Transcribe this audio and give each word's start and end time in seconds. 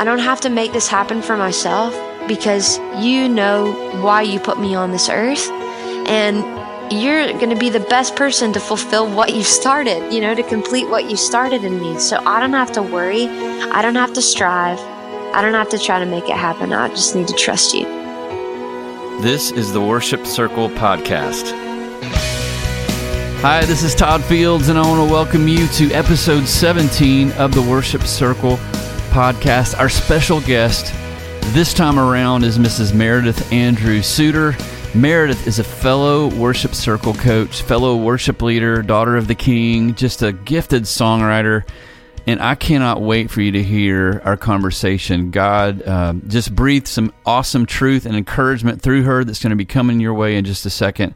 I 0.00 0.04
don't 0.04 0.20
have 0.20 0.40
to 0.40 0.48
make 0.48 0.72
this 0.72 0.88
happen 0.88 1.20
for 1.20 1.36
myself 1.36 1.94
because 2.26 2.78
you 3.04 3.28
know 3.28 3.70
why 4.00 4.22
you 4.22 4.40
put 4.40 4.58
me 4.58 4.74
on 4.74 4.92
this 4.92 5.10
earth. 5.10 5.46
And 6.08 6.38
you're 6.90 7.30
going 7.34 7.50
to 7.50 7.54
be 7.54 7.68
the 7.68 7.80
best 7.80 8.16
person 8.16 8.54
to 8.54 8.60
fulfill 8.60 9.14
what 9.14 9.34
you 9.34 9.42
started, 9.42 10.10
you 10.10 10.22
know, 10.22 10.34
to 10.34 10.42
complete 10.42 10.88
what 10.88 11.10
you 11.10 11.18
started 11.18 11.64
in 11.64 11.78
me. 11.82 11.98
So 11.98 12.16
I 12.24 12.40
don't 12.40 12.54
have 12.54 12.72
to 12.72 12.82
worry. 12.82 13.28
I 13.28 13.82
don't 13.82 13.96
have 13.96 14.14
to 14.14 14.22
strive. 14.22 14.80
I 15.34 15.42
don't 15.42 15.52
have 15.52 15.68
to 15.68 15.78
try 15.78 15.98
to 15.98 16.06
make 16.06 16.30
it 16.30 16.36
happen. 16.36 16.72
I 16.72 16.88
just 16.88 17.14
need 17.14 17.28
to 17.28 17.34
trust 17.34 17.74
you. 17.74 17.84
This 19.20 19.50
is 19.50 19.70
the 19.74 19.82
Worship 19.82 20.26
Circle 20.26 20.70
Podcast. 20.70 21.52
Hi, 23.42 23.66
this 23.66 23.82
is 23.82 23.94
Todd 23.94 24.24
Fields, 24.24 24.70
and 24.70 24.78
I 24.78 24.82
want 24.82 25.06
to 25.06 25.12
welcome 25.12 25.46
you 25.46 25.68
to 25.68 25.92
episode 25.92 26.46
17 26.46 27.32
of 27.32 27.54
the 27.54 27.60
Worship 27.60 28.04
Circle 28.04 28.58
Podcast. 29.10 29.78
Our 29.78 29.88
special 29.88 30.40
guest 30.40 30.94
this 31.52 31.74
time 31.74 31.98
around 31.98 32.44
is 32.44 32.58
Mrs. 32.58 32.94
Meredith 32.94 33.52
Andrews 33.52 34.06
Suter. 34.06 34.56
Meredith 34.94 35.46
is 35.46 35.58
a 35.58 35.64
fellow 35.64 36.28
worship 36.36 36.74
circle 36.74 37.14
coach, 37.14 37.62
fellow 37.62 37.96
worship 37.96 38.40
leader, 38.40 38.82
daughter 38.82 39.16
of 39.16 39.26
the 39.26 39.34
king, 39.34 39.94
just 39.96 40.22
a 40.22 40.32
gifted 40.32 40.84
songwriter. 40.84 41.64
And 42.26 42.40
I 42.40 42.54
cannot 42.54 43.02
wait 43.02 43.30
for 43.30 43.40
you 43.40 43.52
to 43.52 43.62
hear 43.62 44.22
our 44.24 44.36
conversation. 44.36 45.30
God 45.32 45.82
uh, 45.82 46.14
just 46.28 46.54
breathed 46.54 46.86
some 46.86 47.12
awesome 47.26 47.66
truth 47.66 48.06
and 48.06 48.14
encouragement 48.14 48.80
through 48.80 49.02
her 49.02 49.24
that's 49.24 49.42
going 49.42 49.50
to 49.50 49.56
be 49.56 49.64
coming 49.64 49.98
your 49.98 50.14
way 50.14 50.36
in 50.36 50.44
just 50.44 50.66
a 50.66 50.70
second. 50.70 51.14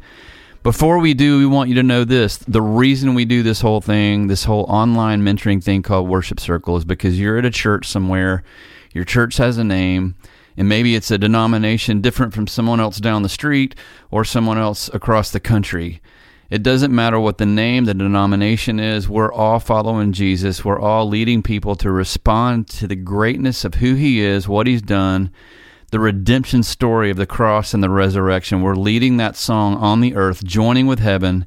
Before 0.64 0.98
we 0.98 1.12
do, 1.12 1.38
we 1.38 1.44
want 1.44 1.68
you 1.68 1.74
to 1.74 1.82
know 1.82 2.04
this. 2.04 2.38
The 2.38 2.62
reason 2.62 3.12
we 3.12 3.26
do 3.26 3.42
this 3.42 3.60
whole 3.60 3.82
thing, 3.82 4.28
this 4.28 4.44
whole 4.44 4.64
online 4.64 5.20
mentoring 5.20 5.62
thing 5.62 5.82
called 5.82 6.08
Worship 6.08 6.40
Circle, 6.40 6.78
is 6.78 6.86
because 6.86 7.20
you're 7.20 7.36
at 7.36 7.44
a 7.44 7.50
church 7.50 7.86
somewhere 7.86 8.42
your 8.94 9.04
church 9.04 9.36
has 9.36 9.58
a 9.58 9.64
name, 9.64 10.14
and 10.56 10.66
maybe 10.66 10.94
it's 10.94 11.10
a 11.10 11.18
denomination 11.18 12.00
different 12.00 12.32
from 12.32 12.46
someone 12.46 12.80
else 12.80 12.98
down 12.98 13.22
the 13.22 13.28
street 13.28 13.74
or 14.10 14.24
someone 14.24 14.56
else 14.56 14.88
across 14.94 15.30
the 15.30 15.40
country. 15.40 16.00
It 16.48 16.62
doesn't 16.62 16.94
matter 16.94 17.20
what 17.20 17.36
the 17.36 17.44
name, 17.44 17.84
the 17.84 17.92
denomination 17.92 18.80
is. 18.80 19.06
We're 19.06 19.32
all 19.32 19.58
following 19.58 20.12
Jesus. 20.12 20.64
We're 20.64 20.80
all 20.80 21.06
leading 21.06 21.42
people 21.42 21.74
to 21.76 21.90
respond 21.90 22.68
to 22.68 22.86
the 22.86 22.96
greatness 22.96 23.66
of 23.66 23.74
who 23.74 23.96
he 23.96 24.20
is, 24.20 24.48
what 24.48 24.66
he's 24.66 24.80
done, 24.80 25.30
the 25.94 26.00
redemption 26.00 26.60
story 26.64 27.08
of 27.08 27.16
the 27.16 27.24
cross 27.24 27.72
and 27.72 27.80
the 27.80 27.88
resurrection. 27.88 28.62
We're 28.62 28.74
leading 28.74 29.18
that 29.18 29.36
song 29.36 29.76
on 29.76 30.00
the 30.00 30.16
earth, 30.16 30.42
joining 30.42 30.88
with 30.88 30.98
heaven. 30.98 31.46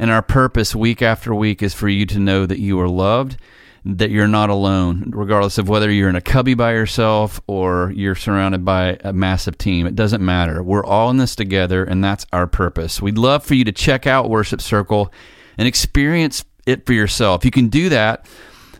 And 0.00 0.10
our 0.10 0.20
purpose 0.20 0.74
week 0.74 1.00
after 1.00 1.32
week 1.32 1.62
is 1.62 1.74
for 1.74 1.88
you 1.88 2.04
to 2.06 2.18
know 2.18 2.44
that 2.44 2.58
you 2.58 2.80
are 2.80 2.88
loved 2.88 3.36
that 3.84 4.10
you're 4.10 4.26
not 4.26 4.50
alone, 4.50 5.12
regardless 5.14 5.58
of 5.58 5.68
whether 5.68 5.90
you're 5.90 6.08
in 6.08 6.16
a 6.16 6.20
cubby 6.20 6.54
by 6.54 6.72
yourself 6.72 7.40
or 7.46 7.92
you're 7.94 8.16
surrounded 8.16 8.64
by 8.64 8.98
a 9.04 9.12
massive 9.12 9.58
team. 9.58 9.86
It 9.86 9.94
doesn't 9.94 10.24
matter. 10.24 10.60
We're 10.62 10.84
all 10.84 11.10
in 11.10 11.18
this 11.18 11.36
together, 11.36 11.84
and 11.84 12.02
that's 12.02 12.26
our 12.32 12.46
purpose. 12.46 13.00
We'd 13.00 13.18
love 13.18 13.44
for 13.44 13.54
you 13.54 13.64
to 13.64 13.72
check 13.72 14.06
out 14.06 14.30
Worship 14.30 14.60
Circle 14.60 15.12
and 15.56 15.68
experience 15.68 16.44
it 16.66 16.84
for 16.86 16.94
yourself. 16.94 17.44
You 17.44 17.50
can 17.52 17.68
do 17.68 17.90
that 17.90 18.26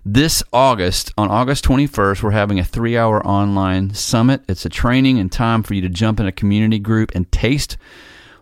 this 0.04 0.42
August. 0.52 1.12
On 1.16 1.30
August 1.30 1.64
21st, 1.64 2.22
we're 2.22 2.30
having 2.30 2.58
a 2.58 2.64
three 2.64 2.96
hour 2.96 3.24
online 3.26 3.94
summit. 3.94 4.42
It's 4.48 4.66
a 4.66 4.68
training 4.70 5.18
and 5.18 5.30
time 5.32 5.62
for 5.62 5.74
you 5.74 5.80
to 5.82 5.88
jump 5.88 6.20
in 6.20 6.26
a 6.26 6.32
community 6.32 6.78
group 6.78 7.12
and 7.14 7.30
taste 7.32 7.76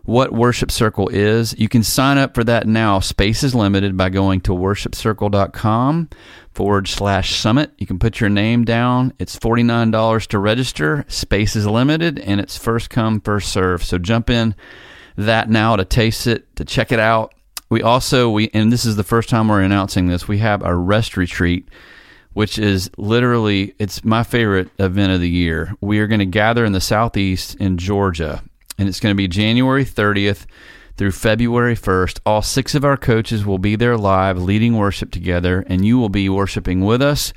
what 0.03 0.33
Worship 0.33 0.69
Circle 0.69 1.09
is. 1.09 1.57
You 1.57 1.69
can 1.69 1.81
sign 1.81 2.17
up 2.17 2.35
for 2.35 2.43
that 2.43 2.67
now. 2.67 2.99
Space 2.99 3.41
is 3.41 3.55
limited 3.55 3.95
by 3.95 4.09
going 4.09 4.41
to 4.41 4.51
worshipcircle.com 4.51 6.09
forward 6.53 6.87
slash 6.89 7.35
summit. 7.35 7.71
You 7.77 7.87
can 7.87 7.99
put 7.99 8.19
your 8.19 8.29
name 8.29 8.65
down. 8.65 9.13
It's 9.17 9.39
$49 9.39 10.27
to 10.27 10.39
register. 10.39 11.05
Space 11.07 11.55
is 11.55 11.65
limited 11.65 12.19
and 12.19 12.41
it's 12.41 12.57
first 12.57 12.89
come, 12.89 13.21
first 13.21 13.51
serve. 13.51 13.83
So 13.83 13.97
jump 13.97 14.29
in 14.29 14.55
that 15.15 15.49
now 15.49 15.77
to 15.77 15.85
taste 15.85 16.27
it, 16.27 16.53
to 16.57 16.65
check 16.65 16.91
it 16.91 16.99
out. 16.99 17.33
We 17.73 17.81
also, 17.81 18.29
we, 18.29 18.51
and 18.53 18.71
this 18.71 18.85
is 18.85 18.97
the 18.97 19.03
first 19.03 19.29
time 19.29 19.47
we're 19.47 19.63
announcing 19.63 20.05
this, 20.05 20.27
we 20.27 20.37
have 20.37 20.61
our 20.61 20.77
rest 20.77 21.17
retreat 21.17 21.67
which 22.33 22.59
is 22.59 22.89
literally 22.97 23.73
it's 23.79 24.03
my 24.03 24.21
favorite 24.21 24.69
event 24.77 25.11
of 25.11 25.19
the 25.19 25.29
year. 25.29 25.73
We 25.81 25.97
are 25.97 26.05
going 26.05 26.19
to 26.19 26.25
gather 26.25 26.65
in 26.65 26.71
the 26.73 26.81
southeast 26.81 27.55
in 27.55 27.79
Georgia 27.79 28.43
and 28.77 28.87
it's 28.87 28.99
going 28.99 29.11
to 29.11 29.17
be 29.17 29.27
January 29.27 29.85
30th 29.85 30.45
through 30.97 31.13
February 31.13 31.75
1st. 31.75 32.19
All 32.27 32.43
six 32.43 32.75
of 32.75 32.85
our 32.85 32.95
coaches 32.95 33.43
will 33.43 33.57
be 33.57 33.75
there 33.75 33.97
live 33.97 34.37
leading 34.37 34.77
worship 34.77 35.09
together, 35.09 35.65
and 35.67 35.83
you 35.83 35.97
will 35.97 36.09
be 36.09 36.29
worshiping 36.29 36.81
with 36.81 37.01
us. 37.01 37.33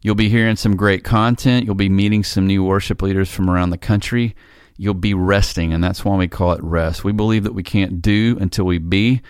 You'll 0.00 0.16
be 0.16 0.28
hearing 0.28 0.56
some 0.56 0.74
great 0.74 1.04
content. 1.04 1.66
You'll 1.66 1.76
be 1.76 1.88
meeting 1.88 2.24
some 2.24 2.48
new 2.48 2.64
worship 2.64 3.00
leaders 3.00 3.30
from 3.30 3.48
around 3.48 3.70
the 3.70 3.78
country. 3.78 4.34
You'll 4.76 4.94
be 4.94 5.14
resting, 5.14 5.72
and 5.72 5.82
that's 5.82 6.04
why 6.04 6.16
we 6.16 6.26
call 6.26 6.52
it 6.52 6.62
rest. 6.62 7.04
We 7.04 7.12
believe 7.12 7.44
that 7.44 7.54
we 7.54 7.62
can't 7.62 8.02
do 8.02 8.36
until 8.40 8.64
we 8.64 8.78
be. 8.78 9.22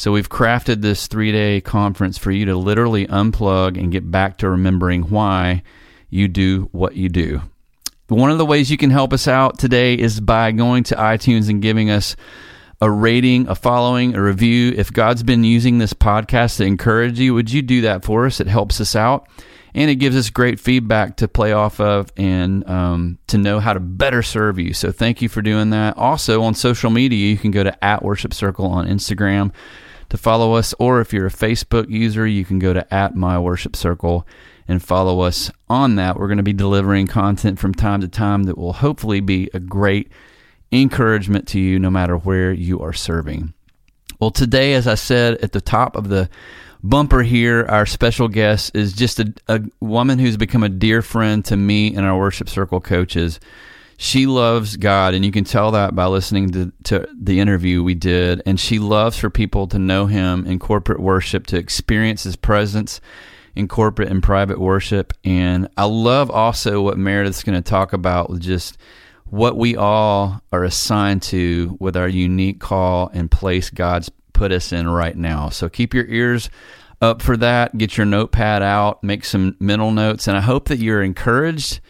So 0.00 0.12
we've 0.12 0.30
crafted 0.30 0.80
this 0.80 1.08
three 1.08 1.30
day 1.30 1.60
conference 1.60 2.16
for 2.16 2.30
you 2.30 2.46
to 2.46 2.56
literally 2.56 3.06
unplug 3.08 3.78
and 3.78 3.92
get 3.92 4.10
back 4.10 4.38
to 4.38 4.48
remembering 4.48 5.02
why 5.10 5.62
you 6.08 6.26
do 6.26 6.70
what 6.72 6.96
you 6.96 7.10
do. 7.10 7.42
One 8.08 8.30
of 8.30 8.38
the 8.38 8.46
ways 8.46 8.70
you 8.70 8.78
can 8.78 8.88
help 8.88 9.12
us 9.12 9.28
out 9.28 9.58
today 9.58 9.92
is 9.92 10.18
by 10.18 10.52
going 10.52 10.84
to 10.84 10.94
iTunes 10.94 11.50
and 11.50 11.60
giving 11.60 11.90
us 11.90 12.16
a 12.80 12.90
rating, 12.90 13.46
a 13.46 13.54
following, 13.54 14.14
a 14.14 14.22
review. 14.22 14.72
If 14.74 14.90
God's 14.90 15.22
been 15.22 15.44
using 15.44 15.76
this 15.76 15.92
podcast 15.92 16.56
to 16.56 16.64
encourage 16.64 17.20
you, 17.20 17.34
would 17.34 17.52
you 17.52 17.60
do 17.60 17.82
that 17.82 18.02
for 18.02 18.24
us? 18.24 18.40
It 18.40 18.46
helps 18.46 18.80
us 18.80 18.96
out 18.96 19.28
and 19.74 19.90
it 19.90 19.96
gives 19.96 20.16
us 20.16 20.30
great 20.30 20.58
feedback 20.58 21.18
to 21.18 21.28
play 21.28 21.52
off 21.52 21.78
of 21.78 22.10
and 22.16 22.66
um, 22.66 23.18
to 23.26 23.36
know 23.36 23.60
how 23.60 23.74
to 23.74 23.80
better 23.80 24.22
serve 24.22 24.58
you. 24.58 24.72
So 24.72 24.92
thank 24.92 25.20
you 25.20 25.28
for 25.28 25.42
doing 25.42 25.68
that. 25.70 25.98
Also 25.98 26.42
on 26.42 26.54
social 26.54 26.88
media, 26.88 27.18
you 27.18 27.36
can 27.36 27.50
go 27.50 27.62
to 27.62 27.84
at 27.84 28.02
Worship 28.02 28.32
Circle 28.32 28.64
on 28.64 28.88
Instagram 28.88 29.52
to 30.10 30.18
follow 30.18 30.54
us, 30.54 30.74
or 30.78 31.00
if 31.00 31.12
you're 31.12 31.26
a 31.26 31.30
Facebook 31.30 31.88
user, 31.88 32.26
you 32.26 32.44
can 32.44 32.58
go 32.58 32.72
to 32.72 32.94
at 32.94 33.16
My 33.16 33.38
Worship 33.38 33.74
Circle 33.74 34.26
and 34.68 34.82
follow 34.82 35.20
us 35.20 35.50
on 35.68 35.96
that. 35.96 36.16
We're 36.16 36.28
going 36.28 36.36
to 36.36 36.42
be 36.42 36.52
delivering 36.52 37.06
content 37.06 37.58
from 37.58 37.74
time 37.74 38.00
to 38.02 38.08
time 38.08 38.44
that 38.44 38.58
will 38.58 38.74
hopefully 38.74 39.20
be 39.20 39.48
a 39.54 39.60
great 39.60 40.10
encouragement 40.70 41.48
to 41.48 41.60
you 41.60 41.78
no 41.78 41.90
matter 41.90 42.16
where 42.16 42.52
you 42.52 42.80
are 42.80 42.92
serving. 42.92 43.54
Well, 44.20 44.30
today, 44.30 44.74
as 44.74 44.86
I 44.86 44.94
said 44.94 45.38
at 45.38 45.52
the 45.52 45.60
top 45.60 45.96
of 45.96 46.08
the 46.08 46.28
bumper 46.82 47.22
here, 47.22 47.64
our 47.68 47.86
special 47.86 48.28
guest 48.28 48.72
is 48.74 48.92
just 48.92 49.18
a, 49.20 49.32
a 49.48 49.60
woman 49.80 50.18
who's 50.18 50.36
become 50.36 50.62
a 50.62 50.68
dear 50.68 51.02
friend 51.02 51.44
to 51.46 51.56
me 51.56 51.94
and 51.94 52.04
our 52.04 52.18
worship 52.18 52.48
circle 52.48 52.80
coaches. 52.80 53.40
She 54.02 54.24
loves 54.24 54.78
God, 54.78 55.12
and 55.12 55.26
you 55.26 55.30
can 55.30 55.44
tell 55.44 55.72
that 55.72 55.94
by 55.94 56.06
listening 56.06 56.48
to, 56.52 56.72
to 56.84 57.06
the 57.14 57.38
interview 57.38 57.82
we 57.82 57.94
did. 57.94 58.40
And 58.46 58.58
she 58.58 58.78
loves 58.78 59.18
for 59.18 59.28
people 59.28 59.66
to 59.66 59.78
know 59.78 60.06
Him 60.06 60.46
in 60.46 60.58
corporate 60.58 61.00
worship, 61.00 61.46
to 61.48 61.58
experience 61.58 62.22
His 62.22 62.34
presence 62.34 63.02
in 63.54 63.68
corporate 63.68 64.08
and 64.08 64.22
private 64.22 64.58
worship. 64.58 65.12
And 65.22 65.68
I 65.76 65.84
love 65.84 66.30
also 66.30 66.80
what 66.80 66.96
Meredith's 66.96 67.42
going 67.42 67.62
to 67.62 67.70
talk 67.70 67.92
about 67.92 68.30
with 68.30 68.40
just 68.40 68.78
what 69.26 69.58
we 69.58 69.76
all 69.76 70.40
are 70.50 70.64
assigned 70.64 71.20
to 71.24 71.76
with 71.78 71.94
our 71.94 72.08
unique 72.08 72.58
call 72.58 73.10
and 73.12 73.30
place 73.30 73.68
God's 73.68 74.10
put 74.32 74.50
us 74.50 74.72
in 74.72 74.88
right 74.88 75.14
now. 75.14 75.50
So 75.50 75.68
keep 75.68 75.92
your 75.92 76.06
ears 76.06 76.48
up 77.02 77.20
for 77.20 77.36
that. 77.36 77.76
Get 77.76 77.98
your 77.98 78.06
notepad 78.06 78.62
out, 78.62 79.04
make 79.04 79.26
some 79.26 79.56
mental 79.60 79.90
notes, 79.90 80.26
and 80.26 80.38
I 80.38 80.40
hope 80.40 80.68
that 80.68 80.78
you're 80.78 81.02
encouraged 81.02 81.80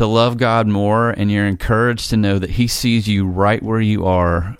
to 0.00 0.06
love 0.06 0.38
God 0.38 0.66
more 0.66 1.10
and 1.10 1.30
you're 1.30 1.46
encouraged 1.46 2.08
to 2.08 2.16
know 2.16 2.38
that 2.38 2.48
He 2.48 2.68
sees 2.68 3.06
you 3.06 3.26
right 3.26 3.62
where 3.62 3.82
you 3.82 4.06
are 4.06 4.56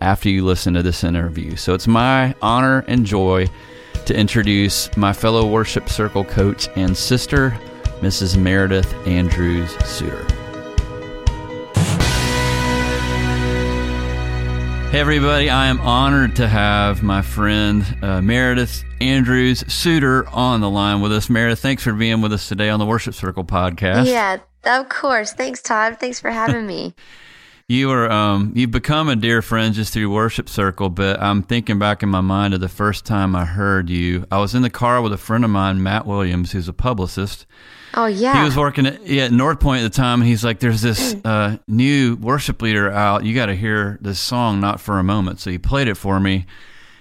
after 0.00 0.28
you 0.28 0.44
listen 0.44 0.72
to 0.74 0.84
this 0.84 1.02
interview. 1.02 1.56
So 1.56 1.74
it's 1.74 1.88
my 1.88 2.32
honor 2.40 2.84
and 2.86 3.04
joy 3.04 3.48
to 4.06 4.16
introduce 4.16 4.96
my 4.96 5.12
fellow 5.12 5.50
worship 5.50 5.88
circle 5.88 6.22
coach 6.24 6.68
and 6.76 6.96
sister, 6.96 7.50
Mrs. 8.02 8.36
Meredith 8.36 8.94
Andrews 9.04 9.72
Suter. 9.84 10.24
Hey, 14.92 15.00
everybody, 15.00 15.50
I 15.50 15.66
am 15.66 15.80
honored 15.80 16.36
to 16.36 16.46
have 16.46 17.02
my 17.02 17.20
friend 17.20 17.84
uh, 18.00 18.22
Meredith 18.22 18.84
Andrews 19.00 19.64
Suter 19.66 20.28
on 20.28 20.60
the 20.60 20.70
line 20.70 21.00
with 21.00 21.10
us. 21.10 21.28
Meredith, 21.28 21.58
thanks 21.58 21.82
for 21.82 21.92
being 21.92 22.20
with 22.20 22.32
us 22.32 22.48
today 22.48 22.68
on 22.68 22.78
the 22.78 22.86
Worship 22.86 23.14
Circle 23.14 23.42
podcast. 23.42 24.06
Yeah, 24.06 24.38
of 24.66 24.88
course. 24.88 25.32
Thanks, 25.32 25.62
Todd. 25.62 25.98
Thanks 26.00 26.20
for 26.20 26.30
having 26.30 26.66
me. 26.66 26.94
You 27.66 27.90
are 27.92 28.10
um, 28.12 28.52
you've 28.54 28.72
become 28.72 29.08
a 29.08 29.16
dear 29.16 29.40
friend 29.40 29.74
just 29.74 29.94
through 29.94 30.10
worship 30.10 30.50
circle, 30.50 30.90
but 30.90 31.18
I'm 31.22 31.42
thinking 31.42 31.78
back 31.78 32.02
in 32.02 32.10
my 32.10 32.20
mind 32.20 32.52
of 32.52 32.60
the 32.60 32.68
first 32.68 33.06
time 33.06 33.34
I 33.34 33.46
heard 33.46 33.88
you. 33.88 34.26
I 34.30 34.36
was 34.36 34.54
in 34.54 34.60
the 34.60 34.68
car 34.68 35.00
with 35.00 35.14
a 35.14 35.16
friend 35.16 35.44
of 35.46 35.50
mine, 35.50 35.82
Matt 35.82 36.04
Williams, 36.04 36.52
who's 36.52 36.68
a 36.68 36.74
publicist. 36.74 37.46
Oh 37.94 38.04
yeah. 38.04 38.36
He 38.38 38.44
was 38.44 38.54
working 38.54 38.84
at, 38.84 39.06
yeah, 39.06 39.24
at 39.24 39.32
North 39.32 39.60
Point 39.60 39.82
at 39.82 39.90
the 39.90 39.96
time, 39.96 40.20
and 40.20 40.28
he's 40.28 40.44
like, 40.44 40.58
"There's 40.58 40.82
this 40.82 41.16
uh, 41.24 41.56
new 41.66 42.16
worship 42.16 42.60
leader 42.60 42.90
out. 42.92 43.24
You 43.24 43.34
got 43.34 43.46
to 43.46 43.56
hear 43.56 43.98
this 44.02 44.18
song, 44.18 44.60
not 44.60 44.78
for 44.78 44.98
a 44.98 45.04
moment." 45.04 45.40
So 45.40 45.50
he 45.50 45.56
played 45.56 45.88
it 45.88 45.94
for 45.94 46.20
me, 46.20 46.44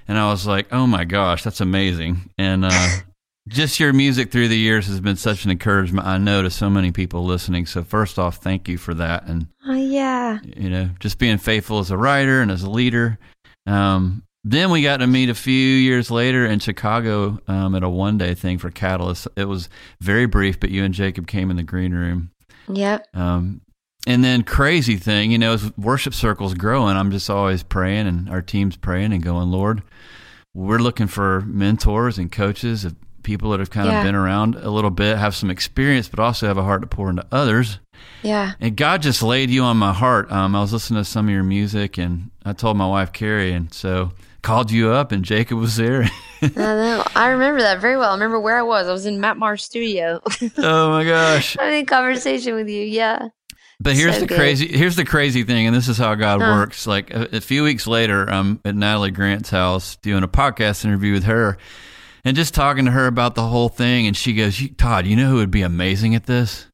and 0.07 0.17
I 0.17 0.31
was 0.31 0.47
like, 0.47 0.67
"Oh 0.71 0.87
my 0.87 1.03
gosh, 1.03 1.43
that's 1.43 1.59
amazing!" 1.59 2.29
And 2.37 2.63
uh, 2.63 2.87
just 3.47 3.79
your 3.79 3.93
music 3.93 4.31
through 4.31 4.47
the 4.47 4.57
years 4.57 4.87
has 4.87 4.99
been 5.01 5.15
such 5.15 5.45
an 5.45 5.51
encouragement. 5.51 6.07
I 6.07 6.17
know 6.17 6.41
to 6.41 6.49
so 6.49 6.69
many 6.69 6.91
people 6.91 7.25
listening. 7.25 7.65
So 7.65 7.83
first 7.83 8.17
off, 8.17 8.37
thank 8.37 8.67
you 8.67 8.77
for 8.77 8.93
that, 8.93 9.25
and 9.27 9.47
Oh 9.67 9.75
yeah. 9.75 10.39
you 10.43 10.69
know, 10.69 10.89
just 10.99 11.19
being 11.19 11.37
faithful 11.37 11.79
as 11.79 11.91
a 11.91 11.97
writer 11.97 12.41
and 12.41 12.51
as 12.51 12.63
a 12.63 12.69
leader. 12.69 13.17
Um, 13.65 14.23
then 14.45 14.71
we 14.71 14.81
got 14.81 14.97
to 14.97 15.07
meet 15.07 15.29
a 15.29 15.35
few 15.35 15.53
years 15.53 16.11
later 16.11 16.45
in 16.45 16.59
Chicago 16.59 17.39
um, 17.47 17.75
at 17.75 17.83
a 17.83 17.89
one 17.89 18.17
day 18.17 18.33
thing 18.33 18.57
for 18.57 18.69
Catalyst. 18.69 19.27
It 19.37 19.45
was 19.45 19.69
very 20.01 20.25
brief, 20.25 20.59
but 20.59 20.69
you 20.69 20.83
and 20.83 20.93
Jacob 20.93 21.27
came 21.27 21.49
in 21.49 21.55
the 21.55 21.63
green 21.63 21.93
room. 21.93 22.31
Yep. 22.67 23.07
Um, 23.13 23.61
and 24.05 24.21
then 24.21 24.43
crazy 24.43 24.97
thing, 24.97 25.31
you 25.31 25.37
know, 25.37 25.53
as 25.53 25.71
worship 25.77 26.13
circles 26.13 26.53
growing, 26.55 26.97
I'm 26.97 27.09
just 27.11 27.29
always 27.29 27.63
praying 27.63 28.07
and 28.07 28.29
our 28.29 28.41
team's 28.41 28.75
praying 28.75 29.13
and 29.13 29.23
going, 29.23 29.49
Lord, 29.49 29.81
we're 30.53 30.79
looking 30.79 31.07
for 31.07 31.41
mentors 31.41 32.17
and 32.17 32.29
coaches 32.29 32.83
of 32.83 32.95
people 33.23 33.51
that 33.51 33.59
have 33.59 33.69
kind 33.71 33.87
Yeah. 33.87 33.99
of 33.99 34.05
been 34.05 34.15
around 34.15 34.55
a 34.55 34.69
little 34.69 34.91
bit, 34.91 35.17
have 35.17 35.35
some 35.35 35.49
experience, 35.49 36.07
but 36.09 36.19
also 36.19 36.47
have 36.47 36.57
a 36.57 36.63
heart 36.63 36.81
to 36.81 36.87
pour 36.87 37.09
into 37.09 37.25
others. 37.31 37.79
Yeah. 38.21 38.51
And 38.59 38.75
God 38.75 39.01
just 39.01 39.23
laid 39.23 39.49
you 39.49 39.63
on 39.63 39.77
my 39.77 39.93
heart. 39.93 40.31
Um, 40.31 40.55
I 40.55 40.61
was 40.61 40.73
listening 40.73 41.01
to 41.01 41.09
some 41.09 41.27
of 41.27 41.33
your 41.33 41.43
music, 41.43 41.97
and 41.97 42.31
I 42.45 42.53
told 42.53 42.77
my 42.77 42.87
wife 42.87 43.11
Carrie, 43.13 43.53
and 43.53 43.73
so 43.73 44.11
called 44.41 44.71
you 44.71 44.91
up, 44.91 45.11
and 45.11 45.23
Jacob 45.23 45.57
was 45.57 45.77
there. 45.77 46.09
I 46.41 46.47
know. 46.55 47.03
I 47.15 47.29
remember 47.29 47.61
that 47.61 47.79
very 47.79 47.95
well. 47.97 48.09
I 48.09 48.13
remember 48.13 48.39
where 48.39 48.57
I 48.57 48.61
was. 48.63 48.87
I 48.87 48.91
was 48.91 49.05
in 49.05 49.19
Matt 49.21 49.37
Maher's 49.37 49.63
studio. 49.63 50.21
oh 50.57 50.89
my 50.89 51.05
gosh! 51.05 51.55
I'm 51.59 51.73
in 51.73 51.85
conversation 51.85 52.55
with 52.55 52.67
you. 52.67 52.83
Yeah. 52.83 53.27
But 53.79 53.95
here's 53.95 54.13
So 54.15 54.21
the 54.21 54.27
good. 54.27 54.37
crazy. 54.37 54.67
Here's 54.67 54.95
the 54.95 55.03
crazy 55.05 55.43
thing, 55.43 55.67
and 55.67 55.75
this 55.75 55.87
is 55.89 55.97
how 55.97 56.15
God 56.15 56.41
Huh. 56.41 56.47
works. 56.51 56.85
Like 56.87 57.13
a, 57.13 57.37
a 57.37 57.41
few 57.41 57.63
weeks 57.63 57.87
later, 57.87 58.29
I'm 58.29 58.59
at 58.65 58.75
Natalie 58.75 59.11
Grant's 59.11 59.49
house 59.49 59.95
doing 59.97 60.23
a 60.23 60.27
podcast 60.27 60.83
interview 60.85 61.13
with 61.13 61.23
her, 61.25 61.57
and 62.25 62.35
just 62.35 62.53
talking 62.53 62.85
to 62.85 62.91
her 62.91 63.07
about 63.07 63.35
the 63.35 63.43
whole 63.47 63.69
thing. 63.69 64.07
And 64.07 64.15
she 64.15 64.33
goes, 64.33 64.61
"Todd, 64.77 65.05
you 65.07 65.15
know 65.15 65.29
who 65.29 65.35
would 65.35 65.51
be 65.51 65.61
amazing 65.61 66.15
at 66.15 66.25
this?" 66.25 66.67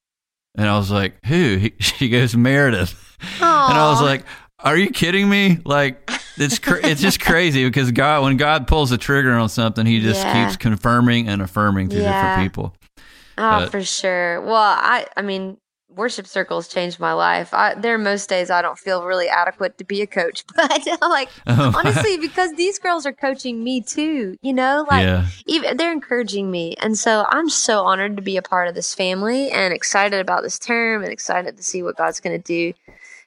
And 0.57 0.68
I 0.68 0.78
was 0.78 0.92
like, 0.92 1.24
"Who?" 1.25 1.57
He, 1.60 1.74
she 1.80 2.10
goes, 2.10 2.36
"Meredith." 2.36 3.18
And 3.42 3.44
I 3.44 3.90
was 3.92 4.01
like, 4.01 4.24
"Are 4.60 4.78
you 4.78 4.90
kidding 4.90 5.30
me?" 5.30 5.60
Like 5.66 6.10
it's 6.38 6.60
cra- 6.60 6.80
it's 6.86 7.01
just 7.01 7.19
crazy 7.22 7.66
because 7.66 7.92
God, 7.92 8.24
when 8.24 8.38
God 8.38 8.68
pulls 8.68 8.90
the 8.92 8.98
trigger 8.98 9.34
on 9.34 9.50
something, 9.50 9.86
He 9.86 10.01
just 10.01 10.22
Yeah. 10.24 10.46
keeps 10.46 10.57
confirming 10.57 11.28
and 11.28 11.42
affirming 11.42 11.90
to 11.90 11.98
Yeah. 11.98 12.12
different 12.31 12.44
people. 12.52 12.75
Oh, 13.38 13.60
But- 13.62 13.72
for 13.72 13.84
sure. 13.84 14.42
Well, 14.42 14.56
I 14.56 15.06
I 15.18 15.22
mean, 15.22 15.57
worship 15.90 16.28
circles 16.28 16.68
changed 16.68 17.00
my 17.00 17.14
life. 17.14 17.54
I, 17.54 17.74
there 17.74 17.96
are 17.96 18.00
most 18.00 18.30
days 18.30 18.50
I 18.50 18.62
don't 18.62 18.78
feel 18.78 19.06
really 19.06 19.28
adequate 19.28 19.78
to 19.80 19.84
be 19.84 20.02
a 20.02 20.08
coach, 20.08 20.44
but 20.56 20.88
like 21.02 21.30
Oh, 21.48 21.74
honestly 21.76 22.18
because 22.18 22.54
these 22.54 22.80
girls 22.80 23.06
are 23.06 23.14
coaching 23.14 23.64
me 23.64 23.82
too. 23.82 24.38
You 24.42 24.54
know, 24.54 24.86
like 24.90 25.04
yeah, 25.04 25.28
even 25.46 25.78
they're 25.78 25.92
encouraging 25.92 26.52
me, 26.52 26.76
and 26.82 26.98
so 26.98 27.26
I'm 27.30 27.50
so 27.50 27.84
honored 27.84 28.18
to 28.18 28.24
be 28.24 28.38
a 28.38 28.42
part 28.42 28.68
of 28.68 28.76
this 28.76 28.94
family 28.94 29.50
and 29.50 29.74
excited 29.74 30.20
about 30.20 30.44
this 30.44 30.60
term 30.60 31.04
and 31.04 31.12
excited 31.12 31.58
to 31.58 31.64
see 31.64 31.84
what 31.84 31.98
God's 31.98 32.20
going 32.20 32.40
to 32.40 32.44
do 32.44 32.74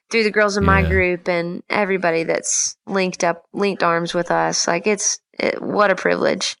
through 0.09 0.23
the 0.23 0.31
girls 0.31 0.57
in 0.57 0.63
my 0.63 0.83
group 0.83 1.27
and 1.27 1.63
everybody 1.69 2.23
that's 2.23 2.77
linked 2.85 3.23
up, 3.23 3.45
linked 3.51 3.81
arms 3.81 4.13
with 4.13 4.29
us. 4.29 4.67
Like 4.67 4.85
it's 4.85 5.19
it, 5.39 5.61
what 5.61 5.91
a 5.91 5.95
privilege. 5.95 6.55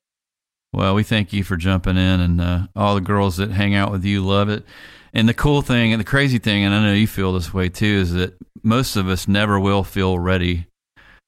Well, 0.73 0.95
we 0.95 1.03
thank 1.03 1.31
you 1.33 1.43
for 1.43 1.55
jumping 1.55 1.97
in, 1.97 2.19
and 2.19 2.41
uh, 2.41 2.67
all 2.75 2.95
the 2.95 3.01
girls 3.01 3.37
that 3.37 3.51
hang 3.51 3.75
out 3.75 3.91
with 3.91 4.03
you 4.03 4.25
love 4.25 4.49
it. 4.49 4.65
And 5.13 5.29
the 5.29 5.33
cool 5.33 5.61
thing 5.61 5.93
and 5.93 5.99
the 5.99 6.05
crazy 6.05 6.39
thing, 6.39 6.63
and 6.63 6.73
I 6.73 6.81
know 6.83 6.93
you 6.93 7.05
feel 7.07 7.33
this 7.33 7.53
way 7.53 7.69
too, 7.69 7.85
is 7.85 8.13
that 8.13 8.33
most 8.63 8.95
of 8.95 9.07
us 9.07 9.27
never 9.27 9.59
will 9.59 9.83
feel 9.83 10.17
ready 10.17 10.65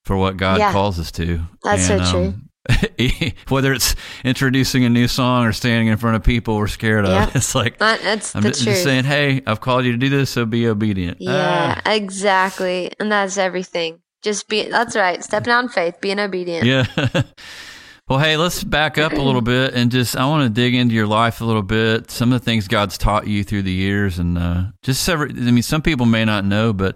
for 0.06 0.18
what 0.18 0.38
God 0.38 0.58
Yeah. 0.60 0.72
calls 0.72 1.00
us 1.00 1.12
to. 1.14 1.42
That's 1.64 1.86
so 1.86 2.00
true. 2.12 2.26
um, 2.28 2.42
whether 3.50 3.74
it's 3.74 3.96
introducing 4.24 4.86
a 4.86 4.90
new 4.90 5.08
song 5.08 5.46
or 5.46 5.54
standing 5.54 5.88
in 5.88 5.98
front 5.98 6.16
of 6.16 6.24
people 6.24 6.56
we're 6.58 6.68
scared 6.68 7.06
of, 7.06 7.12
Yeah. 7.12 7.30
it's 7.36 7.54
like 7.54 7.78
That, 7.78 8.02
that's 8.02 8.36
I'm 8.36 8.42
the 8.42 8.50
just, 8.50 8.64
truth. 8.64 8.74
just 8.76 8.84
saying, 8.84 9.04
"Hey, 9.04 9.44
I've 9.46 9.62
called 9.62 9.86
you 9.86 9.92
to 9.92 9.98
do 10.00 10.10
this, 10.10 10.32
so 10.32 10.48
be 10.48 10.68
obedient." 10.68 11.18
Yeah, 11.20 11.80
Ah, 11.86 11.92
exactly. 11.92 12.92
And 13.00 13.12
that's 13.12 13.38
everything. 13.38 14.00
Just 14.24 14.48
be 14.48 14.68
that's 14.68 14.96
right. 14.96 15.24
Stepping 15.24 15.54
out 15.54 15.64
in 15.66 15.70
faith, 15.70 16.02
being 16.02 16.18
obedient. 16.20 16.66
Yeah. 16.66 16.86
well, 18.08 18.20
hey, 18.20 18.38
let's 18.38 18.64
back 18.64 18.98
up 18.98 19.14
a 19.14 19.22
little 19.22 19.42
bit 19.42 19.74
and 19.74 19.92
just 19.92 20.16
I 20.16 20.26
want 20.28 20.44
to 20.44 20.50
dig 20.50 20.76
into 20.76 20.94
your 20.94 21.08
life 21.08 21.42
a 21.42 21.46
little 21.46 21.64
bit. 21.64 22.12
Some 22.12 22.32
of 22.32 22.40
the 22.40 22.46
things 22.46 22.68
God's 22.68 22.98
taught 22.98 23.28
you 23.28 23.44
through 23.44 23.64
the 23.64 23.72
years, 23.72 24.20
and 24.20 24.38
uh, 24.38 24.64
just 24.84 25.04
several. 25.04 25.32
I 25.32 25.52
mean, 25.52 25.64
some 25.64 25.82
people 25.82 26.06
may 26.06 26.24
not 26.26 26.46
know, 26.46 26.72
but 26.72 26.96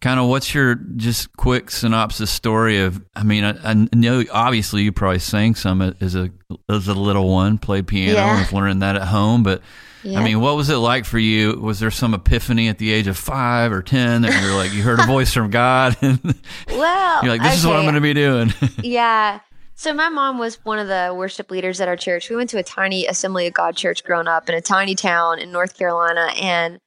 kind 0.00 0.20
of 0.20 0.28
what's 0.28 0.54
your 0.54 0.76
just 0.76 1.36
quick 1.36 1.70
synopsis 1.70 2.30
story 2.30 2.80
of? 2.80 3.02
I 3.16 3.24
mean, 3.24 3.42
I, 3.44 3.56
I 3.70 3.74
know 3.92 4.22
obviously 4.32 4.82
you 4.82 4.92
probably 4.92 5.18
sang 5.18 5.56
some 5.56 5.82
as 6.00 6.14
a 6.14 6.30
as 6.68 6.86
a 6.86 6.94
little 6.94 7.28
one, 7.28 7.58
played 7.58 7.88
piano, 7.88 8.14
Yeah. 8.14 8.30
and 8.30 8.40
was 8.40 8.52
learning 8.52 8.78
that 8.80 8.96
at 8.96 9.02
home, 9.08 9.42
but. 9.42 9.62
Yeah. 10.02 10.20
I 10.20 10.22
mean, 10.24 10.38
what 10.40 10.54
was 10.54 10.70
it 10.70 10.76
like 10.76 11.04
for 11.04 11.18
you? 11.18 11.58
Was 11.58 11.80
there 11.80 11.90
some 11.90 12.14
epiphany 12.14 12.68
at 12.68 12.78
the 12.78 12.92
age 12.92 13.08
of 13.08 13.18
five 13.18 13.72
or 13.72 13.82
ten 13.82 14.22
that 14.22 14.40
you're 14.40 14.54
like 14.54 14.72
you 14.72 14.84
heard 14.84 15.00
a 15.00 15.06
voice 15.06 15.32
from 15.34 15.50
God 15.50 15.96
and 16.02 16.20
well, 16.68 17.24
you're 17.24 17.32
like, 17.32 17.42
"This 17.42 17.58
is 17.58 17.66
what 17.66 17.74
I'm 17.74 17.82
going 17.82 17.96
to 17.96 18.00
be 18.00 18.14
doing"? 18.14 18.52
Yeah. 18.84 19.40
So 19.78 19.92
my 19.92 20.08
mom 20.08 20.38
was 20.38 20.64
one 20.64 20.78
of 20.78 20.88
the 20.88 21.14
worship 21.14 21.50
leaders 21.50 21.82
at 21.82 21.88
our 21.88 21.96
church. 21.96 22.30
We 22.30 22.36
went 22.36 22.48
to 22.50 22.58
a 22.58 22.62
tiny 22.62 23.06
Assembly 23.06 23.46
of 23.46 23.52
God 23.52 23.76
church 23.76 24.02
growing 24.04 24.26
up 24.26 24.48
in 24.48 24.54
a 24.54 24.60
tiny 24.62 24.94
town 24.94 25.38
in 25.38 25.52
North 25.52 25.76
Carolina, 25.76 26.30
and 26.40 26.78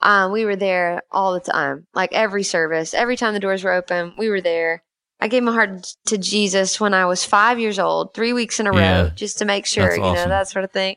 um, 0.00 0.32
we 0.32 0.46
were 0.46 0.56
there 0.56 1.02
all 1.10 1.34
the 1.34 1.40
time, 1.40 1.86
like 1.92 2.10
every 2.14 2.42
service, 2.42 2.94
every 2.94 3.18
time 3.18 3.34
the 3.34 3.40
doors 3.40 3.62
were 3.62 3.72
open, 3.74 4.14
we 4.16 4.30
were 4.30 4.40
there. 4.40 4.82
I 5.20 5.28
gave 5.28 5.42
my 5.42 5.52
heart 5.52 5.94
to 6.06 6.16
Jesus 6.16 6.80
when 6.80 6.94
I 6.94 7.04
was 7.04 7.22
five 7.22 7.58
years 7.58 7.78
old, 7.78 8.14
three 8.14 8.32
weeks 8.32 8.58
in 8.60 8.66
a 8.66 8.74
Yeah. 8.74 9.02
row, 9.02 9.10
just 9.14 9.36
to 9.38 9.44
make 9.44 9.66
sure, 9.66 9.88
That's 9.88 9.98
you 9.98 10.14
know, 10.14 10.28
that 10.28 10.48
sort 10.48 10.64
of 10.64 10.70
thing. 10.70 10.96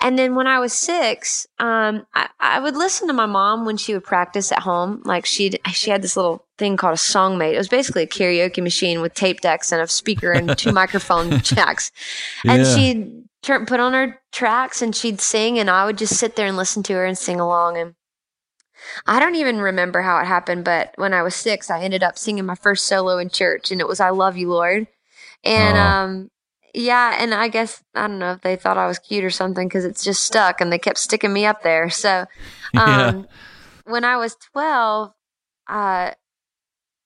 And 0.00 0.18
then 0.18 0.34
when 0.34 0.46
I 0.46 0.58
was 0.58 0.72
six, 0.72 1.46
um, 1.58 2.06
I, 2.14 2.28
I 2.40 2.60
would 2.60 2.76
listen 2.76 3.06
to 3.08 3.12
my 3.14 3.26
mom 3.26 3.64
when 3.64 3.76
she 3.76 3.94
would 3.94 4.04
practice 4.04 4.50
at 4.50 4.60
home. 4.60 5.02
Like 5.04 5.26
she 5.26 5.52
she 5.72 5.90
had 5.90 6.02
this 6.02 6.16
little 6.16 6.44
thing 6.58 6.76
called 6.76 6.94
a 6.94 6.96
songmate. 6.96 7.54
It 7.54 7.58
was 7.58 7.68
basically 7.68 8.02
a 8.02 8.08
karaoke 8.08 8.62
machine 8.62 9.00
with 9.00 9.14
tape 9.14 9.40
decks 9.40 9.70
and 9.72 9.80
a 9.80 9.86
speaker 9.86 10.32
and 10.32 10.56
two 10.56 10.72
microphone 10.74 11.40
jacks. 11.42 11.92
And 12.46 12.66
Yeah. 12.66 12.74
she'd 12.74 13.24
turn, 13.42 13.66
put 13.66 13.80
on 13.80 13.92
her 13.92 14.20
tracks 14.32 14.82
and 14.82 14.94
she'd 14.94 15.20
sing, 15.20 15.58
and 15.58 15.70
I 15.70 15.84
would 15.86 15.98
just 15.98 16.16
sit 16.16 16.36
there 16.36 16.46
and 16.46 16.56
listen 16.56 16.82
to 16.84 16.94
her 16.94 17.04
and 17.04 17.16
sing 17.16 17.38
along. 17.38 17.76
And 17.76 17.94
I 19.06 19.20
don't 19.20 19.36
even 19.36 19.58
remember 19.58 20.02
how 20.02 20.18
it 20.18 20.26
happened, 20.26 20.64
but 20.64 20.92
when 20.96 21.14
I 21.14 21.22
was 21.22 21.34
six, 21.34 21.70
I 21.70 21.82
ended 21.82 22.02
up 22.02 22.18
singing 22.18 22.46
my 22.46 22.54
first 22.56 22.86
solo 22.86 23.18
in 23.18 23.30
church, 23.30 23.70
and 23.70 23.80
it 23.80 23.86
was 23.88 24.00
"I 24.00 24.10
Love 24.10 24.36
You, 24.36 24.50
Lord." 24.50 24.88
And 25.44 25.76
Aw. 25.76 26.04
um, 26.04 26.30
yeah, 26.74 27.16
and 27.20 27.34
I 27.34 27.48
guess 27.48 27.82
I 27.94 28.06
don't 28.08 28.18
know 28.18 28.32
if 28.32 28.40
they 28.42 28.56
thought 28.56 28.78
I 28.78 28.86
was 28.86 28.98
cute 28.98 29.24
or 29.24 29.30
something 29.30 29.68
because 29.68 29.84
it's 29.84 30.04
just 30.04 30.22
stuck, 30.24 30.60
and 30.60 30.72
they 30.72 30.78
kept 30.78 30.98
sticking 30.98 31.32
me 31.32 31.44
up 31.46 31.62
there. 31.62 31.90
So, 31.90 32.26
Yeah. 32.74 33.08
um, 33.08 33.26
when 33.84 34.04
I 34.04 34.16
was 34.16 34.36
twelve, 34.36 35.12
uh, 35.68 36.12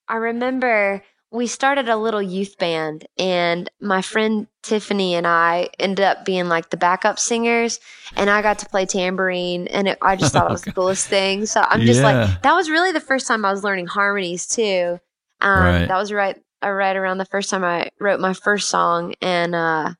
I 0.08 0.16
remember 0.16 1.02
we 1.32 1.46
started 1.48 1.88
a 1.88 1.96
little 1.96 2.22
youth 2.22 2.56
band, 2.58 3.06
and 3.18 3.68
my 3.80 4.00
friend 4.02 4.46
Tiffany 4.62 5.14
and 5.14 5.26
I 5.26 5.68
ended 5.78 6.04
up 6.04 6.24
being 6.24 6.48
like 6.48 6.70
the 6.70 6.76
backup 6.76 7.18
singers, 7.18 7.80
and 8.16 8.30
I 8.30 8.42
got 8.42 8.60
to 8.60 8.66
play 8.66 8.86
tambourine, 8.86 9.66
and 9.68 9.88
it, 9.88 9.98
I 10.00 10.14
just 10.16 10.32
thought 10.32 10.46
it 10.48 10.52
was 10.52 10.62
the 10.62 10.70
coolest 10.74 11.08
thing. 11.08 11.44
So 11.46 11.64
I'm 11.68 11.84
just 11.84 12.02
Yeah. 12.02 12.30
like, 12.30 12.42
that 12.42 12.54
was 12.54 12.70
really 12.70 12.92
the 12.92 13.00
first 13.00 13.26
time 13.26 13.44
I 13.44 13.50
was 13.50 13.64
learning 13.64 13.86
harmonies 13.88 14.46
too. 14.46 15.00
Um, 15.40 15.62
Right. 15.64 15.88
That 15.88 15.96
was 15.98 16.12
right, 16.12 16.40
right 16.62 16.96
around 16.96 17.18
the 17.18 17.24
first 17.26 17.50
time 17.50 17.64
I 17.64 17.90
wrote 18.00 18.20
my 18.20 18.32
first 18.32 18.68
song, 18.68 19.14
and 19.20 19.54
uh, 19.54 19.94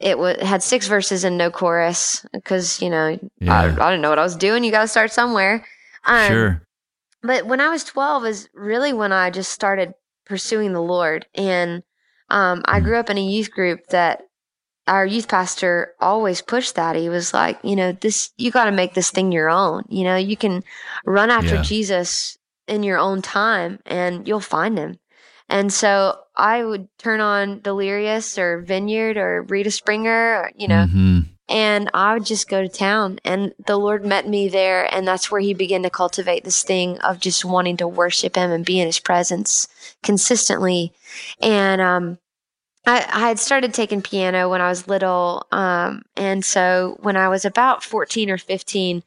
it 0.00 0.18
was 0.18 0.40
had 0.40 0.62
six 0.62 0.86
verses 0.86 1.24
and 1.24 1.36
no 1.38 1.50
chorus 1.50 2.24
because 2.32 2.80
you 2.82 2.90
know 2.90 3.06
I, 3.06 3.18
Yeah. 3.40 3.76
I 3.80 3.90
didn't 3.90 4.00
know 4.02 4.10
what 4.10 4.18
I 4.18 4.22
was 4.24 4.36
doing. 4.36 4.64
You 4.64 4.70
got 4.70 4.82
to 4.82 4.88
start 4.88 5.12
somewhere. 5.12 5.64
Um, 6.04 6.26
sure. 6.26 6.62
but 7.22 7.46
when 7.46 7.60
I 7.60 7.68
was 7.68 7.84
12 7.84 8.24
is 8.26 8.48
really 8.54 8.92
when 8.92 9.12
I 9.12 9.30
just 9.30 9.52
started 9.52 9.94
pursuing 10.28 10.72
the 10.72 10.82
Lord. 10.82 11.26
And 11.34 11.82
um, 12.30 12.62
I 12.66 12.80
Mm. 12.80 12.84
grew 12.84 12.98
up 12.98 13.10
in 13.10 13.18
a 13.18 13.22
youth 13.24 13.50
group 13.50 13.86
that 13.88 14.22
our 14.86 15.04
youth 15.04 15.28
pastor 15.28 15.94
always 16.00 16.40
pushed 16.40 16.76
that. 16.76 16.94
He 16.96 17.08
was 17.08 17.34
like, 17.34 17.58
you 17.62 17.74
know, 17.76 17.92
this, 17.92 18.30
you 18.36 18.50
got 18.50 18.66
to 18.66 18.72
make 18.72 18.94
this 18.94 19.10
thing 19.10 19.32
your 19.32 19.50
own. 19.50 19.84
You 19.88 20.04
know, 20.04 20.16
you 20.16 20.36
can 20.36 20.62
run 21.04 21.30
after 21.30 21.56
Yeah. 21.56 21.62
Jesus 21.62 22.38
in 22.68 22.82
your 22.82 22.98
own 22.98 23.22
time 23.22 23.80
and 23.86 24.28
you'll 24.28 24.40
find 24.40 24.78
him. 24.78 24.98
And 25.48 25.72
so 25.72 26.18
I 26.36 26.62
would 26.62 26.88
turn 26.98 27.20
on 27.20 27.60
Delirious 27.60 28.38
or 28.38 28.60
Vineyard 28.60 29.16
or 29.16 29.42
Rita 29.42 29.70
Springer, 29.70 30.36
or, 30.36 30.52
you 30.56 30.68
know, 30.68 30.86
Mhm. 30.86 31.26
and 31.48 31.90
I 31.94 32.12
would 32.12 32.26
just 32.26 32.48
go 32.50 32.60
to 32.60 32.68
town. 32.68 33.18
And 33.24 33.54
the 33.66 33.78
Lord 33.78 34.04
met 34.04 34.28
me 34.28 34.48
there, 34.48 34.92
and 34.94 35.08
that's 35.08 35.30
where 35.30 35.40
He 35.40 35.54
began 35.54 35.82
to 35.84 35.90
cultivate 35.90 36.44
this 36.44 36.62
thing 36.62 36.98
of 36.98 37.18
just 37.18 37.44
wanting 37.44 37.78
to 37.78 37.88
worship 37.88 38.36
Him 38.36 38.50
and 38.52 38.64
be 38.64 38.78
in 38.78 38.86
His 38.86 38.98
presence 38.98 39.68
consistently. 40.02 40.92
And 41.40 41.80
um, 41.80 42.18
I, 42.86 42.98
I 43.10 43.28
had 43.28 43.38
started 43.38 43.72
taking 43.72 44.02
piano 44.02 44.50
when 44.50 44.60
I 44.60 44.68
was 44.68 44.86
little, 44.86 45.46
um, 45.50 46.02
and 46.14 46.44
so 46.44 46.98
when 47.00 47.16
I 47.16 47.28
was 47.28 47.44
about 47.44 47.82
fourteen 47.82 48.30
or 48.30 48.38
fifteen. 48.38 49.02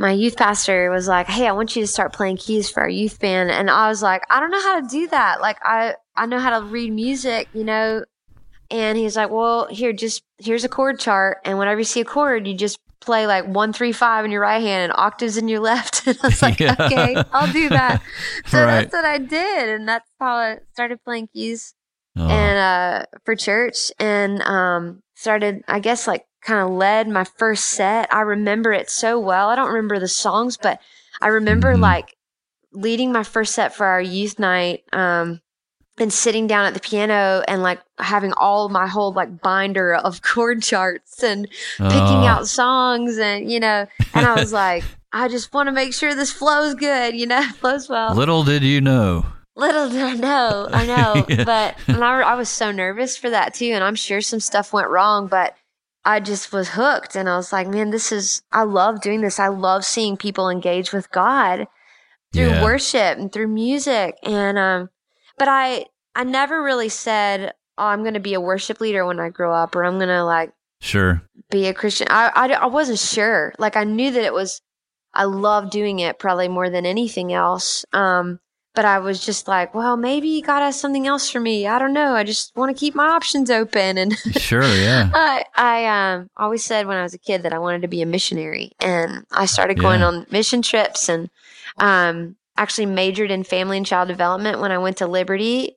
My 0.00 0.12
youth 0.12 0.36
pastor 0.36 0.90
was 0.90 1.06
like, 1.06 1.26
"Hey, 1.26 1.46
I 1.46 1.52
want 1.52 1.76
you 1.76 1.82
to 1.82 1.86
start 1.86 2.14
playing 2.14 2.38
keys 2.38 2.70
for 2.70 2.80
our 2.80 2.88
youth 2.88 3.20
band," 3.20 3.50
and 3.50 3.70
I 3.70 3.88
was 3.88 4.02
like, 4.02 4.22
"I 4.30 4.40
don't 4.40 4.50
know 4.50 4.62
how 4.62 4.80
to 4.80 4.88
do 4.88 5.06
that. 5.08 5.42
Like, 5.42 5.58
I 5.62 5.94
I 6.16 6.24
know 6.24 6.38
how 6.38 6.58
to 6.58 6.64
read 6.64 6.90
music, 6.92 7.48
you 7.52 7.64
know, 7.64 8.04
and 8.70 8.96
he's 8.96 9.14
like, 9.16 9.30
"Well, 9.30 9.66
here, 9.66 9.92
just 9.92 10.22
here's 10.38 10.64
a 10.64 10.68
chord 10.70 10.98
chart, 10.98 11.38
and 11.44 11.58
whenever 11.58 11.80
you 11.80 11.84
see 11.84 12.00
a 12.00 12.04
chord, 12.06 12.46
you 12.46 12.54
just 12.54 12.78
play 13.00 13.26
like 13.26 13.46
one, 13.46 13.72
three, 13.74 13.92
five 13.92 14.24
in 14.24 14.30
your 14.30 14.40
right 14.42 14.60
hand 14.62 14.90
and 14.90 14.92
octaves 14.98 15.36
in 15.36 15.48
your 15.48 15.60
left." 15.60 16.02
and 16.06 16.18
I 16.22 16.26
was 16.28 16.42
like, 16.48 16.60
Yeah. 16.60 16.76
"Okay, 16.80 17.22
I'll 17.32 17.52
do 17.52 17.68
that." 17.68 18.00
So 18.46 18.58
Right. 18.58 18.82
that's 18.82 18.94
what 18.94 19.04
I 19.04 19.18
did, 19.18 19.68
and 19.68 19.86
that's 19.86 20.08
how 20.18 20.34
I 20.34 20.58
started 20.72 21.04
playing 21.04 21.28
keys 21.34 21.74
Oh, 22.16 22.26
and 22.26 22.58
uh, 22.58 23.04
for 23.24 23.36
church, 23.36 23.92
and 23.98 24.40
um, 24.42 25.02
started, 25.14 25.62
I 25.68 25.78
guess, 25.80 26.06
like 26.06 26.24
kind 26.42 26.60
of 26.60 26.70
led 26.70 27.08
my 27.08 27.24
first 27.24 27.64
set. 27.68 28.12
I 28.12 28.20
remember 28.22 28.72
it 28.72 28.88
so 28.90 29.18
well. 29.18 29.48
I 29.48 29.56
don't 29.56 29.68
remember 29.68 29.98
the 29.98 30.08
songs, 30.08 30.56
but 30.56 30.80
I 31.20 31.28
remember 31.28 31.74
Mhm. 31.76 31.80
like 31.80 32.16
leading 32.72 33.12
my 33.12 33.22
first 33.24 33.54
set 33.54 33.74
for 33.74 33.86
our 33.86 34.00
youth 34.00 34.38
night. 34.38 34.84
Um, 34.92 35.40
and 35.98 36.10
sitting 36.10 36.46
down 36.46 36.64
at 36.64 36.72
the 36.72 36.80
piano 36.80 37.42
and 37.46 37.62
like 37.62 37.78
having 37.98 38.32
all 38.32 38.70
my 38.70 38.86
whole 38.86 39.12
like 39.12 39.42
binder 39.42 39.94
of 39.94 40.22
chord 40.30 40.62
charts 40.62 41.22
and 41.22 41.46
picking 41.76 42.22
oh, 42.22 42.26
out 42.26 42.48
songs 42.48 43.18
and 43.18 43.50
you 43.52 43.60
know 43.60 43.86
and 44.14 44.26
i 44.26 44.34
was 44.34 44.50
like 44.50 44.82
i 45.12 45.28
just 45.28 45.52
want 45.52 45.66
to 45.66 45.72
make 45.72 45.92
sure 45.92 46.14
this 46.14 46.32
flows 46.32 46.74
good 46.74 47.14
you 47.14 47.26
know 47.26 47.42
flows 47.58 47.86
well 47.86 48.14
Little 48.14 48.44
did 48.44 48.62
you 48.62 48.80
know. 48.80 49.26
little 49.56 49.90
did 49.90 50.00
i 50.02 50.14
know 50.14 50.70
i 50.72 50.86
know 50.86 51.26
Yeah. 51.28 51.44
but 51.44 51.76
and 51.86 52.02
I, 52.02 52.20
I 52.20 52.34
was 52.34 52.48
so 52.48 52.70
nervous 52.72 53.18
for 53.18 53.28
that 53.28 53.52
too 53.52 53.66
and 53.74 53.84
i'm 53.84 53.96
sure 53.96 54.22
some 54.22 54.40
stuff 54.40 54.72
went 54.72 54.88
wrong 54.88 55.26
but 55.26 55.54
i 56.04 56.18
just 56.20 56.52
was 56.52 56.70
hooked 56.70 57.14
and 57.16 57.28
i 57.28 57.36
was 57.36 57.52
like 57.52 57.68
man 57.68 57.90
this 57.90 58.10
is 58.12 58.42
i 58.52 58.62
love 58.62 59.00
doing 59.00 59.20
this. 59.20 59.38
I 59.38 59.48
love 59.48 59.84
seeing 59.84 60.16
people 60.16 60.48
engage 60.48 60.92
with 60.92 61.10
god 61.10 61.66
through 62.32 62.50
Yeah. 62.50 62.62
worship 62.62 63.18
and 63.18 63.32
through 63.32 63.48
music. 63.48 64.16
And 64.22 64.58
um 64.58 64.90
but 65.38 65.48
i 65.48 65.86
i 66.14 66.24
never 66.24 66.62
really 66.62 66.88
said 66.88 67.52
oh 67.78 67.84
i'm 67.86 68.02
going 68.02 68.14
to 68.14 68.20
be 68.20 68.34
a 68.34 68.40
worship 68.40 68.80
leader 68.80 69.04
when 69.06 69.20
i 69.20 69.28
grow 69.28 69.52
up 69.54 69.74
or 69.76 69.84
i'm 69.84 69.96
going 69.98 70.08
to 70.08 70.24
like 70.24 70.52
Sure. 70.80 71.22
be 71.50 71.66
a 71.66 71.74
christian. 71.74 72.06
I, 72.10 72.30
I 72.34 72.46
i 72.54 72.66
wasn't 72.66 72.98
sure. 72.98 73.52
Like 73.58 73.76
i 73.76 73.84
knew 73.84 74.10
that 74.10 74.24
it 74.24 74.32
was 74.32 74.62
i 75.12 75.24
love 75.24 75.70
doing 75.70 75.98
it 75.98 76.18
probably 76.18 76.48
more 76.48 76.70
than 76.70 76.86
anything 76.86 77.32
else. 77.32 77.84
Um 77.92 78.40
but 78.74 78.84
i 78.84 78.98
was 78.98 79.24
just 79.24 79.48
like 79.48 79.74
well 79.74 79.96
maybe 79.96 80.40
god 80.42 80.60
has 80.60 80.78
something 80.78 81.06
else 81.06 81.28
for 81.30 81.40
me 81.40 81.66
i 81.66 81.78
don't 81.78 81.92
know 81.92 82.14
i 82.14 82.22
just 82.24 82.54
want 82.56 82.74
to 82.74 82.78
keep 82.78 82.94
my 82.94 83.08
options 83.08 83.50
open 83.50 83.98
and 83.98 84.16
Sure. 84.40 84.62
Yeah. 84.62 85.10
I 85.14 85.44
I 85.56 85.86
um 85.86 86.30
always 86.36 86.64
said 86.64 86.86
when 86.86 86.96
I 86.96 87.02
was 87.02 87.14
a 87.14 87.18
kid 87.18 87.42
that 87.44 87.52
I 87.52 87.58
wanted 87.58 87.82
to 87.82 87.88
be 87.88 88.02
a 88.02 88.06
missionary, 88.06 88.72
and 88.80 89.24
I 89.30 89.46
started 89.46 89.78
going 89.78 90.00
Yeah. 90.00 90.06
on 90.08 90.26
mission 90.30 90.62
trips 90.62 91.08
and 91.08 91.30
um 91.78 92.36
actually 92.56 92.86
majored 92.86 93.30
in 93.30 93.44
family 93.44 93.76
and 93.76 93.86
child 93.86 94.08
development 94.08 94.60
when 94.60 94.72
I 94.72 94.78
went 94.78 94.96
to 94.98 95.06
Liberty, 95.06 95.76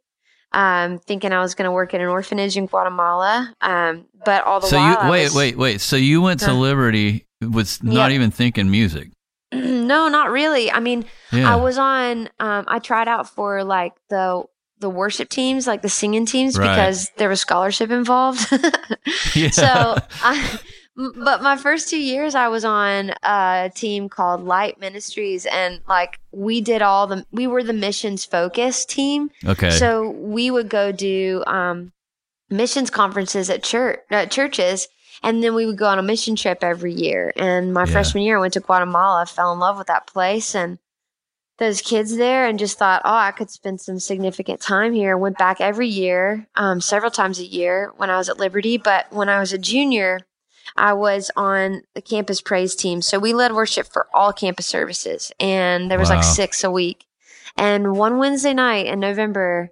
um 0.54 1.00
thinking 1.00 1.32
I 1.34 1.42
was 1.42 1.56
going 1.56 1.66
to 1.68 1.72
work 1.72 1.94
at 1.94 2.02
an 2.02 2.08
orphanage 2.08 2.58
in 2.58 2.66
Guatemala, 2.68 3.54
um 3.62 4.06
but 4.26 4.44
all 4.44 4.60
the 4.60 4.68
So 4.68 4.78
while 4.78 5.04
you 5.06 5.10
wait, 5.12 5.24
was- 5.26 5.36
wait, 5.36 5.58
wait. 5.58 5.82
So 5.82 5.96
you 5.96 6.22
went 6.22 6.40
to. 6.42 6.54
Liberty 6.54 7.26
was 7.42 7.84
not 7.84 8.10
Yeah. 8.10 8.16
even 8.16 8.32
thinking 8.32 8.70
music. 8.72 9.10
no, 9.88 10.08
not 10.10 10.30
really. 10.32 10.72
I 10.72 10.80
mean, 10.80 11.06
Yeah. 11.32 11.54
I 11.54 11.56
was 11.58 11.78
on 11.78 12.30
um 12.40 12.66
I 12.68 12.80
tried 12.80 13.08
out 13.08 13.30
for 13.30 13.64
like 13.64 13.94
the 14.10 14.44
the 14.80 14.90
worship 14.90 15.30
teams, 15.30 15.66
like 15.68 15.82
the 15.82 15.90
singing 15.90 16.26
teams, 16.26 16.58
Right. 16.58 16.68
because 16.70 17.10
there 17.18 17.30
was 17.30 17.40
scholarship 17.40 17.90
involved. 17.90 18.46
yeah. 19.36 19.50
So, 19.50 19.96
I, 20.22 20.60
but 20.96 21.42
my 21.42 21.56
first 21.56 21.90
two 21.90 22.02
years, 22.02 22.36
I 22.36 22.50
was 22.50 22.66
on 22.66 23.14
a 23.24 23.72
team 23.74 24.10
called 24.10 24.44
Light 24.44 24.80
Ministries, 24.82 25.46
and 25.46 25.80
like 25.88 26.20
we 26.32 26.60
did 26.60 26.82
all 26.82 27.08
the, 27.08 27.26
we 27.32 27.48
were 27.48 27.64
the 27.64 27.72
missions 27.74 28.26
focused 28.26 28.90
team. 28.90 29.30
okay. 29.46 29.70
So 29.72 30.10
we 30.10 30.52
would 30.52 30.68
go 30.70 30.92
do 30.92 31.44
um, 31.48 31.94
missions 32.50 32.90
conferences 32.90 33.50
at 33.50 33.64
church 33.64 34.02
at 34.12 34.32
churches, 34.32 34.88
and 35.24 35.44
then 35.44 35.56
we 35.56 35.66
would 35.66 35.78
go 35.78 35.88
on 35.88 36.00
a 36.00 36.04
mission 36.04 36.36
trip 36.36 36.64
every 36.64 36.94
year. 36.94 37.34
And 37.38 37.74
my 37.74 37.82
Yeah. 37.82 37.86
freshman 37.86 38.24
year, 38.24 38.38
I 38.38 38.42
went 38.42 38.54
to 38.54 38.60
Guatemala, 38.60 39.26
fell 39.26 39.54
in 39.54 39.60
love 39.60 39.78
with 39.78 39.88
that 39.88 40.06
place, 40.08 40.54
and 40.54 40.78
those 41.60 41.82
kids 41.82 42.18
there 42.18 42.46
and 42.48 42.58
just 42.60 42.78
thought, 42.78 43.02
oh, 43.06 43.14
I 43.14 43.32
could 43.32 43.50
spend 43.50 43.80
some 43.80 44.00
significant 44.00 44.60
time 44.60 44.94
here. 44.94 45.16
Went 45.16 45.38
back 45.38 45.62
every 45.62 45.88
year, 45.88 46.48
um, 46.56 46.82
several 46.82 47.12
times 47.12 47.40
a 47.40 47.46
year 47.46 47.94
when 47.98 48.10
I 48.10 48.18
was 48.18 48.28
at 48.28 48.40
Liberty. 48.40 48.78
But 48.78 49.12
when 49.12 49.30
I 49.30 49.40
was 49.40 49.54
a 49.54 49.58
junior, 49.60 50.22
I 50.76 50.94
was 50.94 51.30
on 51.36 51.84
the 51.94 52.02
campus 52.02 52.42
praise 52.42 52.76
team. 52.76 53.02
So 53.04 53.20
we 53.20 53.34
led 53.34 53.54
worship 53.54 53.86
for 53.88 54.08
all 54.14 54.34
campus 54.34 54.66
services, 54.66 55.32
and 55.40 55.90
there 55.92 56.00
was 56.00 56.10
Wow. 56.10 56.16
like 56.16 56.24
six 56.24 56.64
a 56.64 56.72
week. 56.72 57.06
And 57.56 57.96
one 57.96 58.18
Wednesday 58.18 58.54
night 58.54 58.88
in 58.88 59.00
November, 59.00 59.70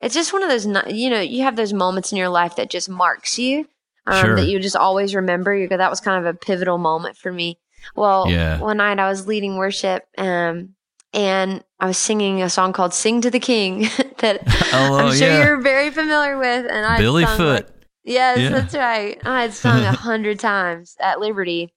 it's 0.00 0.14
just 0.14 0.32
one 0.32 0.42
of 0.44 0.48
those, 0.48 0.66
you 0.94 1.10
know, 1.10 1.20
you 1.20 1.42
have 1.42 1.56
those 1.56 1.72
moments 1.72 2.12
in 2.12 2.18
your 2.18 2.28
life 2.28 2.54
that 2.56 2.70
just 2.70 2.88
marks 2.88 3.38
you, 3.40 3.66
um, 4.06 4.24
Sure. 4.24 4.36
that 4.36 4.46
you 4.46 4.58
just 4.60 4.76
always 4.76 5.14
remember. 5.14 5.54
You 5.54 5.68
go, 5.68 5.76
that 5.76 5.90
was 5.90 6.00
kind 6.00 6.18
of 6.24 6.34
a 6.34 6.36
pivotal 6.38 6.78
moment 6.78 7.16
for 7.16 7.32
me. 7.32 7.58
Well, 7.94 8.26
Yeah. 8.30 8.58
one 8.60 8.78
night 8.78 8.98
I 8.98 9.08
was 9.08 9.26
leading 9.26 9.56
worship, 9.56 10.04
um, 10.18 10.74
and 11.12 11.62
I 11.80 11.86
was 11.86 11.98
singing 11.98 12.42
a 12.42 12.48
song 12.50 12.72
called 12.72 12.94
"Sing 12.94 13.20
to 13.20 13.30
the 13.30 13.40
King" 13.40 13.88
that 14.18 14.40
Oh, 14.72 14.96
I'm 14.98 15.14
sure 15.16 15.28
yeah. 15.28 15.44
you're 15.44 15.60
very 15.60 15.90
familiar 15.90 16.38
with. 16.38 16.66
And 16.70 16.86
I 16.86 16.98
Billy 16.98 17.24
sung, 17.24 17.36
Foote. 17.36 17.54
like- 17.56 17.68
yes, 18.04 18.38
Yeah. 18.38 18.48
that's 18.50 18.74
right. 18.74 19.18
I 19.24 19.42
had 19.42 19.52
sung 19.54 19.82
a 19.82 19.92
hundred 20.08 20.40
times 20.40 20.96
at 21.00 21.20
Liberty, 21.20 21.72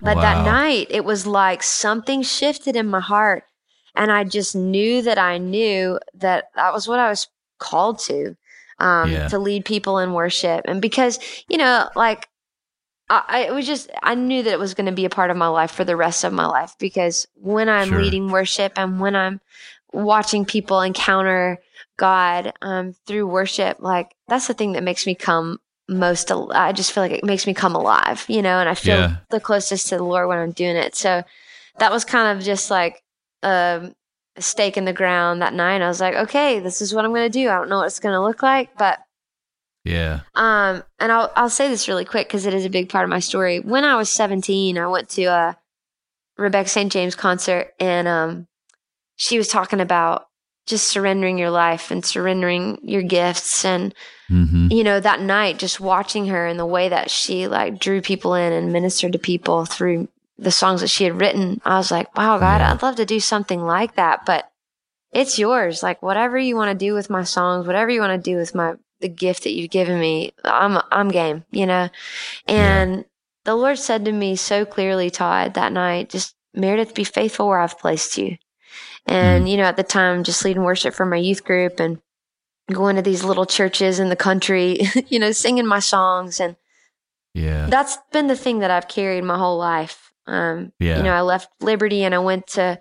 but 0.00 0.16
Wow. 0.16 0.22
that 0.22 0.44
night 0.44 0.88
it 0.90 1.04
was 1.04 1.26
like 1.26 1.62
something 1.62 2.22
shifted 2.22 2.74
in 2.76 2.86
my 2.88 3.00
heart, 3.00 3.44
and 3.94 4.10
I 4.12 4.24
just 4.24 4.54
knew 4.56 5.00
that 5.02 5.18
I 5.18 5.38
knew 5.38 5.98
that 6.14 6.50
that 6.56 6.72
was 6.72 6.86
what 6.88 6.98
I 6.98 7.08
was 7.08 7.28
called 7.58 7.98
to. 8.00 8.36
Um, 8.78 9.10
Yeah. 9.10 9.28
to 9.28 9.38
lead 9.38 9.64
people 9.64 9.98
in 9.98 10.12
worship, 10.12 10.62
and 10.66 10.82
because 10.82 11.18
you 11.48 11.56
know, 11.56 11.88
like 11.96 12.28
I, 13.08 13.22
I 13.26 13.38
it 13.46 13.54
was 13.54 13.66
just 13.66 13.90
I 14.02 14.14
knew 14.14 14.42
that 14.42 14.52
it 14.52 14.58
was 14.58 14.74
going 14.74 14.86
to 14.86 14.92
be 14.92 15.04
a 15.04 15.10
part 15.10 15.30
of 15.30 15.36
my 15.36 15.48
life 15.48 15.70
for 15.70 15.84
the 15.84 15.96
rest 15.96 16.24
of 16.24 16.32
my 16.32 16.46
life 16.46 16.74
because 16.78 17.26
when 17.34 17.68
I'm 17.68 17.88
Sure. 17.88 17.98
leading 17.98 18.30
worship 18.30 18.72
and 18.76 19.00
when 19.00 19.16
I'm 19.16 19.40
watching 19.92 20.44
people 20.44 20.80
encounter 20.82 21.58
God 21.96 22.52
um, 22.60 22.94
through 23.06 23.26
worship, 23.28 23.78
like 23.80 24.14
that's 24.28 24.46
the 24.46 24.54
thing 24.54 24.72
that 24.72 24.82
makes 24.82 25.06
me 25.06 25.14
come 25.14 25.58
most. 25.88 26.30
Al- 26.30 26.52
I 26.52 26.72
just 26.72 26.92
feel 26.92 27.02
like 27.02 27.12
it 27.12 27.24
makes 27.24 27.46
me 27.46 27.54
come 27.54 27.74
alive, 27.74 28.24
you 28.28 28.42
know, 28.42 28.58
and 28.58 28.68
I 28.68 28.74
feel 28.74 28.96
Yeah. 28.96 29.16
the 29.30 29.40
closest 29.40 29.88
to 29.88 29.96
the 29.96 30.04
Lord 30.04 30.28
when 30.28 30.38
I'm 30.38 30.50
doing 30.52 30.76
it. 30.76 30.94
So 30.96 31.22
that 31.78 31.92
was 31.92 32.04
kind 32.04 32.36
of 32.36 32.44
just 32.44 32.70
like 32.70 33.02
um, 33.42 33.94
a 34.36 34.42
stake 34.42 34.76
in 34.76 34.84
the 34.84 34.92
ground 34.92 35.42
that 35.42 35.54
night. 35.54 35.82
I 35.82 35.88
was 35.88 36.00
like, 36.00 36.14
okay, 36.14 36.60
this 36.60 36.80
is 36.82 36.94
what 36.94 37.04
I'm 37.04 37.12
going 37.12 37.30
to 37.30 37.38
do. 37.38 37.48
I 37.48 37.56
don't 37.56 37.68
know 37.68 37.78
what 37.78 37.86
it's 37.86 38.00
going 38.00 38.14
to 38.14 38.22
look 38.22 38.42
like, 38.42 38.76
but 38.76 38.98
Yeah. 39.84 40.20
um, 40.34 40.82
and 40.98 41.10
I'll 41.12 41.32
I'll 41.36 41.50
say 41.50 41.68
this 41.68 41.88
really 41.88 42.04
quick 42.04 42.28
because 42.28 42.46
it 42.46 42.54
is 42.54 42.64
a 42.64 42.70
big 42.70 42.88
part 42.88 43.04
of 43.04 43.10
my 43.10 43.20
story. 43.20 43.60
When 43.60 43.84
I 43.84 43.96
was 43.96 44.08
17, 44.10 44.78
I 44.78 44.86
went 44.88 45.08
to 45.10 45.24
a 45.24 45.56
Rebecca 46.36 46.68
St. 46.68 46.92
James 46.92 47.14
concert, 47.14 47.72
and 47.80 48.06
um, 48.06 48.46
she 49.16 49.38
was 49.38 49.48
talking 49.48 49.80
about 49.80 50.26
just 50.66 50.88
surrendering 50.88 51.38
your 51.38 51.50
life 51.50 51.90
and 51.90 52.04
surrendering 52.04 52.78
your 52.82 53.02
gifts, 53.02 53.64
and 53.64 53.94
Mm-hmm. 54.28 54.72
you 54.72 54.82
know 54.82 54.98
that 54.98 55.20
night, 55.20 55.56
just 55.60 55.78
watching 55.78 56.26
her 56.26 56.48
and 56.48 56.58
the 56.58 56.66
way 56.66 56.88
that 56.88 57.12
she 57.12 57.46
like 57.46 57.78
drew 57.78 58.00
people 58.02 58.34
in 58.34 58.52
and 58.52 58.72
ministered 58.72 59.12
to 59.12 59.20
people 59.20 59.64
through 59.66 60.08
the 60.38 60.50
songs 60.50 60.80
that 60.80 60.88
she 60.88 61.04
had 61.04 61.20
written. 61.20 61.60
I 61.64 61.76
was 61.78 61.90
like, 61.90 62.14
wow, 62.16 62.38
God, 62.38 62.60
I'd 62.60 62.82
love 62.82 62.96
to 62.96 63.06
do 63.06 63.20
something 63.20 63.62
like 63.62 63.96
that, 63.96 64.26
but 64.26 64.50
it's 65.12 65.38
yours. 65.38 65.82
Like 65.82 66.02
whatever 66.02 66.38
you 66.38 66.56
want 66.56 66.70
to 66.78 66.86
do 66.86 66.92
with 66.94 67.08
my 67.08 67.24
songs, 67.24 67.66
whatever 67.66 67.90
you 67.90 68.00
want 68.00 68.22
to 68.22 68.30
do 68.30 68.36
with 68.36 68.54
my 68.54 68.74
the 69.00 69.08
gift 69.08 69.44
that 69.44 69.52
you've 69.52 69.70
given 69.70 69.98
me, 70.00 70.32
I'm 70.44 70.78
I'm 70.90 71.08
game, 71.10 71.44
you 71.50 71.66
know. 71.66 71.88
And 72.46 73.04
the 73.44 73.54
Lord 73.54 73.78
said 73.78 74.04
to 74.04 74.12
me 74.12 74.36
so 74.36 74.64
clearly, 74.64 75.10
Todd, 75.10 75.54
that 75.54 75.72
night, 75.72 76.10
just 76.10 76.34
Meredith, 76.54 76.94
be 76.94 77.04
faithful 77.04 77.48
where 77.48 77.60
I've 77.60 77.78
placed 77.78 78.18
you. 78.18 78.36
And 79.06 79.46
mm. 79.46 79.50
you 79.50 79.56
know, 79.56 79.64
at 79.64 79.76
the 79.76 79.82
time, 79.82 80.24
just 80.24 80.44
leading 80.44 80.64
worship 80.64 80.94
for 80.94 81.06
my 81.06 81.16
youth 81.16 81.44
group 81.44 81.78
and 81.78 82.00
going 82.72 82.96
to 82.96 83.02
these 83.02 83.22
little 83.22 83.46
churches 83.46 84.00
in 84.00 84.08
the 84.08 84.16
country, 84.16 84.80
you 85.08 85.18
know, 85.18 85.32
singing 85.32 85.66
my 85.66 85.78
songs, 85.78 86.40
and 86.40 86.56
Yeah. 87.34 87.66
that's 87.68 87.98
been 88.12 88.26
the 88.26 88.36
thing 88.36 88.58
that 88.60 88.70
I've 88.70 88.88
carried 88.88 89.24
my 89.24 89.38
whole 89.38 89.58
life. 89.58 90.05
Um, 90.26 90.72
Yeah. 90.78 90.98
You 90.98 91.02
know, 91.04 91.12
I 91.12 91.20
left 91.22 91.48
Liberty 91.60 92.04
and 92.04 92.14
I 92.14 92.18
went 92.18 92.46
to 92.48 92.78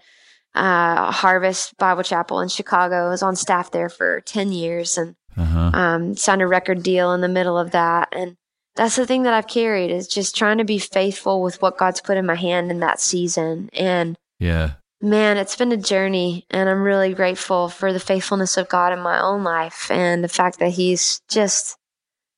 uh, 0.56 1.12
Harvest 1.12 1.78
Bible 1.78 2.04
Chapel 2.04 2.40
in 2.40 2.48
Chicago. 2.50 3.08
I 3.08 3.10
was 3.10 3.24
on 3.24 3.36
staff 3.36 3.72
there 3.72 3.90
for 3.90 4.22
10 4.22 4.52
years 4.52 4.98
and 4.98 5.16
Uh-huh. 5.38 5.72
um, 5.74 6.16
signed 6.16 6.42
a 6.42 6.48
record 6.48 6.82
deal 6.82 7.12
in 7.14 7.22
the 7.22 7.28
middle 7.28 7.58
of 7.58 7.72
that. 7.72 8.08
And 8.14 8.38
that's 8.76 8.96
the 8.96 9.06
thing 9.06 9.24
that 9.24 9.34
I've 9.34 9.48
carried 9.48 9.92
is 9.92 10.08
just 10.08 10.36
trying 10.36 10.58
to 10.60 10.64
be 10.64 10.80
faithful 10.80 11.42
with 11.42 11.62
what 11.62 11.78
God's 11.78 12.00
put 12.02 12.18
in 12.18 12.26
my 12.26 12.36
hand 12.36 12.72
in 12.72 12.80
that 12.80 13.00
season. 13.02 13.70
And 13.74 14.18
Yeah. 14.40 14.72
man, 15.02 15.38
it's 15.38 15.56
been 15.58 15.72
a 15.74 15.78
journey, 15.78 16.46
and 16.50 16.70
I'm 16.70 16.82
really 16.82 17.14
grateful 17.14 17.68
for 17.70 17.92
the 17.92 18.00
faithfulness 18.00 18.56
of 18.58 18.70
God 18.70 18.94
in 18.94 19.00
my 19.00 19.22
own 19.22 19.44
life 19.44 19.92
and 19.92 20.24
the 20.24 20.30
fact 20.30 20.60
that 20.60 20.72
He's 20.72 21.22
just 21.28 21.78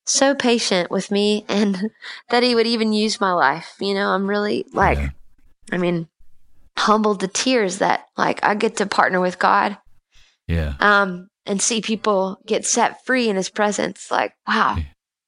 so 0.10 0.36
patient 0.36 0.90
with 0.90 1.12
me 1.12 1.46
and 1.50 1.92
that 2.30 2.44
He 2.44 2.56
would 2.56 2.68
even 2.68 2.94
use 2.94 3.22
my 3.22 3.34
life. 3.34 3.76
You 3.80 3.94
know, 3.94 4.10
I'm 4.10 4.30
really 4.30 4.66
like, 4.74 4.98
Yeah. 4.98 5.10
I 5.72 5.78
mean, 5.78 6.08
humbled 6.78 7.20
to 7.22 7.28
tears 7.28 7.80
that 7.80 8.06
like 8.18 8.44
I 8.44 8.56
get 8.56 8.78
to 8.78 8.86
partner 8.86 9.20
with 9.20 9.40
God 9.40 9.78
Yeah. 10.48 10.76
um, 10.80 11.28
and 11.46 11.62
see 11.62 11.82
people 11.82 12.40
get 12.46 12.66
set 12.66 13.06
free 13.06 13.30
in 13.30 13.36
His 13.36 13.50
presence. 13.50 14.10
Like, 14.12 14.34
wow, 14.48 14.78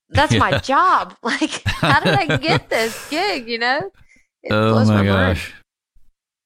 that's 0.10 0.34
yeah. 0.34 0.40
my 0.40 0.58
job. 0.60 1.16
Like, 1.24 1.64
how 1.66 2.00
did 2.00 2.14
I 2.16 2.38
get 2.38 2.70
this 2.70 3.10
gig? 3.10 3.48
You 3.48 3.60
know? 3.60 3.92
It 4.44 4.54
oh 4.54 4.74
my, 4.74 4.86
my 4.86 5.06
gosh, 5.06 5.50
mind. 5.50 5.64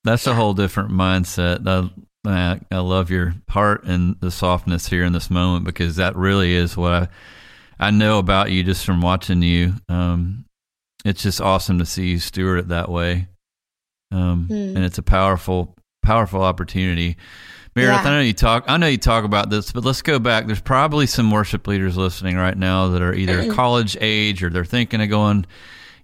that's 0.03 0.25
yeah. 0.25 0.33
a 0.33 0.35
whole 0.35 0.53
different 0.53 0.91
mindset. 0.91 1.91
I, 2.25 2.59
I 2.71 2.77
love 2.79 3.09
your 3.11 3.35
heart 3.49 3.83
and 3.83 4.15
the 4.19 4.31
softness 4.31 4.87
here 4.87 5.03
in 5.03 5.13
this 5.13 5.29
moment 5.29 5.65
because 5.65 5.97
that 5.97 6.15
really 6.15 6.53
is 6.53 6.77
what 6.77 6.93
I 6.93 7.07
I 7.83 7.91
know 7.91 8.17
about 8.17 8.49
you 8.49 8.63
just 8.63 8.85
from 8.85 9.01
watching 9.01 9.41
you. 9.41 9.73
Um, 9.89 10.45
it's 11.03 11.21
just 11.21 11.41
awesome 11.41 11.79
to 11.79 11.85
see 11.85 12.11
you 12.11 12.19
steward 12.19 12.59
it 12.59 12.67
that 12.69 12.89
way, 12.89 13.27
um, 14.11 14.47
mm. 14.49 14.75
and 14.75 14.85
it's 14.85 14.97
a 14.97 15.03
powerful 15.03 15.75
powerful 16.01 16.41
opportunity. 16.41 17.17
Meredith, 17.75 18.03
yeah. 18.03 18.09
I 18.09 18.15
know 18.15 18.21
you 18.21 18.33
talk. 18.33 18.63
I 18.67 18.77
know 18.77 18.87
you 18.87 18.97
talk 18.97 19.25
about 19.25 19.49
this, 19.49 19.73
but 19.73 19.83
let's 19.83 20.01
go 20.01 20.17
back. 20.17 20.45
There's 20.45 20.61
probably 20.61 21.07
some 21.07 21.29
worship 21.29 21.67
leaders 21.67 21.97
listening 21.97 22.37
right 22.37 22.57
now 22.57 22.87
that 22.89 23.01
are 23.01 23.13
either 23.13 23.53
college 23.55 23.97
age 23.99 24.43
or 24.43 24.49
they're 24.49 24.63
thinking 24.63 25.01
of 25.01 25.09
going. 25.09 25.45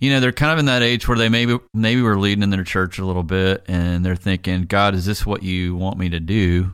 You 0.01 0.11
know, 0.11 0.19
they're 0.19 0.31
kind 0.31 0.51
of 0.51 0.59
in 0.59 0.65
that 0.65 0.81
age 0.81 1.07
where 1.07 1.17
they 1.17 1.29
maybe 1.29 1.59
maybe 1.73 2.01
were 2.01 2.17
leading 2.17 2.43
in 2.43 2.49
their 2.49 2.63
church 2.63 2.99
a 2.99 3.05
little 3.05 3.23
bit, 3.23 3.63
and 3.69 4.05
they're 4.05 4.17
thinking, 4.17 4.63
"God, 4.63 4.95
is 4.95 5.05
this 5.05 5.25
what 5.25 5.43
you 5.43 5.77
want 5.77 5.97
me 5.97 6.09
to 6.09 6.19
do?" 6.19 6.73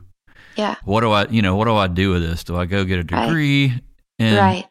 Yeah. 0.56 0.74
What 0.84 1.02
do 1.02 1.12
I, 1.12 1.26
you 1.28 1.42
know, 1.42 1.54
what 1.54 1.66
do 1.66 1.76
I 1.76 1.86
do 1.86 2.10
with 2.10 2.22
this? 2.22 2.42
Do 2.42 2.56
I 2.56 2.64
go 2.64 2.84
get 2.84 2.98
a 2.98 3.04
degree? 3.04 3.68
Right. 3.68 3.80
And 4.18 4.36
right. 4.36 4.66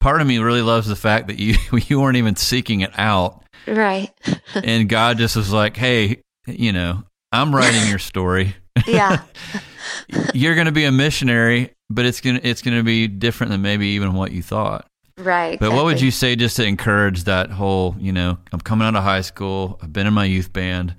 Part 0.00 0.20
of 0.20 0.26
me 0.26 0.38
really 0.38 0.62
loves 0.62 0.88
the 0.88 0.96
fact 0.96 1.28
that 1.28 1.38
you 1.38 1.56
you 1.86 2.00
weren't 2.00 2.16
even 2.16 2.36
seeking 2.36 2.80
it 2.80 2.92
out. 2.98 3.42
Right. 3.66 4.10
and 4.54 4.88
God 4.88 5.18
just 5.18 5.36
was 5.36 5.52
like, 5.52 5.76
"Hey, 5.76 6.22
you 6.46 6.72
know, 6.72 7.04
I'm 7.32 7.54
writing 7.54 7.88
your 7.88 7.98
story." 7.98 8.56
Yeah. 8.86 9.22
You're 10.34 10.54
going 10.54 10.66
to 10.66 10.72
be 10.72 10.84
a 10.84 10.92
missionary, 10.92 11.72
but 11.88 12.06
it's 12.06 12.20
going 12.20 12.40
to 12.40 12.46
it's 12.46 12.62
going 12.62 12.76
to 12.76 12.82
be 12.82 13.08
different 13.08 13.50
than 13.50 13.62
maybe 13.62 13.88
even 13.88 14.14
what 14.14 14.32
you 14.32 14.42
thought. 14.42 14.86
Right. 15.18 15.58
But 15.58 15.66
exactly. 15.66 15.76
what 15.76 15.84
would 15.84 16.00
you 16.00 16.10
say 16.10 16.36
just 16.36 16.56
to 16.56 16.64
encourage 16.64 17.24
that 17.24 17.50
whole, 17.50 17.94
you 17.98 18.12
know, 18.12 18.38
I'm 18.52 18.60
coming 18.60 18.86
out 18.86 18.96
of 18.96 19.04
high 19.04 19.20
school, 19.20 19.78
I've 19.82 19.92
been 19.92 20.06
in 20.06 20.14
my 20.14 20.24
youth 20.24 20.52
band. 20.52 20.94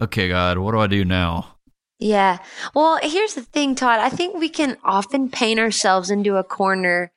Okay, 0.00 0.28
God, 0.28 0.58
what 0.58 0.72
do 0.72 0.78
I 0.78 0.86
do 0.86 1.04
now? 1.04 1.56
Yeah. 1.98 2.38
Well, 2.74 2.98
here's 3.02 3.34
the 3.34 3.42
thing, 3.42 3.74
Todd. 3.74 4.00
I 4.00 4.10
think 4.10 4.36
we 4.36 4.48
can 4.48 4.76
often 4.84 5.30
paint 5.30 5.60
ourselves 5.60 6.10
into 6.10 6.36
a 6.36 6.44
corner 6.44 7.12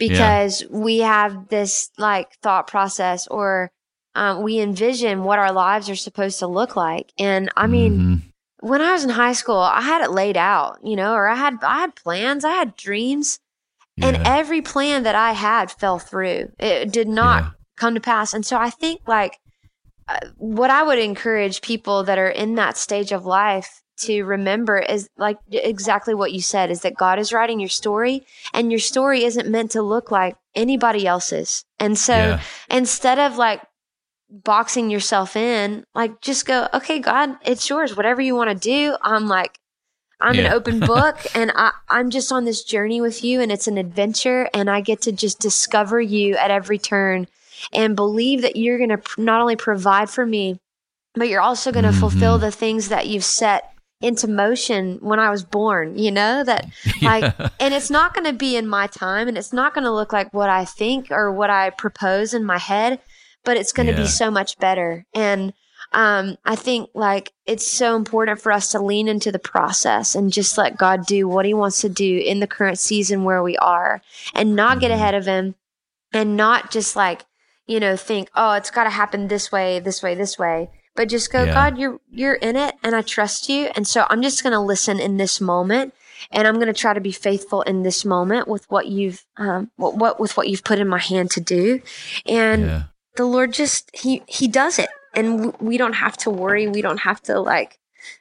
because 0.00 0.62
yeah. 0.62 0.68
we 0.70 0.98
have 0.98 1.48
this 1.48 1.90
like 1.96 2.32
thought 2.42 2.66
process 2.66 3.28
or 3.28 3.70
um, 4.16 4.42
we 4.42 4.58
envision 4.58 5.22
what 5.22 5.38
our 5.38 5.52
lives 5.52 5.88
are 5.88 5.94
supposed 5.94 6.40
to 6.40 6.48
look 6.48 6.74
like. 6.74 7.12
And 7.16 7.48
I 7.56 7.68
mean, 7.68 7.92
mm-hmm 7.92 8.26
when 8.60 8.82
I 8.82 8.92
was 8.92 9.04
in 9.04 9.10
high 9.10 9.32
school, 9.32 9.58
I 9.58 9.80
had 9.80 10.02
it 10.02 10.10
laid 10.10 10.36
out, 10.36 10.78
you 10.84 10.96
know, 10.96 11.14
or 11.14 11.28
I 11.28 11.34
had 11.34 11.56
I 11.62 11.80
had 11.80 11.96
plans, 11.96 12.44
I 12.44 12.52
had 12.52 12.76
dreams, 12.76 13.40
yeah. 13.96 14.08
and 14.08 14.26
every 14.26 14.62
plan 14.62 15.02
that 15.02 15.14
I 15.14 15.32
had 15.32 15.70
fell 15.70 15.98
through. 15.98 16.52
It 16.58 16.92
did 16.92 17.08
not 17.08 17.42
yeah. 17.42 17.50
come 17.76 17.94
to 17.94 18.00
pass. 18.00 18.34
And 18.34 18.44
so 18.44 18.56
I 18.56 18.70
think 18.70 19.00
like 19.06 19.38
uh, 20.08 20.18
what 20.36 20.70
I 20.70 20.82
would 20.82 20.98
encourage 20.98 21.62
people 21.62 22.04
that 22.04 22.18
are 22.18 22.28
in 22.28 22.54
that 22.56 22.76
stage 22.76 23.12
of 23.12 23.24
life 23.24 23.82
to 24.00 24.22
remember 24.24 24.78
is 24.78 25.08
like 25.16 25.38
exactly 25.50 26.14
what 26.14 26.32
you 26.32 26.40
said 26.40 26.70
is 26.70 26.82
that 26.82 26.96
God 26.96 27.18
is 27.18 27.32
writing 27.32 27.60
your 27.60 27.68
story 27.68 28.26
and 28.52 28.70
your 28.70 28.78
story 28.78 29.24
isn't 29.24 29.48
meant 29.48 29.70
to 29.72 29.82
look 29.82 30.10
like 30.10 30.36
anybody 30.54 31.06
else's. 31.06 31.64
And 31.78 31.98
so 31.98 32.14
yeah. 32.14 32.40
instead 32.70 33.18
of 33.18 33.36
like 33.36 33.62
boxing 34.30 34.90
yourself 34.90 35.36
in, 35.36 35.84
like 35.94 36.20
just 36.20 36.46
go, 36.46 36.68
okay, 36.72 36.98
God, 36.98 37.36
it's 37.44 37.68
yours. 37.68 37.96
Whatever 37.96 38.20
you 38.20 38.34
want 38.34 38.50
to 38.50 38.56
do. 38.56 38.96
I'm 39.02 39.26
like, 39.26 39.58
I'm 40.20 40.34
yeah. 40.34 40.46
an 40.46 40.52
open 40.52 40.80
book 40.86 41.18
and 41.34 41.52
I, 41.54 41.72
I'm 41.88 42.10
just 42.10 42.32
on 42.32 42.44
this 42.44 42.62
journey 42.62 43.00
with 43.00 43.24
you 43.24 43.40
and 43.40 43.50
it's 43.50 43.66
an 43.66 43.78
adventure 43.78 44.48
and 44.54 44.70
I 44.70 44.80
get 44.80 45.02
to 45.02 45.12
just 45.12 45.40
discover 45.40 46.00
you 46.00 46.36
at 46.36 46.50
every 46.50 46.78
turn 46.78 47.26
and 47.72 47.96
believe 47.96 48.42
that 48.42 48.56
you're 48.56 48.78
going 48.78 48.90
to 48.90 48.98
pr- 48.98 49.20
not 49.20 49.40
only 49.40 49.56
provide 49.56 50.08
for 50.08 50.24
me, 50.24 50.58
but 51.14 51.28
you're 51.28 51.40
also 51.40 51.72
going 51.72 51.84
to 51.84 51.90
mm-hmm. 51.90 52.00
fulfill 52.00 52.38
the 52.38 52.52
things 52.52 52.88
that 52.88 53.06
you've 53.06 53.24
set 53.24 53.74
into 54.00 54.26
motion 54.26 54.98
when 55.00 55.18
I 55.18 55.30
was 55.30 55.44
born, 55.44 55.98
you 55.98 56.10
know, 56.10 56.42
that 56.44 56.66
like, 57.02 57.22
yeah. 57.22 57.48
and 57.60 57.74
it's 57.74 57.90
not 57.90 58.14
going 58.14 58.26
to 58.26 58.32
be 58.32 58.56
in 58.56 58.66
my 58.66 58.86
time 58.86 59.28
and 59.28 59.36
it's 59.36 59.52
not 59.52 59.74
going 59.74 59.84
to 59.84 59.92
look 59.92 60.12
like 60.12 60.32
what 60.32 60.48
I 60.50 60.64
think 60.64 61.10
or 61.10 61.30
what 61.30 61.50
I 61.50 61.70
propose 61.70 62.32
in 62.34 62.44
my 62.44 62.58
head 62.58 63.00
but 63.44 63.56
it's 63.56 63.72
going 63.72 63.86
to 63.86 63.92
yeah. 63.92 64.02
be 64.02 64.06
so 64.06 64.30
much 64.30 64.58
better. 64.58 65.06
And 65.14 65.52
um, 65.92 66.36
I 66.44 66.56
think 66.56 66.90
like 66.94 67.32
it's 67.46 67.66
so 67.66 67.96
important 67.96 68.40
for 68.40 68.52
us 68.52 68.70
to 68.72 68.80
lean 68.80 69.08
into 69.08 69.32
the 69.32 69.38
process 69.38 70.14
and 70.14 70.32
just 70.32 70.56
let 70.56 70.78
God 70.78 71.06
do 71.06 71.26
what 71.26 71.46
He 71.46 71.54
wants 71.54 71.80
to 71.80 71.88
do 71.88 72.18
in 72.18 72.40
the 72.40 72.46
current 72.46 72.78
season 72.78 73.24
where 73.24 73.42
we 73.42 73.56
are, 73.56 74.00
and 74.34 74.54
not 74.54 74.72
mm-hmm. 74.72 74.80
get 74.80 74.90
ahead 74.92 75.14
of 75.14 75.26
Him, 75.26 75.54
and 76.12 76.36
not 76.36 76.70
just 76.70 76.94
like 76.94 77.24
you 77.66 77.80
know 77.80 77.96
think, 77.96 78.30
oh, 78.36 78.52
it's 78.52 78.70
got 78.70 78.84
to 78.84 78.90
happen 78.90 79.28
this 79.28 79.50
way, 79.50 79.80
this 79.80 80.02
way, 80.02 80.14
this 80.14 80.38
way. 80.38 80.70
But 80.96 81.08
just 81.08 81.32
go, 81.32 81.44
yeah. 81.44 81.54
God, 81.54 81.78
you're 81.78 82.00
you're 82.10 82.34
in 82.34 82.56
it, 82.56 82.74
and 82.82 82.94
I 82.94 83.02
trust 83.02 83.48
you, 83.48 83.66
and 83.76 83.86
so 83.86 84.06
I'm 84.10 84.22
just 84.22 84.42
going 84.42 84.52
to 84.52 84.60
listen 84.60 84.98
in 85.00 85.16
this 85.16 85.40
moment, 85.40 85.94
and 86.30 86.46
I'm 86.46 86.56
going 86.56 86.66
to 86.66 86.72
try 86.72 86.94
to 86.94 87.00
be 87.00 87.12
faithful 87.12 87.62
in 87.62 87.82
this 87.82 88.04
moment 88.04 88.48
with 88.48 88.68
what 88.70 88.88
you've 88.88 89.24
um, 89.36 89.70
what, 89.76 89.96
what 89.96 90.20
with 90.20 90.36
what 90.36 90.48
you've 90.48 90.64
put 90.64 90.78
in 90.78 90.88
my 90.88 90.98
hand 90.98 91.30
to 91.32 91.40
do, 91.40 91.80
and 92.26 92.62
yeah 92.62 92.82
the 93.16 93.24
Lord 93.24 93.52
just 93.52 93.90
he 93.94 94.22
he 94.26 94.48
does 94.48 94.78
it, 94.78 94.88
and 95.14 95.54
we 95.60 95.76
don't 95.76 95.94
have 95.94 96.16
to 96.18 96.30
worry. 96.30 96.68
We 96.68 96.82
don't 96.82 97.00
have 97.00 97.20
to 97.24 97.40
like 97.40 97.78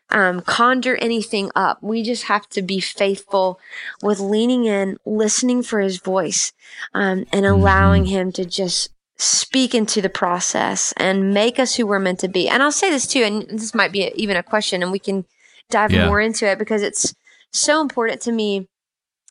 um, 0.10 0.42
conjure 0.42 0.96
anything 0.96 1.52
up. 1.56 1.82
We 1.82 2.04
just 2.04 2.24
have 2.24 2.50
to 2.50 2.62
be 2.62 2.80
faithful 2.80 3.60
with 4.02 4.20
leaning 4.20 4.66
in, 4.66 4.98
listening 5.06 5.64
for 5.64 5.80
His 5.80 6.00
voice, 6.00 6.52
um, 6.94 7.26
and 7.32 7.46
mm-hmm. 7.46 7.62
allowing 7.62 8.04
mm-hmm. 8.04 8.14
Him 8.14 8.32
to 8.34 8.46
just 8.46 8.90
speak 9.20 9.76
into 9.76 10.02
the 10.02 10.10
process 10.10 10.94
and 10.96 11.34
make 11.34 11.60
us 11.60 11.76
who 11.76 11.86
we're 11.86 12.00
meant 12.00 12.20
to 12.20 12.30
be. 12.30 12.48
And 12.48 12.64
I'll 12.64 12.72
say 12.72 12.90
this 12.90 13.06
too, 13.06 13.22
and 13.22 13.44
this 13.50 13.76
might 13.76 13.92
be 13.92 14.12
even 14.16 14.38
a 14.38 14.44
question, 14.44 14.82
and 14.82 14.92
we 14.92 15.00
can 15.00 15.26
dive 15.70 15.92
yeah. 15.92 16.08
more 16.08 16.22
into 16.22 16.48
it 16.48 16.58
because 16.58 16.82
it's 16.82 17.14
so 17.52 17.82
important 17.82 18.22
to 18.22 18.32
me 18.32 18.68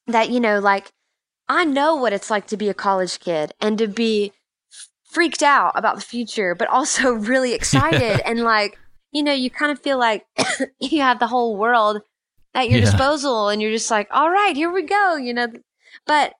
that 0.06 0.30
you 0.30 0.40
know, 0.40 0.58
like 0.60 0.92
I 1.48 1.64
know 1.64 1.96
what 1.96 2.12
it's 2.12 2.30
like 2.30 2.46
to 2.48 2.56
be 2.56 2.68
a 2.68 2.74
college 2.74 3.18
kid 3.18 3.52
and 3.60 3.78
to 3.78 3.88
be 3.88 4.32
freaked 5.04 5.42
out 5.42 5.72
about 5.74 5.96
the 5.96 6.02
future, 6.02 6.54
but 6.54 6.68
also 6.68 7.12
really 7.12 7.54
excited 7.54 8.20
and 8.26 8.40
like, 8.40 8.78
you 9.10 9.22
know, 9.22 9.32
you 9.32 9.48
kind 9.48 9.72
of 9.72 9.80
feel 9.80 9.98
like 9.98 10.26
you 10.80 11.00
have 11.00 11.18
the 11.18 11.26
whole 11.26 11.56
world 11.56 12.02
at 12.54 12.68
your 12.68 12.80
yeah. 12.80 12.84
disposal 12.84 13.48
and 13.48 13.62
you're 13.62 13.70
just 13.70 13.90
like, 13.90 14.08
all 14.10 14.30
right, 14.30 14.54
here 14.54 14.70
we 14.70 14.82
go, 14.82 15.16
you 15.16 15.32
know. 15.32 15.48
But 16.06 16.34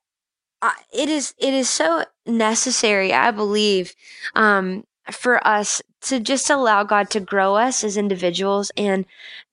uh, 0.61 0.73
it 0.93 1.09
is 1.09 1.35
it 1.39 1.55
is 1.55 1.69
so 1.69 2.05
necessary, 2.29 3.13
I 3.13 3.31
believe, 3.31 3.95
um, 4.35 4.85
for 5.11 5.45
us 5.47 5.83
to 6.03 6.21
just 6.21 6.51
allow 6.51 6.85
God 6.85 7.11
to 7.11 7.21
grow 7.21 7.57
us 7.57 7.83
as 7.83 7.97
individuals 7.97 8.71
and 8.77 9.05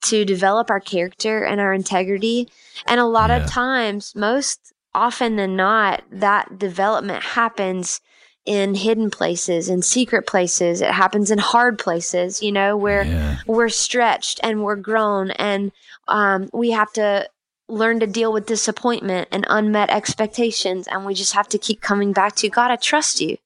to 0.03 0.25
develop 0.25 0.69
our 0.69 0.79
character 0.79 1.43
and 1.43 1.59
our 1.59 1.73
integrity. 1.73 2.49
And 2.85 2.99
a 2.99 3.05
lot 3.05 3.29
yeah. 3.29 3.37
of 3.37 3.49
times, 3.49 4.13
most 4.15 4.73
often 4.93 5.35
than 5.37 5.55
not, 5.55 6.03
that 6.11 6.59
development 6.59 7.23
happens 7.23 8.01
in 8.45 8.75
hidden 8.75 9.09
places, 9.09 9.69
in 9.69 9.81
secret 9.81 10.27
places. 10.27 10.81
It 10.81 10.91
happens 10.91 11.31
in 11.31 11.39
hard 11.39 11.79
places, 11.79 12.43
you 12.43 12.51
know, 12.51 12.77
where 12.77 13.03
yeah. 13.03 13.37
we're 13.47 13.69
stretched 13.69 14.39
and 14.43 14.63
we're 14.63 14.75
grown 14.75 15.31
and 15.31 15.71
um, 16.07 16.49
we 16.53 16.71
have 16.71 16.93
to 16.93 17.27
learn 17.67 17.99
to 17.99 18.07
deal 18.07 18.31
with 18.31 18.45
disappointment 18.45 19.27
and 19.31 19.45
unmet 19.49 19.89
expectations. 19.89 20.87
And 20.87 21.05
we 21.05 21.13
just 21.13 21.33
have 21.33 21.47
to 21.49 21.57
keep 21.57 21.81
coming 21.81 22.13
back 22.13 22.35
to 22.37 22.49
God, 22.49 22.71
I 22.71 22.75
trust 22.75 23.21
you. 23.21 23.37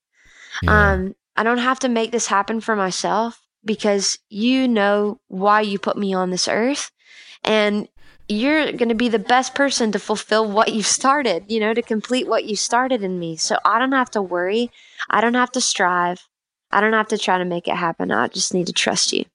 Yeah. 0.62 0.92
Um, 0.92 1.16
I 1.36 1.44
don't 1.44 1.60
have 1.60 1.80
to 1.80 1.90
make 1.90 2.12
this 2.12 2.28
happen 2.28 2.60
for 2.60 2.76
myself 2.76 3.42
because 3.64 4.20
you 4.30 4.68
know 4.68 5.20
why 5.28 5.62
you 5.62 5.80
put 5.80 5.98
me 5.98 6.14
on 6.14 6.32
this 6.32 6.48
earth. 6.48 6.92
And 7.44 7.88
you're 8.28 8.72
going 8.74 8.90
to 8.90 8.96
be 8.96 9.10
the 9.10 9.20
best 9.20 9.56
person 9.56 9.92
to 9.92 10.00
fulfill 10.00 10.50
what 10.50 10.74
you 10.74 10.84
started, 10.84 11.46
you 11.48 11.60
know, 11.60 11.74
to 11.74 11.82
complete 11.82 12.28
what 12.28 12.46
you 12.46 12.56
started 12.56 13.02
in 13.04 13.18
me. 13.18 13.38
So 13.38 13.58
I 13.66 13.80
don't 13.80 13.94
have 13.94 14.12
to 14.12 14.22
worry. 14.22 14.70
I 15.10 15.22
don't 15.22 15.34
have 15.34 15.52
to 15.54 15.62
strive. 15.62 16.28
I 16.72 16.82
don't 16.82 16.94
have 16.94 17.08
to 17.08 17.18
try 17.18 17.40
to 17.40 17.46
make 17.46 17.68
it 17.68 17.76
happen. 17.76 18.12
I 18.12 18.28
just 18.28 18.54
need 18.54 18.68
to 18.68 18.74
trust 18.74 19.14
you. 19.14 19.26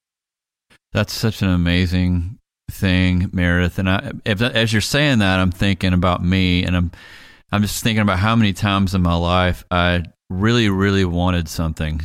That's 0.93 1.13
such 1.13 1.43
an 1.43 1.49
amazing 1.49 2.39
thing, 2.71 3.31
Meredith. 3.33 3.79
And 3.79 3.89
I, 3.89 4.13
if, 4.25 4.41
as 4.43 4.73
you're 4.73 4.83
saying 4.83 5.19
that, 5.19 5.41
I'm 5.41 5.51
thinking 5.51 5.93
about 5.93 6.25
me, 6.25 6.65
and 6.65 6.77
I'm, 6.77 6.91
I'm 7.53 7.63
just 7.63 7.83
thinking 7.83 8.03
about 8.03 8.19
how 8.19 8.35
many 8.37 8.53
times 8.53 8.95
in 8.95 9.03
my 9.03 9.15
life 9.15 9.65
I 9.71 10.05
really, 10.29 10.69
really 10.69 11.05
wanted 11.05 11.49
something, 11.49 12.01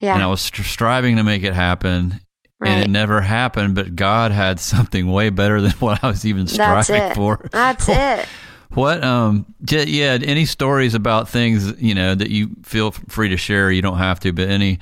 yeah. 0.00 0.14
and 0.14 0.22
I 0.22 0.26
was 0.26 0.40
striving 0.40 1.16
to 1.16 1.22
make 1.22 1.42
it 1.42 1.54
happen, 1.54 2.20
Right. 2.60 2.72
And 2.72 2.84
it 2.84 2.90
never 2.90 3.22
happened, 3.22 3.74
but 3.74 3.96
God 3.96 4.32
had 4.32 4.60
something 4.60 5.10
way 5.10 5.30
better 5.30 5.62
than 5.62 5.70
what 5.78 6.04
I 6.04 6.08
was 6.08 6.26
even 6.26 6.46
striving 6.46 7.14
for. 7.14 7.48
That's 7.50 7.88
it. 7.88 8.26
What 8.72 9.02
um 9.02 9.46
yeah, 9.68 10.18
any 10.22 10.44
stories 10.44 10.94
about 10.94 11.28
things, 11.28 11.80
you 11.80 11.94
know, 11.94 12.14
that 12.14 12.30
you 12.30 12.50
feel 12.62 12.92
free 12.92 13.30
to 13.30 13.36
share, 13.36 13.72
you 13.72 13.82
don't 13.82 13.98
have 13.98 14.20
to, 14.20 14.32
but 14.32 14.48
any 14.48 14.78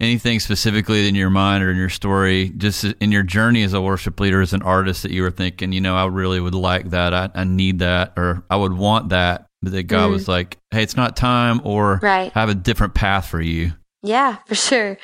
anything 0.00 0.40
specifically 0.40 1.08
in 1.08 1.14
your 1.14 1.30
mind 1.30 1.62
or 1.64 1.70
in 1.70 1.76
your 1.76 1.88
story, 1.88 2.50
just 2.56 2.84
in 2.84 3.12
your 3.12 3.22
journey 3.22 3.62
as 3.62 3.72
a 3.72 3.80
worship 3.80 4.18
leader, 4.20 4.40
as 4.40 4.52
an 4.52 4.62
artist 4.62 5.02
that 5.02 5.10
you 5.10 5.22
were 5.22 5.30
thinking, 5.30 5.72
you 5.72 5.80
know, 5.80 5.96
I 5.96 6.06
really 6.06 6.40
would 6.40 6.54
like 6.54 6.90
that. 6.90 7.12
I, 7.14 7.30
I 7.34 7.44
need 7.44 7.80
that 7.80 8.12
or 8.16 8.44
I 8.50 8.56
would 8.56 8.72
want 8.72 9.10
that 9.10 9.46
but 9.60 9.72
that 9.72 9.82
God 9.84 10.06
Mm. 10.08 10.10
was 10.12 10.28
like, 10.28 10.56
"Hey, 10.70 10.84
it's 10.84 10.96
not 10.96 11.16
time," 11.16 11.60
or 11.64 11.98
Right. 12.00 12.30
"I 12.32 12.38
have 12.40 12.48
a 12.48 12.54
different 12.54 12.94
path 12.94 13.26
for 13.28 13.40
you." 13.40 13.72
Yeah, 14.02 14.36
for 14.46 14.54
sure. 14.54 14.96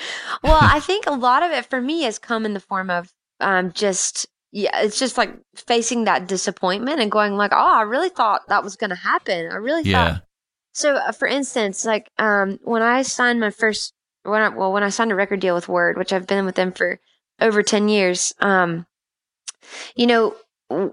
Well, 0.45 0.65
I 0.65 0.79
think 0.79 1.07
a 1.09 1.11
lot 1.13 1.43
of 1.43 1.51
it 1.51 1.67
for 1.67 1.81
me 1.81 2.03
has 2.03 2.21
come 2.21 2.47
in 2.47 2.55
the 2.55 2.61
form 2.61 2.89
of 2.89 3.11
um 3.41 3.73
just 3.73 4.27
yeah, 4.53 4.83
it's 4.83 5.01
just 5.01 5.19
like 5.19 5.35
facing 5.57 6.05
that 6.05 6.29
disappointment 6.29 7.01
and 7.01 7.11
going 7.11 7.37
like, 7.37 7.51
"Oh, 7.53 7.75
I 7.79 7.83
really 7.83 8.11
thought 8.11 8.43
that 8.47 8.63
was 8.63 8.77
going 8.77 8.91
to 8.91 8.97
happen. 8.97 9.51
I 9.51 9.57
really 9.57 9.83
Yeah, 9.83 10.13
thought." 10.13 10.23
So, 10.73 10.95
uh, 10.95 11.11
for 11.11 11.27
instance, 11.27 11.85
like 11.85 12.09
um 12.19 12.61
when 12.63 12.83
I 12.83 13.03
signed 13.03 13.41
my 13.41 13.51
first 13.51 13.93
when 14.25 14.43
I, 14.43 14.49
well, 14.49 14.73
when 14.73 14.83
I 14.83 14.89
signed 14.89 15.13
a 15.13 15.15
record 15.15 15.41
deal 15.41 15.55
with 15.55 15.69
Word, 15.69 15.97
which 15.97 16.13
I've 16.13 16.27
been 16.27 16.45
with 16.45 16.57
them 16.57 16.73
for 16.73 16.99
over 17.41 17.63
10 17.63 17.89
years, 17.89 18.33
um 18.41 18.87
you 19.97 20.07
know, 20.07 20.37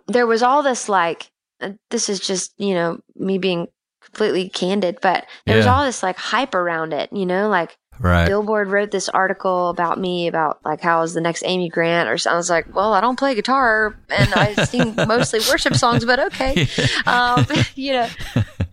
there 0.08 0.28
was 0.28 0.44
all 0.44 0.64
this 0.64 0.88
like 0.88 1.32
uh, 1.60 1.72
this 1.90 2.10
is 2.10 2.20
just, 2.20 2.54
you 2.58 2.74
know, 2.74 3.00
me 3.16 3.38
being 3.38 3.68
completely 4.04 4.50
candid, 4.50 4.98
but 5.02 5.26
there 5.46 5.58
was 5.58 5.68
all 5.68 5.86
this 5.86 6.02
like 6.02 6.18
hype 6.18 6.56
around 6.56 6.94
it, 6.94 7.12
you 7.14 7.26
know, 7.26 7.50
like 7.50 7.78
right. 8.02 8.28
Billboard 8.28 8.70
wrote 8.70 8.92
this 8.92 9.10
article 9.10 9.70
about 9.70 10.00
me 10.00 10.28
about 10.28 10.60
like 10.66 10.82
how 10.82 10.98
I 10.98 11.02
was 11.02 11.14
the 11.14 11.22
next 11.22 11.44
Amy 11.46 11.70
Grant 11.70 12.10
or 12.10 12.18
so. 12.18 12.32
I 12.32 12.36
was 12.36 12.50
like, 12.50 12.74
well, 12.76 12.94
I 12.94 13.02
don't 13.02 13.18
play 13.18 13.36
guitar 13.36 13.96
and 14.10 14.34
I 14.34 14.54
sing 14.66 14.96
mostly 14.96 15.40
worship 15.50 15.76
songs, 15.76 16.06
but 16.06 16.20
okay. 16.20 16.68
Um, 17.06 17.46
you 17.76 17.94
know, 17.94 18.10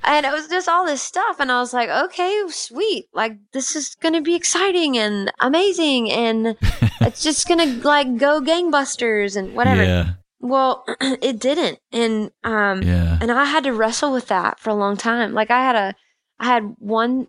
and 0.04 0.26
it 0.26 0.32
was 0.32 0.48
just 0.48 0.68
all 0.68 0.86
this 0.86 1.02
stuff. 1.02 1.40
And 1.40 1.52
I 1.52 1.60
was 1.60 1.72
like, 1.72 1.88
okay, 1.88 2.42
sweet. 2.48 3.06
Like 3.12 3.36
this 3.52 3.76
is 3.76 3.94
going 3.96 4.14
to 4.14 4.20
be 4.22 4.34
exciting 4.34 4.96
and 4.96 5.32
amazing. 5.40 6.10
And 6.10 6.56
it's 7.00 7.22
just 7.22 7.46
going 7.46 7.60
to 7.60 7.86
like 7.86 8.16
go 8.16 8.40
gangbusters 8.40 9.36
and 9.36 9.54
whatever. 9.54 9.84
Yeah, 9.84 10.10
Well, 10.40 10.84
it 11.00 11.38
didn't. 11.38 11.78
And, 11.92 12.30
um, 12.44 12.82
yeah, 12.82 13.18
and 13.20 13.30
I 13.30 13.44
had 13.44 13.64
to 13.64 13.72
wrestle 13.72 14.12
with 14.12 14.28
that 14.28 14.58
for 14.58 14.70
a 14.70 14.74
long 14.74 14.96
time. 14.96 15.34
Like 15.34 15.50
I 15.50 15.62
had 15.62 15.76
a, 15.76 15.94
I 16.40 16.46
had 16.46 16.74
one, 16.78 17.26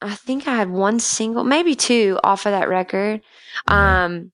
I 0.00 0.14
think 0.14 0.46
I 0.46 0.54
had 0.54 0.70
one 0.70 1.00
single, 1.00 1.44
maybe 1.44 1.74
two 1.74 2.18
off 2.22 2.46
of 2.46 2.52
that 2.52 2.68
record. 2.68 3.20
Um, 3.66 4.32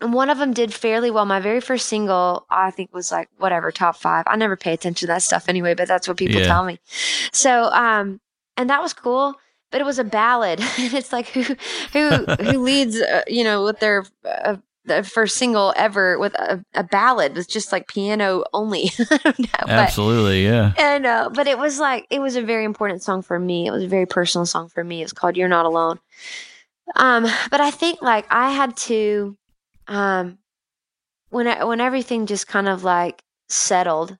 and 0.00 0.12
one 0.12 0.30
of 0.30 0.38
them 0.38 0.52
did 0.52 0.72
fairly 0.72 1.10
well. 1.10 1.24
My 1.24 1.40
very 1.40 1.60
first 1.60 1.88
single, 1.88 2.46
I 2.50 2.70
think, 2.70 2.92
was 2.92 3.10
like 3.10 3.28
whatever 3.38 3.70
top 3.72 3.96
five. 3.96 4.24
I 4.26 4.36
never 4.36 4.56
pay 4.56 4.72
attention 4.72 5.06
to 5.06 5.12
that 5.12 5.22
stuff 5.22 5.48
anyway, 5.48 5.74
but 5.74 5.88
that's 5.88 6.06
what 6.08 6.16
people 6.16 6.40
Yeah. 6.40 6.46
tell 6.46 6.64
me. 6.64 6.78
So, 7.32 7.64
um, 7.72 8.20
and 8.56 8.70
that 8.70 8.82
was 8.82 8.92
cool. 8.92 9.34
But 9.70 9.82
it 9.82 9.84
was 9.84 9.98
a 9.98 10.04
ballad, 10.04 10.60
and 10.78 10.94
it's 10.94 11.12
like 11.12 11.26
who 11.28 11.42
who 11.92 12.24
who 12.24 12.58
leads, 12.62 12.96
uh, 12.96 13.22
you 13.26 13.44
know, 13.44 13.64
with 13.64 13.80
their 13.80 14.06
uh, 14.24 14.56
the 14.88 15.02
first 15.02 15.36
single 15.36 15.72
ever 15.76 16.18
with 16.18 16.34
a, 16.34 16.64
a 16.74 16.82
ballad 16.82 17.34
with 17.34 17.48
just 17.48 17.72
like 17.72 17.86
piano 17.88 18.44
only. 18.52 18.90
I 19.10 19.18
don't 19.18 19.38
know, 19.38 19.46
but 19.60 19.70
absolutely. 19.70 20.44
Yeah, 20.44 20.72
and 20.76 21.06
uh, 21.06 21.30
but 21.32 21.46
it 21.46 21.58
was 21.58 21.78
like 21.78 22.06
it 22.10 22.20
was 22.20 22.36
a 22.36 22.42
very 22.42 22.64
important 22.64 23.02
song 23.02 23.22
for 23.22 23.38
me. 23.38 23.66
It 23.66 23.70
was 23.70 23.84
a 23.84 23.88
very 23.88 24.06
personal 24.06 24.46
song 24.46 24.68
for 24.68 24.82
me. 24.82 25.02
It's 25.02 25.12
called 25.12 25.36
"You're 25.36 25.48
Not 25.48 25.66
Alone." 25.66 25.98
Um, 26.96 27.26
but 27.50 27.60
I 27.60 27.70
think 27.70 28.02
like 28.02 28.26
I 28.30 28.50
had 28.50 28.76
to, 28.78 29.36
um, 29.86 30.38
when 31.30 31.46
I, 31.46 31.64
when 31.64 31.80
everything 31.80 32.26
just 32.26 32.46
kind 32.48 32.68
of 32.68 32.84
like 32.84 33.22
settled, 33.48 34.16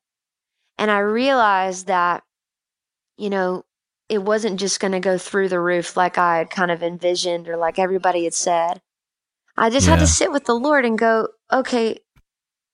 and 0.77 0.91
I 0.91 0.99
realized 0.99 1.87
that, 1.87 2.23
you 3.17 3.31
know, 3.31 3.65
it 4.09 4.23
wasn't 4.23 4.61
just 4.61 4.81
going 4.81 4.93
to 4.93 5.01
go 5.01 5.19
through 5.19 5.49
the 5.49 5.61
roof 5.61 5.97
like 5.97 6.19
I 6.19 6.39
had 6.39 6.51
kind 6.51 6.71
of 6.71 6.83
envisioned 6.83 7.49
or 7.49 7.57
like 7.57 7.79
everybody 7.79 8.25
had 8.25 8.35
said. 8.35 8.81
I 9.59 9.71
just 9.71 9.87
had 9.87 9.99
to 9.99 10.07
sit 10.07 10.31
with 10.33 10.45
the 10.45 10.55
Lord 10.55 10.85
and 10.85 10.99
go, 10.99 11.29
okay, 11.53 11.99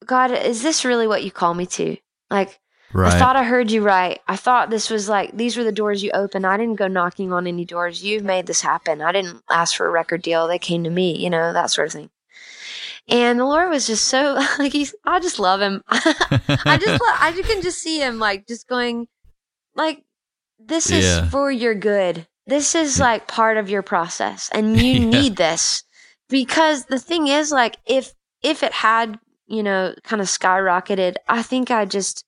God, 0.07 0.31
is 0.33 0.63
this 0.63 0.85
really 0.85 1.07
what 1.07 1.25
you 1.25 1.31
call 1.31 1.55
me 1.55 1.67
to? 1.67 1.97
Like, 2.31 2.59
right. 2.93 3.13
I 3.13 3.19
thought 3.19 3.37
I 3.37 3.45
heard 3.45 3.71
you 3.71 3.83
right. 3.83 4.21
I 4.29 4.37
thought 4.37 4.71
this 4.71 4.91
was 4.91 5.09
like 5.09 5.37
these 5.37 5.57
were 5.57 5.65
the 5.65 5.73
doors 5.73 6.03
you 6.03 6.11
opened. 6.13 6.47
I 6.47 6.57
didn't 6.57 6.77
go 6.77 6.89
knocking 6.89 7.33
on 7.33 7.47
any 7.47 7.65
doors. 7.65 8.03
You've 8.05 8.25
made 8.25 8.47
this 8.47 8.61
happen. 8.61 9.01
I 9.01 9.13
didn't 9.13 9.43
ask 9.51 9.77
for 9.77 9.87
a 9.87 9.91
record 9.91 10.23
deal. 10.23 10.47
They 10.47 10.59
came 10.59 10.85
to 10.85 10.91
me, 10.91 11.17
you 11.17 11.31
know, 11.31 11.53
that 11.53 11.71
sort 11.71 11.87
of 11.89 11.93
thing. 11.93 12.11
And 13.09 13.39
the 13.39 13.45
Lord 13.45 13.71
was 13.71 13.87
just 13.87 14.07
so 14.09 14.35
like 14.59 14.73
he's 14.73 14.95
I 15.05 15.21
just 15.21 15.39
love 15.39 15.61
him. 15.61 15.83
I 15.89 16.79
just 16.81 17.01
lo- 17.01 17.19
I 17.21 17.33
can 17.47 17.63
just 17.63 17.79
see 17.79 17.99
him 18.01 18.19
like 18.19 18.47
just 18.47 18.67
going 18.69 19.07
like 19.75 20.03
this 20.59 20.91
is 20.91 21.05
Yeah. 21.05 21.29
for 21.29 21.51
your 21.51 21.75
good. 21.75 22.27
This 22.47 22.75
is 22.75 22.99
like 23.01 23.27
part 23.27 23.57
of 23.57 23.71
your 23.71 23.83
process 23.83 24.51
and 24.53 24.77
you 24.81 24.93
Yeah. 25.01 25.07
need 25.07 25.37
this. 25.37 25.84
Because 26.29 26.87
the 26.87 26.99
thing 26.99 27.29
is 27.29 27.51
like 27.53 27.77
if 27.87 28.13
if 28.43 28.63
it 28.63 28.73
had, 28.73 29.19
you 29.47 29.63
know, 29.63 29.95
kind 30.05 30.21
of 30.23 30.29
skyrocketed, 30.29 31.17
I 31.29 31.43
think 31.43 31.71
I 31.71 31.85
just 31.85 32.25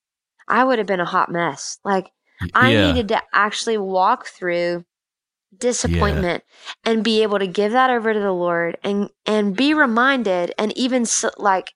I 0.48 0.64
would 0.64 0.78
have 0.78 0.86
been 0.86 1.00
a 1.00 1.04
hot 1.04 1.30
mess. 1.30 1.78
Like 1.84 2.10
I 2.54 2.72
yeah. 2.72 2.86
needed 2.92 3.08
to 3.08 3.22
actually 3.32 3.78
walk 3.78 4.26
through 4.26 4.84
disappointment 5.56 6.44
and 6.84 7.02
be 7.04 7.22
able 7.22 7.38
to 7.38 7.46
give 7.46 7.72
that 7.72 7.90
over 7.90 8.12
to 8.12 8.20
the 8.20 8.32
Lord 8.32 8.76
and 8.82 9.08
and 9.24 9.56
be 9.56 9.72
reminded 9.74 10.52
and 10.58 10.76
even 10.76 11.02
s 11.02 11.24
like 11.38 11.72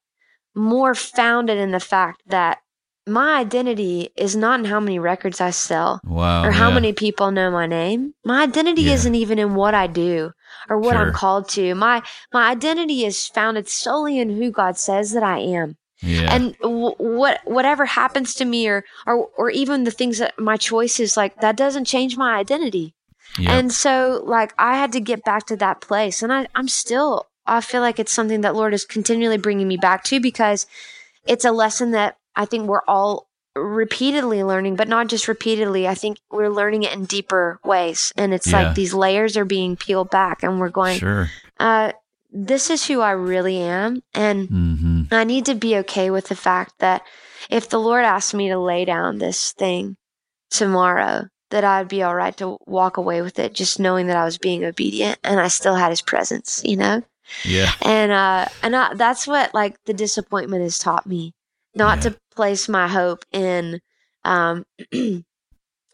more 0.55 0.95
founded 0.95 1.57
in 1.59 1.71
the 1.71 1.81
fact 1.81 2.23
that 2.27 2.59
my 3.07 3.39
identity 3.39 4.11
is 4.17 4.37
not 4.37 4.59
in 4.61 4.67
how 4.67 4.81
many 4.81 4.99
records 4.99 5.41
I 5.41 5.51
sell 5.51 6.01
Wow. 6.05 6.45
or 6.45 6.51
how 6.51 6.69
yeah. 6.69 6.75
many 6.75 6.93
people 6.93 7.31
know 7.31 7.51
my 7.51 7.67
name. 7.67 8.15
My 8.25 8.43
identity 8.43 8.83
Yeah. 8.83 8.95
isn't 8.95 9.15
even 9.15 9.39
in 9.39 9.55
what 9.55 9.75
I 9.75 9.87
do 9.87 10.33
or 10.69 10.79
what 10.79 10.93
Sure. 10.97 11.07
I'm 11.09 11.13
called 11.13 11.49
to. 11.51 11.75
My 11.75 12.03
my 12.33 12.51
identity 12.51 13.05
is 13.05 13.27
founded 13.27 13.69
solely 13.69 14.19
in 14.19 14.31
who 14.37 14.51
God 14.51 14.77
says 14.79 15.13
that 15.13 15.23
I 15.23 15.39
am 15.39 15.77
Yeah. 16.03 16.35
and 16.35 16.57
w- 16.59 16.95
what 16.99 17.41
whatever 17.45 17.87
happens 17.87 18.35
to 18.35 18.45
me 18.45 18.69
or, 18.69 18.85
or 19.07 19.29
or 19.39 19.51
even 19.51 19.85
the 19.85 19.91
things 19.91 20.19
that 20.19 20.39
my 20.39 20.57
choices 20.57 21.17
like 21.17 21.41
that 21.41 21.57
doesn't 21.57 21.85
change 21.87 22.17
my 22.17 22.37
identity 22.37 22.95
Yep. 23.39 23.51
and 23.51 23.73
so 23.73 24.23
like 24.27 24.53
i 24.59 24.77
had 24.77 24.91
to 24.93 25.01
get 25.01 25.23
back 25.25 25.47
to 25.47 25.57
that 25.57 25.81
place 25.81 26.21
and 26.23 26.33
I, 26.33 26.49
i'm 26.57 26.67
still 26.67 27.29
i 27.47 27.61
feel 27.61 27.81
like 27.81 28.01
it's 28.01 28.13
something 28.13 28.41
that 28.41 28.57
lord 28.57 28.75
is 28.75 28.85
continually 28.85 29.39
bringing 29.39 29.69
me 29.69 29.77
back 29.77 30.03
to 30.05 30.19
because 30.21 30.67
it's 31.27 31.45
a 31.45 31.53
lesson 31.53 31.93
that 31.93 32.17
i 32.35 32.45
think 32.45 32.67
we're 32.67 32.83
all 32.89 33.29
repeatedly 33.57 34.43
learning 34.45 34.77
but 34.77 34.87
not 34.89 35.09
just 35.09 35.27
repeatedly 35.27 35.87
i 35.89 35.95
think 35.95 36.19
we're 36.31 36.49
learning 36.49 36.85
it 36.85 36.93
in 36.93 37.05
deeper 37.05 37.59
ways 37.65 38.13
and 38.17 38.33
it's 38.33 38.47
Yeah. 38.47 38.63
like 38.63 38.75
these 38.77 38.95
layers 38.95 39.37
are 39.37 39.45
being 39.45 39.77
peeled 39.77 40.09
back 40.11 40.43
and 40.43 40.61
we're 40.61 40.69
going 40.69 40.99
sure. 40.99 41.29
uh 41.59 41.93
this 42.33 42.71
is 42.71 42.87
who 42.87 43.01
i 43.01 43.11
really 43.11 43.59
am 43.59 44.03
and 44.15 44.49
hmm 44.49 45.03
I 45.13 45.25
need 45.25 45.47
to 45.47 45.57
be 45.57 45.77
okay 45.79 46.09
with 46.11 46.29
the 46.29 46.37
fact 46.37 46.75
that 46.79 47.03
if 47.49 47.69
the 47.69 47.81
Lord 47.81 48.05
asked 48.05 48.33
me 48.33 48.49
to 48.49 48.59
lay 48.61 48.85
down 48.85 49.19
this 49.19 49.51
thing 49.51 49.97
tomorrow, 50.51 51.27
that 51.51 51.65
I'd 51.65 51.89
be 51.89 52.03
all 52.05 52.15
right 52.15 52.37
to 52.37 52.59
walk 52.67 52.97
away 52.97 53.21
with 53.23 53.41
it, 53.41 53.53
just 53.53 53.81
knowing 53.81 54.07
that 54.07 54.17
I 54.17 54.25
was 54.25 54.39
being 54.39 54.65
obedient 54.65 55.19
and 55.25 55.41
I 55.41 55.49
still 55.49 55.75
had 55.75 55.91
His 55.91 56.01
presence, 56.03 56.63
you 56.65 56.77
know. 56.77 57.03
Yeah. 57.45 57.73
And 57.83 58.13
uh, 58.13 58.47
and 58.63 58.77
I, 58.77 58.95
that's 58.95 59.27
what 59.27 59.53
like 59.53 59.77
the 59.87 59.93
disappointment 59.95 60.63
has 60.63 60.79
taught 60.79 61.07
me, 61.07 61.33
not 61.75 61.99
Yeah. 62.05 62.11
to 62.11 62.19
place 62.41 62.71
my 62.71 62.89
hope 62.89 63.23
in 63.33 63.81
um, 64.25 64.65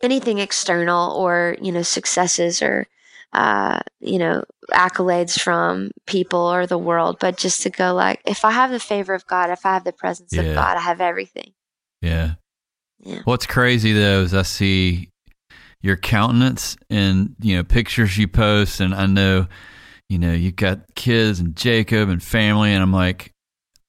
anything 0.01 0.39
external 0.39 1.11
or 1.17 1.57
you 1.61 1.73
know 1.73 1.83
successes 1.83 2.63
or 2.63 2.87
uh, 3.33 3.81
you 3.99 4.17
know 4.17 4.45
accolades 4.71 5.41
from 5.41 5.91
people 6.07 6.39
or 6.39 6.65
the 6.65 6.79
world, 6.79 7.17
but 7.19 7.37
just 7.37 7.63
to 7.65 7.71
go 7.71 7.93
like, 7.93 8.21
if 8.25 8.45
I 8.45 8.53
have 8.53 8.71
the 8.71 8.79
favor 8.79 9.13
of 9.13 9.27
God, 9.27 9.51
if 9.51 9.67
I 9.67 9.75
have 9.75 9.83
the 9.83 9.93
presence 9.93 10.33
Yeah. 10.33 10.43
of 10.43 10.55
God, 10.55 10.77
I 10.77 10.81
have 10.81 11.01
everything. 11.01 11.53
Yeah. 12.01 12.35
Yeah. 13.01 13.23
What's 13.25 13.47
crazy 13.47 13.93
though 13.93 14.23
is 14.23 14.33
I 14.33 14.43
see 14.43 15.11
your 15.83 15.97
countenance 15.97 16.77
and 16.89 17.35
you 17.41 17.57
know 17.57 17.65
pictures 17.65 18.17
you 18.17 18.29
post, 18.29 18.79
and 18.79 18.95
I 18.95 19.07
know 19.07 19.49
you 20.09 20.21
know 20.21 20.33
you've 20.33 20.55
got 20.55 20.95
kids 20.95 21.41
and 21.41 21.57
Jacob 21.57 22.09
and 22.09 22.23
family, 22.23 22.73
and 22.73 22.85
I'm 22.85 22.93
like, 22.93 23.33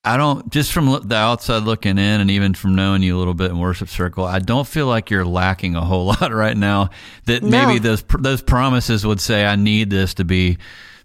I 0.04 0.16
don't 0.16 0.50
just 0.52 0.72
from 0.72 0.86
the 1.08 1.16
outside 1.16 1.64
looking 1.64 1.98
in, 1.98 2.22
and 2.22 2.32
even 2.32 2.54
from 2.54 2.76
knowing 2.76 3.04
you 3.04 3.18
a 3.18 3.20
little 3.20 3.34
bit 3.34 3.52
in 3.52 3.60
worship 3.60 3.90
circle, 3.90 4.24
I 4.24 4.40
don't 4.40 4.68
feel 4.68 4.88
like 4.88 5.10
you're 5.10 5.26
lacking 5.26 5.76
a 5.76 5.84
whole 5.84 6.06
lot 6.22 6.34
right 6.34 6.56
now. 6.56 6.90
That 7.26 7.44
No. 7.44 7.50
maybe 7.50 7.80
those 7.80 8.04
those 8.20 8.42
promises 8.42 9.06
would 9.06 9.20
say 9.20 9.46
I 9.46 9.56
need 9.58 9.90
this 9.90 10.14
to 10.16 10.24
be 10.24 10.58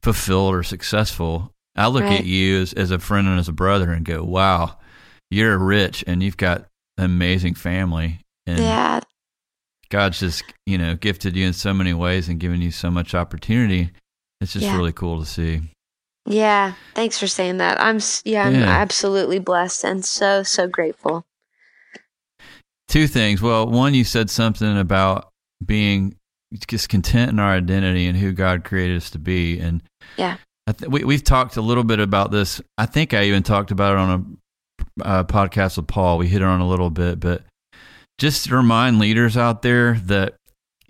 fulfilled 0.02 0.54
or 0.54 0.62
successful. 0.62 1.52
I 1.74 1.88
look 1.88 2.04
Right. 2.04 2.20
at 2.20 2.26
you 2.26 2.60
as, 2.60 2.72
as 2.74 2.90
a 2.90 2.98
friend 2.98 3.26
and 3.26 3.38
as 3.40 3.48
a 3.48 3.52
brother 3.52 3.90
and 3.92 4.04
go, 4.04 4.22
wow, 4.22 4.78
you're 5.30 5.56
rich 5.58 6.04
and 6.06 6.22
you've 6.22 6.36
got 6.36 6.66
an 6.98 7.04
amazing 7.04 7.54
family. 7.54 8.20
And 8.46 8.58
Yeah. 8.60 9.00
God's 9.88 10.20
just, 10.20 10.42
you 10.66 10.76
know, 10.78 10.94
gifted 10.96 11.34
you 11.36 11.46
in 11.46 11.52
so 11.54 11.72
many 11.74 11.92
ways 11.94 12.28
and 12.28 12.38
given 12.40 12.60
you 12.62 12.70
so 12.70 12.90
much 12.90 13.14
opportunity. 13.14 13.90
It's 14.40 14.52
just 14.52 14.64
Yeah. 14.66 14.76
really 14.76 14.92
cool 14.92 15.18
to 15.20 15.26
see. 15.26 15.62
Yeah. 16.26 16.74
Thanks 16.94 17.18
for 17.18 17.26
saying 17.26 17.56
that. 17.58 17.80
I'm, 17.80 17.98
yeah, 18.24 18.44
I'm 18.46 18.54
Yeah. 18.54 18.68
absolutely 18.68 19.38
blessed 19.38 19.84
and 19.84 20.04
so, 20.04 20.42
so 20.42 20.66
grateful. 20.68 21.24
Two 22.88 23.06
things. 23.06 23.40
Well, 23.40 23.66
one, 23.66 23.94
you 23.94 24.04
said 24.04 24.30
something 24.30 24.78
about 24.78 25.30
being 25.64 26.16
just 26.68 26.88
content 26.88 27.30
in 27.30 27.38
our 27.38 27.52
identity 27.52 28.06
and 28.06 28.18
who 28.18 28.32
God 28.32 28.64
created 28.64 28.96
us 28.98 29.10
to 29.10 29.18
be. 29.18 29.58
And 29.58 29.82
Yeah. 30.16 30.36
I 30.66 30.72
th- 30.72 30.90
we, 30.90 31.02
we've 31.02 31.24
talked 31.24 31.56
a 31.56 31.62
little 31.62 31.84
bit 31.84 31.98
about 31.98 32.30
this. 32.30 32.60
I 32.78 32.86
think 32.86 33.14
I 33.14 33.24
even 33.24 33.42
talked 33.42 33.70
about 33.70 33.92
it 33.94 33.98
on 33.98 34.38
a 35.00 35.04
uh, 35.04 35.24
podcast 35.24 35.76
with 35.76 35.86
Paul. 35.88 36.18
We 36.18 36.28
hit 36.28 36.42
it 36.42 36.44
on 36.44 36.60
a 36.60 36.68
little 36.68 36.90
bit, 36.90 37.18
but 37.18 37.42
just 38.18 38.44
to 38.46 38.54
remind 38.56 38.98
leaders 38.98 39.36
out 39.36 39.62
there 39.62 39.94
that 40.04 40.34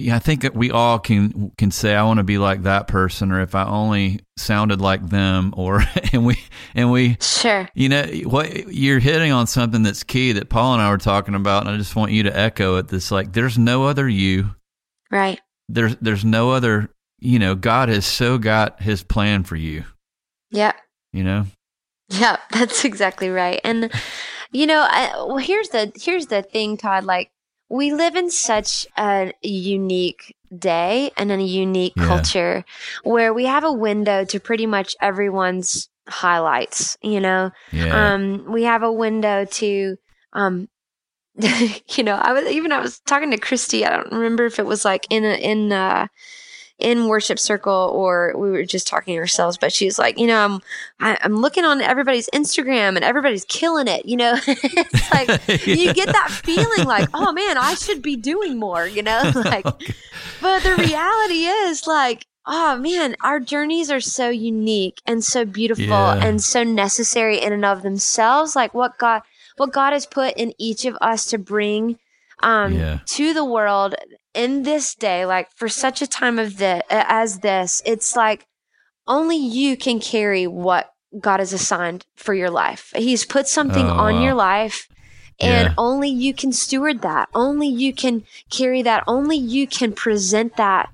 yeah, 0.03 0.17
I 0.17 0.19
think 0.19 0.43
that 0.43 0.55
we 0.55 0.71
all 0.71 0.99
can 0.99 1.53
can 1.57 1.71
say 1.71 1.95
I 1.95 2.03
want 2.03 2.19
to 2.19 2.25
be 2.25 2.39
like 2.39 2.65
that 2.65 2.89
person, 2.89 3.33
or 3.33 3.41
if 3.41 3.55
I 3.55 3.65
only 3.65 4.21
sounded 4.37 4.81
like 4.81 5.09
them, 5.09 5.55
or 5.57 5.83
and 6.13 6.27
we 6.27 6.39
and 6.75 6.91
we 6.91 7.17
sure 7.21 7.69
you 7.75 7.89
know 7.89 8.05
what 8.25 8.69
you're 8.73 8.99
hitting 8.99 9.33
on 9.33 9.47
something 9.47 9.83
that's 9.83 10.03
key 10.03 10.33
that 10.33 10.49
Paul 10.49 10.75
and 10.75 10.83
I 10.83 10.91
were 10.91 10.99
talking 10.99 11.35
about, 11.35 11.67
and 11.67 11.75
I 11.75 11.79
just 11.79 11.97
want 11.97 12.13
you 12.13 12.25
to 12.25 12.37
echo 12.37 12.77
it. 12.77 12.89
This 12.89 13.11
like 13.11 13.33
there's 13.33 13.59
no 13.59 13.85
other 13.85 14.09
you, 14.09 14.55
right? 15.11 15.41
There's 15.69 15.97
there's 15.97 16.25
no 16.25 16.51
other 16.51 16.91
you 17.19 17.39
know 17.39 17.55
God 17.55 17.89
has 17.89 18.05
so 18.05 18.39
got 18.39 18.83
His 18.83 19.03
plan 19.03 19.45
for 19.45 19.57
you. 19.57 19.85
Yeah. 20.51 20.73
You 21.13 21.25
know. 21.25 21.47
Yeah, 22.09 22.37
that's 22.51 22.85
exactly 22.85 23.31
right, 23.31 23.61
and 23.65 23.91
you 24.53 24.67
know, 24.67 24.87
I, 24.89 25.13
well, 25.17 25.39
here's 25.39 25.71
the 25.71 25.91
here's 25.97 26.27
the 26.27 26.43
thing, 26.43 26.77
Todd. 26.77 27.05
Like 27.05 27.32
we 27.73 27.91
live 27.91 28.17
in 28.17 28.31
such 28.31 28.87
a 28.99 29.33
unique 29.41 30.37
day 30.57 31.11
and 31.17 31.33
in 31.33 31.41
a 31.41 31.45
unique 31.45 31.95
yeah. 31.97 32.07
culture 32.07 32.65
where 33.03 33.33
we 33.33 33.47
have 33.47 33.65
a 33.65 33.73
window 33.73 34.27
to 34.27 34.39
pretty 34.39 34.67
much 34.67 34.95
everyone's 35.01 35.89
highlights, 36.07 36.99
you 37.01 37.19
know? 37.19 37.51
Yeah. 37.73 38.13
Um, 38.13 38.45
we 38.53 38.65
have 38.65 38.83
a 38.83 38.93
window 38.93 39.47
to, 39.47 39.97
um, 40.35 40.69
you 41.35 42.05
know, 42.05 42.17
I 42.17 42.35
was 42.35 42.47
even 42.49 42.73
I 42.73 42.81
was 42.81 42.99
talking 43.01 43.31
to 43.31 43.39
Christy. 43.39 43.87
I 43.87 43.97
don't 43.97 44.13
remember 44.13 44.45
if 44.45 44.59
it 44.59 44.67
was 44.67 44.85
like 44.85 45.07
in 45.09 45.25
a, 45.25 45.35
in 45.35 45.73
uh 45.73 46.09
in 46.83 47.07
worship 47.07 47.39
circle 47.39 47.91
or 47.95 48.35
we 48.37 48.51
were 48.51 48.65
just 48.65 48.87
talking 48.87 49.17
ourselves 49.17 49.57
but 49.57 49.73
she 49.73 49.85
was 49.85 49.99
like 49.99 50.19
you 50.19 50.27
know 50.27 50.45
i'm 50.45 50.61
I, 50.99 51.11
am 51.11 51.17
i 51.21 51.25
am 51.25 51.37
looking 51.37 51.65
on 51.65 51.81
everybody's 51.81 52.29
instagram 52.35 52.97
and 52.97 53.05
everybody's 53.05 53.45
killing 53.45 53.87
it 53.87 54.05
you 54.05 54.17
know 54.17 54.35
it's 54.47 55.13
like 55.13 55.29
yeah. 55.29 55.57
you 55.75 55.95
get 55.95 56.09
that 56.09 56.31
feeling 56.31 56.87
like 56.87 57.09
oh 57.15 57.33
man 57.33 57.57
i 57.57 57.75
should 57.75 58.03
be 58.03 58.17
doing 58.17 58.59
more 58.59 58.87
you 58.87 59.03
know 59.03 59.31
like 59.45 59.65
okay. 59.65 59.95
but 60.41 60.63
the 60.65 60.75
reality 60.75 61.45
is 61.45 61.87
like 61.87 62.27
oh 62.47 62.77
man 62.77 63.15
our 63.21 63.39
journeys 63.39 63.91
are 63.91 64.01
so 64.01 64.29
unique 64.29 65.01
and 65.07 65.23
so 65.23 65.45
beautiful 65.45 65.85
yeah. 65.87 66.25
and 66.25 66.43
so 66.43 66.65
necessary 66.65 67.41
in 67.41 67.53
and 67.53 67.65
of 67.65 67.83
themselves 67.83 68.57
like 68.57 68.75
what 68.75 68.99
god 68.99 69.23
what 69.57 69.73
god 69.73 69.93
has 69.93 70.05
put 70.05 70.35
in 70.37 70.53
each 70.59 70.85
of 70.85 70.97
us 71.01 71.27
to 71.27 71.39
bring 71.39 71.97
um, 72.43 72.73
yeah. 72.73 72.99
to 73.07 73.33
the 73.35 73.45
world 73.45 73.95
in 74.35 74.63
this 74.63 74.95
day, 74.95 75.27
like 75.27 75.51
for 75.55 75.69
such 75.69 76.03
a 76.03 76.07
time 76.07 76.39
of 76.39 76.59
this 76.59 76.83
as 76.91 77.41
this, 77.41 77.83
it's 77.85 78.17
like 78.17 78.47
only 79.07 79.37
you 79.37 79.77
can 79.77 80.01
carry 80.01 80.47
what 80.47 80.93
God 81.19 81.41
has 81.41 81.53
assigned 81.53 82.07
for 82.17 82.35
your 82.35 82.51
life. 82.51 82.93
He's 82.97 83.25
put 83.25 83.47
something 83.47 83.87
oh, 83.87 83.95
on 83.95 84.15
wow. 84.15 84.23
your 84.23 84.35
life 84.35 84.89
and 85.41 85.69
yeah. 85.69 85.75
only 85.77 86.09
you 86.09 86.33
can 86.33 86.53
steward 86.53 87.03
that. 87.03 87.29
Only 87.35 87.69
you 87.69 87.93
can 87.93 88.25
carry 88.51 88.83
that. 88.83 89.05
Only 89.07 89.37
you 89.37 89.67
can 89.67 89.93
present 89.93 90.57
that 90.57 90.91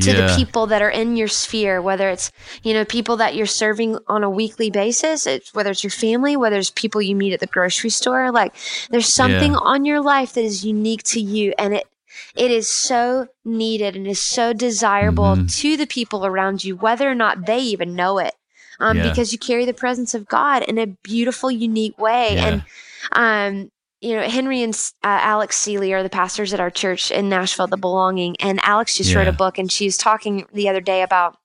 to 0.00 0.10
yeah. 0.10 0.26
the 0.26 0.36
people 0.36 0.66
that 0.66 0.82
are 0.82 0.90
in 0.90 1.16
your 1.16 1.28
sphere, 1.28 1.80
whether 1.80 2.08
it's, 2.08 2.32
you 2.64 2.72
know, 2.74 2.84
people 2.84 3.16
that 3.18 3.36
you're 3.36 3.46
serving 3.46 3.96
on 4.08 4.24
a 4.24 4.30
weekly 4.30 4.70
basis, 4.70 5.24
it's, 5.26 5.54
whether 5.54 5.70
it's 5.70 5.84
your 5.84 5.90
family, 5.90 6.36
whether 6.36 6.56
it's 6.56 6.70
people 6.70 7.00
you 7.00 7.14
meet 7.14 7.32
at 7.32 7.38
the 7.38 7.46
grocery 7.46 7.90
store, 7.90 8.32
like 8.32 8.54
there's 8.90 9.12
something 9.12 9.52
yeah. 9.52 9.58
on 9.58 9.84
your 9.84 10.00
life 10.00 10.32
that 10.32 10.42
is 10.42 10.64
unique 10.64 11.04
to 11.04 11.20
you 11.20 11.54
and 11.58 11.74
it 11.74 11.86
it 12.34 12.50
is 12.50 12.68
so 12.68 13.28
needed 13.44 13.96
and 13.96 14.06
is 14.06 14.20
so 14.20 14.52
desirable 14.52 15.24
mm-hmm. 15.24 15.46
to 15.46 15.76
the 15.76 15.86
people 15.86 16.26
around 16.26 16.64
you, 16.64 16.76
whether 16.76 17.10
or 17.10 17.14
not 17.14 17.46
they 17.46 17.60
even 17.60 17.94
know 17.94 18.18
it. 18.18 18.34
Um, 18.80 18.96
yeah. 18.96 19.08
because 19.08 19.32
you 19.32 19.38
carry 19.38 19.64
the 19.64 19.72
presence 19.72 20.14
of 20.14 20.26
God 20.26 20.64
in 20.64 20.78
a 20.78 20.88
beautiful, 20.88 21.48
unique 21.48 21.96
way. 21.96 22.34
Yeah. 22.34 22.48
And, 22.48 22.64
um, 23.12 23.70
you 24.00 24.16
know, 24.16 24.28
Henry 24.28 24.62
and 24.62 24.74
uh, 25.04 25.20
Alex 25.22 25.56
Seeley 25.56 25.92
are 25.92 26.02
the 26.02 26.10
pastors 26.10 26.52
at 26.52 26.58
our 26.58 26.70
church 26.70 27.12
in 27.12 27.28
Nashville, 27.28 27.68
The 27.68 27.76
Belonging. 27.76 28.36
And 28.40 28.58
Alex 28.64 28.96
just 28.96 29.10
yeah. 29.10 29.18
wrote 29.18 29.28
a 29.28 29.32
book 29.32 29.58
and 29.58 29.70
she 29.70 29.84
was 29.84 29.96
talking 29.96 30.46
the 30.52 30.68
other 30.68 30.80
day 30.80 31.02
about, 31.02 31.36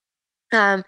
um, 0.51 0.83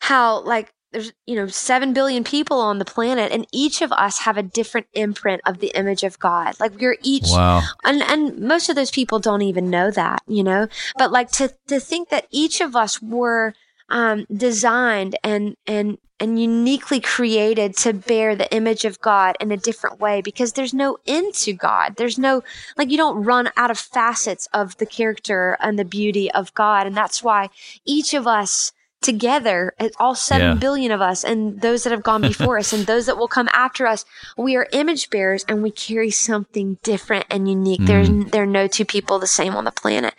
how 0.00 0.40
like 0.40 0.72
there's 0.94 1.12
you 1.26 1.34
know 1.34 1.46
7 1.46 1.92
billion 1.92 2.24
people 2.24 2.58
on 2.60 2.78
the 2.78 2.84
planet 2.84 3.32
and 3.32 3.46
each 3.52 3.82
of 3.82 3.92
us 3.92 4.20
have 4.20 4.38
a 4.38 4.42
different 4.42 4.86
imprint 4.94 5.42
of 5.44 5.58
the 5.58 5.68
image 5.76 6.04
of 6.04 6.18
god 6.18 6.58
like 6.60 6.72
we're 6.80 6.96
each 7.02 7.28
wow. 7.28 7.62
and 7.84 8.02
and 8.02 8.38
most 8.38 8.68
of 8.68 8.76
those 8.76 8.90
people 8.90 9.18
don't 9.18 9.42
even 9.42 9.68
know 9.68 9.90
that 9.90 10.22
you 10.26 10.42
know 10.42 10.68
but 10.96 11.10
like 11.10 11.30
to 11.32 11.52
to 11.66 11.78
think 11.80 12.08
that 12.08 12.26
each 12.30 12.60
of 12.60 12.74
us 12.74 13.02
were 13.02 13.52
um, 13.90 14.24
designed 14.34 15.18
and 15.22 15.56
and 15.66 15.98
and 16.20 16.40
uniquely 16.40 17.00
created 17.00 17.76
to 17.76 17.92
bear 17.92 18.36
the 18.36 18.52
image 18.54 18.84
of 18.84 19.00
God 19.00 19.36
in 19.40 19.50
a 19.50 19.56
different 19.56 19.98
way 19.98 20.22
because 20.22 20.52
there's 20.52 20.72
no 20.72 20.96
end 21.06 21.34
to 21.34 21.52
God. 21.52 21.96
There's 21.96 22.18
no, 22.18 22.42
like, 22.76 22.90
you 22.90 22.96
don't 22.96 23.24
run 23.24 23.50
out 23.56 23.72
of 23.72 23.78
facets 23.78 24.48
of 24.52 24.76
the 24.76 24.86
character 24.86 25.56
and 25.60 25.76
the 25.76 25.84
beauty 25.84 26.30
of 26.30 26.54
God. 26.54 26.86
And 26.86 26.96
that's 26.96 27.22
why 27.22 27.50
each 27.84 28.14
of 28.14 28.28
us 28.28 28.72
together, 29.04 29.74
all 29.98 30.14
seven 30.14 30.54
yeah. 30.54 30.54
billion 30.54 30.90
of 30.90 31.00
us, 31.00 31.22
and 31.22 31.60
those 31.60 31.84
that 31.84 31.90
have 31.90 32.02
gone 32.02 32.22
before 32.32 32.58
us, 32.58 32.72
and 32.72 32.86
those 32.86 33.06
that 33.06 33.16
will 33.16 33.28
come 33.28 33.48
after 33.52 33.86
us, 33.86 34.04
we 34.36 34.56
are 34.56 34.66
image 34.72 35.10
bearers, 35.10 35.44
and 35.46 35.62
we 35.62 35.70
carry 35.70 36.10
something 36.10 36.78
different 36.82 37.26
and 37.30 37.48
unique. 37.48 37.80
Mm. 37.82 37.86
There's 37.86 38.30
there 38.32 38.42
are 38.42 38.46
no 38.46 38.66
two 38.66 38.84
people 38.84 39.18
the 39.18 39.26
same 39.26 39.54
on 39.54 39.64
the 39.64 39.70
planet, 39.70 40.14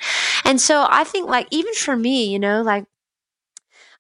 and 0.46 0.62
so 0.62 0.88
I 0.90 1.04
think 1.04 1.28
like 1.30 1.48
even 1.52 1.74
for 1.74 1.96
me, 1.96 2.32
you 2.32 2.40
know, 2.40 2.62
like 2.62 2.86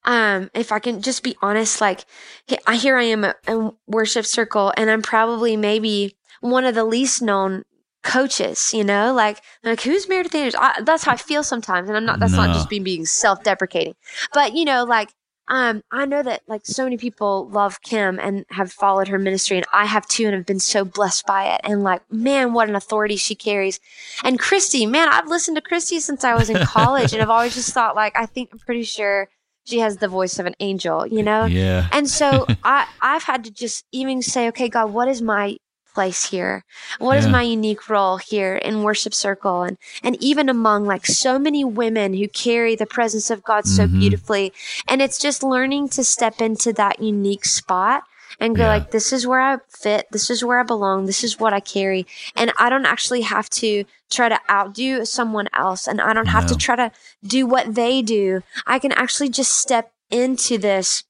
um, 0.05 0.51
if 0.53 0.71
I 0.71 0.79
can 0.79 1.01
just 1.01 1.23
be 1.23 1.35
honest, 1.41 1.81
like 1.81 2.05
here 2.47 2.95
I 2.95 3.03
am 3.03 3.25
in 3.47 3.71
worship 3.87 4.25
circle, 4.25 4.71
and 4.77 4.89
I'm 4.89 5.01
probably 5.01 5.57
maybe 5.57 6.15
one 6.41 6.63
of 6.63 6.75
the 6.75 6.85
least 6.85 7.21
known 7.21 7.65
coaches, 8.05 8.71
you 8.73 8.83
know, 8.83 9.13
like 9.13 9.41
like 9.63 9.81
who's 9.81 10.07
Meredith 10.07 10.33
Andrews? 10.33 10.55
I, 10.57 10.81
that's 10.83 11.03
how 11.03 11.11
I 11.11 11.17
feel 11.17 11.43
sometimes, 11.43 11.89
and 11.89 11.97
I'm 11.97 12.05
not. 12.05 12.19
That's 12.19 12.31
no. 12.31 12.45
not 12.45 12.53
just 12.55 12.69
being 12.69 12.83
being 12.83 13.05
self 13.05 13.43
deprecating, 13.43 13.95
but 14.33 14.53
you 14.53 14.63
know, 14.63 14.85
like 14.85 15.09
um, 15.47 15.83
I 15.91 16.05
know 16.05 16.23
that 16.23 16.41
like 16.47 16.65
so 16.65 16.83
many 16.83 16.97
people 16.97 17.49
love 17.49 17.81
Kim 17.81 18.19
and 18.19 18.45
have 18.51 18.71
followed 18.71 19.07
her 19.09 19.19
ministry, 19.19 19.57
and 19.57 19.65
I 19.73 19.85
have 19.85 20.07
too, 20.07 20.25
and 20.25 20.35
have 20.35 20.45
been 20.45 20.59
so 20.59 20.85
blessed 20.85 21.25
by 21.25 21.53
it. 21.53 21.61
And 21.63 21.83
like, 21.83 22.01
man, 22.11 22.53
what 22.53 22.69
an 22.69 22.75
authority 22.75 23.17
she 23.17 23.35
carries. 23.35 23.79
And 24.23 24.39
Christy, 24.39 24.85
man, 24.85 25.09
I've 25.09 25.27
listened 25.27 25.57
to 25.57 25.61
Christy 25.61 25.99
since 25.99 26.23
I 26.23 26.35
was 26.35 26.49
in 26.49 26.63
college, 26.65 27.13
and 27.13 27.21
I've 27.21 27.29
always 27.29 27.55
just 27.55 27.73
thought 27.73 27.95
like, 27.95 28.15
I 28.15 28.25
think 28.25 28.49
I'm 28.53 28.59
pretty 28.59 28.83
sure 28.83 29.27
she 29.65 29.79
has 29.79 29.97
the 29.97 30.07
voice 30.07 30.39
of 30.39 30.45
an 30.45 30.55
angel, 30.59 31.07
you 31.07 31.23
know? 31.23 31.45
Yeah. 31.45 31.87
And 31.91 32.07
so 32.07 32.45
I, 32.63 32.87
I've 33.01 33.23
had 33.23 33.43
to 33.45 33.51
just 33.51 33.83
even 33.91 34.21
say, 34.21 34.47
okay, 34.49 34.69
God, 34.69 34.93
what 34.93 35.07
is 35.07 35.21
my 35.21 35.57
place 35.95 36.29
here? 36.29 36.63
What 36.99 37.13
yeah. 37.13 37.19
is 37.21 37.27
my 37.27 37.41
unique 37.41 37.89
role 37.89 38.17
here 38.17 38.55
in 38.55 38.83
worship 38.83 39.15
circle? 39.15 39.63
And, 39.63 39.77
and 40.03 40.21
even 40.21 40.49
among 40.49 40.85
like 40.85 41.07
so 41.07 41.39
many 41.39 41.63
women 41.63 42.13
who 42.13 42.27
carry 42.27 42.75
the 42.75 42.85
presence 42.85 43.31
of 43.31 43.43
God 43.43 43.65
so 43.65 43.87
mm-hmm. 43.87 43.99
beautifully. 43.99 44.53
And 44.87 45.01
it's 45.01 45.17
just 45.17 45.41
learning 45.41 45.89
to 45.89 46.03
step 46.03 46.41
into 46.41 46.71
that 46.73 47.01
unique 47.01 47.45
spot 47.45 48.03
and 48.39 48.55
go 48.55 48.63
yeah. 48.63 48.69
like, 48.69 48.91
this 48.91 49.13
is 49.13 49.25
where 49.25 49.39
I 49.39 49.57
fit. 49.69 50.07
This 50.11 50.29
is 50.29 50.43
where 50.43 50.59
I 50.59 50.63
belong. 50.63 51.05
This 51.05 51.23
is 51.23 51.39
what 51.39 51.53
I 51.53 51.61
carry. 51.61 52.05
And 52.35 52.51
I 52.59 52.69
don't 52.69 52.85
actually 52.85 53.21
have 53.21 53.49
to 53.51 53.85
try 54.11 54.29
to 54.29 54.39
outdo 54.49 55.05
someone 55.05 55.47
else. 55.53 55.87
And 55.87 56.01
I 56.01 56.13
don't 56.13 56.27
have 56.27 56.43
no. 56.43 56.49
to 56.49 56.55
try 56.57 56.75
to 56.75 56.91
do 57.23 57.47
what 57.47 57.75
they 57.75 58.01
do. 58.01 58.43
I 58.67 58.77
can 58.79 58.91
actually 58.91 59.29
just 59.29 59.53
step 59.53 59.93
into 60.11 60.57
this 60.57 61.03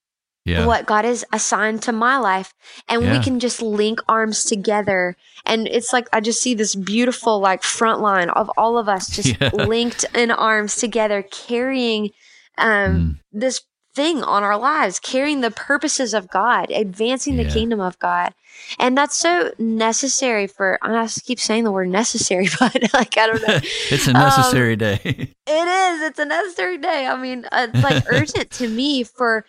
yeah. 0.46 0.66
what 0.66 0.86
God 0.86 1.06
has 1.06 1.26
assigned 1.34 1.82
to 1.84 1.92
my 1.92 2.18
life. 2.18 2.54
And 2.88 3.04
yeah. 3.04 3.18
we 3.18 3.24
can 3.24 3.40
just 3.40 3.62
link 3.62 4.00
arms 4.08 4.46
together. 4.46 5.18
And 5.46 5.68
it's 5.68 5.92
like, 5.92 6.08
I 6.14 6.22
just 6.22 6.42
see 6.42 6.54
this 6.54 6.76
beautiful, 6.76 7.40
like, 7.40 7.64
front 7.64 8.00
line 8.00 8.30
of 8.30 8.50
all 8.58 8.78
of 8.78 8.88
us 8.88 9.10
just 9.10 9.36
yeah. 9.42 9.50
linked 9.54 10.06
in 10.14 10.32
arms 10.32 10.76
together, 10.76 11.24
carrying 11.24 12.12
um, 12.58 12.96
mm. 12.96 13.20
this 13.34 13.62
thing 13.96 14.22
on 14.22 14.44
our 14.44 14.58
lives, 14.58 15.00
carrying 15.00 15.42
the 15.42 15.52
purposes 15.52 16.14
of 16.14 16.30
God, 16.30 16.70
advancing 16.70 17.38
the 17.38 17.46
kingdom 17.46 17.80
of 17.80 17.98
God. 17.98 18.34
And 18.78 18.98
that's 18.98 19.16
so 19.16 19.52
necessary 19.58 20.48
for, 20.48 20.78
I 20.82 21.08
keep 21.08 21.40
saying 21.40 21.64
the 21.64 21.72
word 21.72 21.90
necessary, 21.90 22.48
but 22.60 22.94
like, 22.94 23.18
I 23.18 23.28
don't 23.28 23.48
know. 23.48 23.60
it's 23.90 24.08
a 24.08 24.14
necessary 24.14 24.74
um, 24.74 24.80
day. 24.80 25.00
it 25.48 25.68
is. 25.68 26.02
It's 26.02 26.20
a 26.20 26.26
necessary 26.26 26.78
day. 26.78 27.08
I 27.08 27.18
mean, 27.18 27.48
it's 27.52 27.84
like 27.84 28.04
urgent 28.10 28.52
to 28.52 28.68
me 28.68 29.04
for 29.04 29.46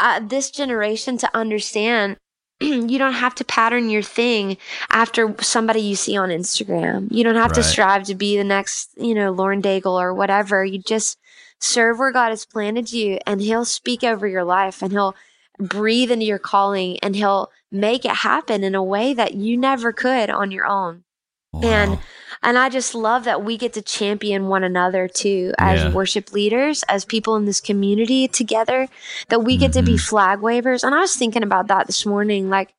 uh, 0.00 0.20
this 0.20 0.50
generation 0.50 1.16
to 1.18 1.30
understand 1.36 2.16
you 2.60 2.98
don't 2.98 3.14
have 3.14 3.34
to 3.36 3.44
pattern 3.44 3.88
your 3.88 4.02
thing 4.02 4.56
after 4.90 5.34
somebody 5.40 5.80
you 5.80 5.96
see 5.96 6.16
on 6.16 6.30
Instagram. 6.30 7.08
You 7.10 7.24
don't 7.24 7.36
have 7.36 7.52
right. 7.52 7.56
to 7.56 7.62
strive 7.62 8.04
to 8.04 8.14
be 8.14 8.36
the 8.36 8.44
next, 8.44 8.90
you 8.96 9.14
know, 9.14 9.30
Lauren 9.30 9.62
Daigle 9.62 10.00
or 10.00 10.12
whatever. 10.12 10.64
You 10.64 10.78
just 10.78 11.18
serve 11.60 11.98
where 11.98 12.12
God 12.12 12.30
has 12.30 12.44
planted 12.44 12.92
you 12.92 13.18
and 13.26 13.40
he'll 13.40 13.64
speak 13.64 14.02
over 14.02 14.26
your 14.26 14.44
life 14.44 14.82
and 14.82 14.92
he'll 14.92 15.14
breathe 15.58 16.10
into 16.10 16.24
your 16.24 16.38
calling 16.38 16.98
and 17.00 17.14
he'll 17.14 17.50
make 17.70 18.04
it 18.04 18.10
happen 18.10 18.64
in 18.64 18.74
a 18.74 18.82
way 18.82 19.14
that 19.14 19.34
you 19.34 19.56
never 19.56 19.92
could 19.92 20.30
on 20.30 20.50
your 20.50 20.66
own. 20.66 21.04
Wow. 21.52 21.60
And 21.62 21.98
and 22.42 22.58
I 22.58 22.70
just 22.70 22.94
love 22.94 23.24
that 23.24 23.44
we 23.44 23.58
get 23.58 23.74
to 23.74 23.82
champion 23.82 24.48
one 24.48 24.64
another 24.64 25.08
too 25.08 25.52
as 25.58 25.82
yeah. 25.82 25.92
worship 25.92 26.32
leaders, 26.32 26.82
as 26.88 27.04
people 27.04 27.36
in 27.36 27.44
this 27.44 27.60
community 27.60 28.28
together, 28.28 28.88
that 29.28 29.40
we 29.40 29.56
get 29.56 29.72
mm-hmm. 29.72 29.80
to 29.80 29.86
be 29.86 29.92
mm-hmm. 29.92 30.08
flag 30.08 30.40
wavers. 30.40 30.82
And 30.82 30.94
I 30.94 31.00
was 31.00 31.14
thinking 31.14 31.42
about 31.42 31.68
that 31.68 31.86
this 31.86 32.06
morning. 32.06 32.48
Like, 32.48 32.72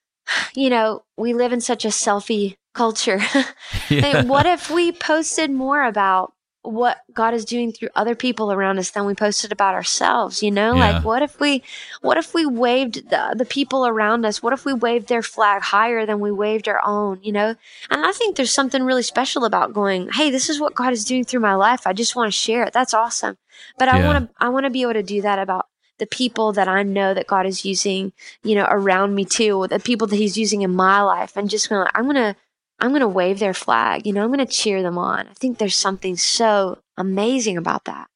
you 0.54 0.68
know, 0.68 1.04
we 1.16 1.32
live 1.32 1.52
in 1.52 1.60
such 1.60 1.84
a 1.84 1.88
selfie 1.88 2.56
culture. 2.74 3.20
yeah. 3.88 4.24
what 4.24 4.46
if 4.46 4.70
we 4.70 4.92
posted 4.92 5.50
more 5.50 5.84
about 5.84 6.32
what 6.68 6.98
God 7.14 7.32
is 7.32 7.44
doing 7.44 7.72
through 7.72 7.88
other 7.94 8.14
people 8.14 8.52
around 8.52 8.78
us 8.78 8.90
than 8.90 9.06
we 9.06 9.14
posted 9.14 9.52
about 9.52 9.74
ourselves, 9.74 10.42
you 10.42 10.50
know? 10.50 10.74
Yeah. 10.74 10.92
Like 10.92 11.04
what 11.04 11.22
if 11.22 11.40
we 11.40 11.62
what 12.02 12.18
if 12.18 12.34
we 12.34 12.44
waved 12.44 13.08
the, 13.10 13.34
the 13.36 13.44
people 13.44 13.86
around 13.86 14.26
us? 14.26 14.42
What 14.42 14.52
if 14.52 14.64
we 14.64 14.74
waved 14.74 15.08
their 15.08 15.22
flag 15.22 15.62
higher 15.62 16.04
than 16.04 16.20
we 16.20 16.30
waved 16.30 16.68
our 16.68 16.84
own, 16.84 17.20
you 17.22 17.32
know? 17.32 17.54
And 17.90 18.04
I 18.04 18.12
think 18.12 18.36
there's 18.36 18.52
something 18.52 18.82
really 18.82 19.02
special 19.02 19.44
about 19.44 19.72
going, 19.72 20.10
"Hey, 20.10 20.30
this 20.30 20.50
is 20.50 20.60
what 20.60 20.74
God 20.74 20.92
is 20.92 21.04
doing 21.04 21.24
through 21.24 21.40
my 21.40 21.54
life. 21.54 21.86
I 21.86 21.92
just 21.94 22.14
want 22.14 22.28
to 22.28 22.38
share 22.38 22.64
it." 22.64 22.72
That's 22.72 22.94
awesome. 22.94 23.38
But 23.78 23.88
I 23.88 24.00
yeah. 24.00 24.06
want 24.06 24.28
to 24.28 24.34
I 24.38 24.48
want 24.50 24.64
to 24.64 24.70
be 24.70 24.82
able 24.82 24.92
to 24.92 25.02
do 25.02 25.22
that 25.22 25.38
about 25.38 25.66
the 25.98 26.06
people 26.06 26.52
that 26.52 26.68
I 26.68 26.82
know 26.82 27.12
that 27.14 27.26
God 27.26 27.46
is 27.46 27.64
using, 27.64 28.12
you 28.44 28.54
know, 28.54 28.66
around 28.70 29.14
me 29.14 29.24
too, 29.24 29.66
the 29.68 29.80
people 29.80 30.06
that 30.08 30.16
he's 30.16 30.38
using 30.38 30.62
in 30.62 30.74
my 30.74 31.02
life 31.02 31.36
and 31.36 31.50
just 31.50 31.68
going, 31.68 31.88
I'm 31.94 32.04
going 32.04 32.16
to 32.16 32.36
I'm 32.80 32.90
going 32.90 33.00
to 33.00 33.08
wave 33.08 33.38
their 33.38 33.54
flag. 33.54 34.06
You 34.06 34.12
know, 34.12 34.22
I'm 34.22 34.32
going 34.32 34.44
to 34.44 34.46
cheer 34.46 34.82
them 34.82 34.98
on. 34.98 35.26
I 35.26 35.34
think 35.34 35.58
there's 35.58 35.74
something 35.74 36.16
so 36.16 36.78
amazing 36.96 37.56
about 37.56 37.84
that. 37.84 38.08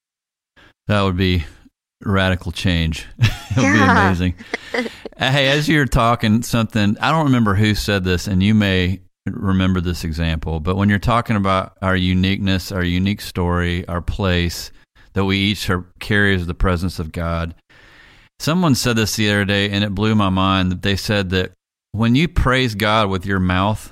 That 0.87 1.03
would 1.03 1.16
be 1.16 1.44
radical 2.05 2.53
change. 2.53 3.07
it 3.18 3.57
would 3.57 3.62
yeah. 3.62 3.72
be 3.72 4.01
amazing. 4.01 4.35
hey, 5.18 5.48
as 5.48 5.68
you're 5.68 5.87
talking, 5.87 6.42
something, 6.42 6.96
I 7.01 7.11
don't 7.11 7.25
remember 7.25 7.55
who 7.55 7.75
said 7.75 8.05
this, 8.05 8.27
and 8.27 8.42
you 8.42 8.55
may 8.55 9.01
remember 9.27 9.81
this 9.81 10.05
example, 10.05 10.61
but 10.61 10.77
when 10.77 10.88
you're 10.88 10.98
talking 10.98 11.37
about 11.37 11.77
our 11.81 11.96
uniqueness, 11.96 12.72
our 12.72 12.83
unique 12.83 13.20
story, 13.20 13.87
our 13.88 14.01
place 14.01 14.72
that 15.12 15.25
we 15.25 15.38
each 15.38 15.68
are, 15.70 15.87
carry 16.01 16.35
as 16.35 16.46
the 16.46 16.55
presence 16.55 16.98
of 16.98 17.12
God, 17.12 17.55
someone 18.38 18.75
said 18.75 18.96
this 18.96 19.16
the 19.16 19.31
other 19.31 19.44
day, 19.44 19.70
and 19.70 19.85
it 19.85 19.94
blew 19.94 20.14
my 20.14 20.29
mind 20.29 20.72
that 20.72 20.83
they 20.83 20.96
said 20.96 21.31
that 21.31 21.53
when 21.92 22.14
you 22.14 22.27
praise 22.27 22.75
God 22.75 23.11
with 23.11 23.25
your 23.27 23.38
mouth, 23.38 23.91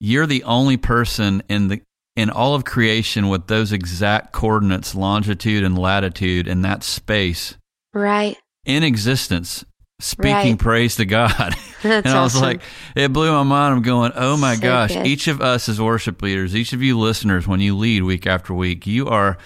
you're 0.00 0.26
the 0.26 0.44
only 0.44 0.76
person 0.76 1.42
in 1.48 1.68
the 1.68 1.80
in 2.16 2.30
all 2.30 2.54
of 2.54 2.64
creation 2.64 3.28
with 3.28 3.48
those 3.48 3.72
exact 3.72 4.32
coordinates, 4.32 4.94
longitude 4.94 5.64
and 5.64 5.76
latitude 5.76 6.46
in 6.46 6.62
that 6.62 6.84
space. 6.84 7.56
Right. 7.92 8.36
In 8.64 8.84
existence, 8.84 9.64
speaking 10.00 10.52
right. 10.52 10.58
praise 10.58 10.96
to 10.96 11.04
God. 11.04 11.54
and 11.84 12.06
I 12.06 12.22
was 12.22 12.34
awesome. 12.34 12.42
like, 12.42 12.62
it 12.96 13.12
blew 13.12 13.30
my 13.30 13.42
mind. 13.42 13.74
I'm 13.74 13.82
going, 13.82 14.12
oh 14.14 14.36
my 14.36 14.54
so 14.54 14.60
gosh, 14.62 14.94
good. 14.94 15.06
each 15.06 15.28
of 15.28 15.42
us 15.42 15.68
as 15.68 15.80
worship 15.80 16.22
leaders, 16.22 16.56
each 16.56 16.72
of 16.72 16.82
you 16.82 16.98
listeners, 16.98 17.46
when 17.46 17.60
you 17.60 17.76
lead 17.76 18.04
week 18.04 18.26
after 18.26 18.54
week, 18.54 18.86
you 18.86 19.08
are 19.08 19.36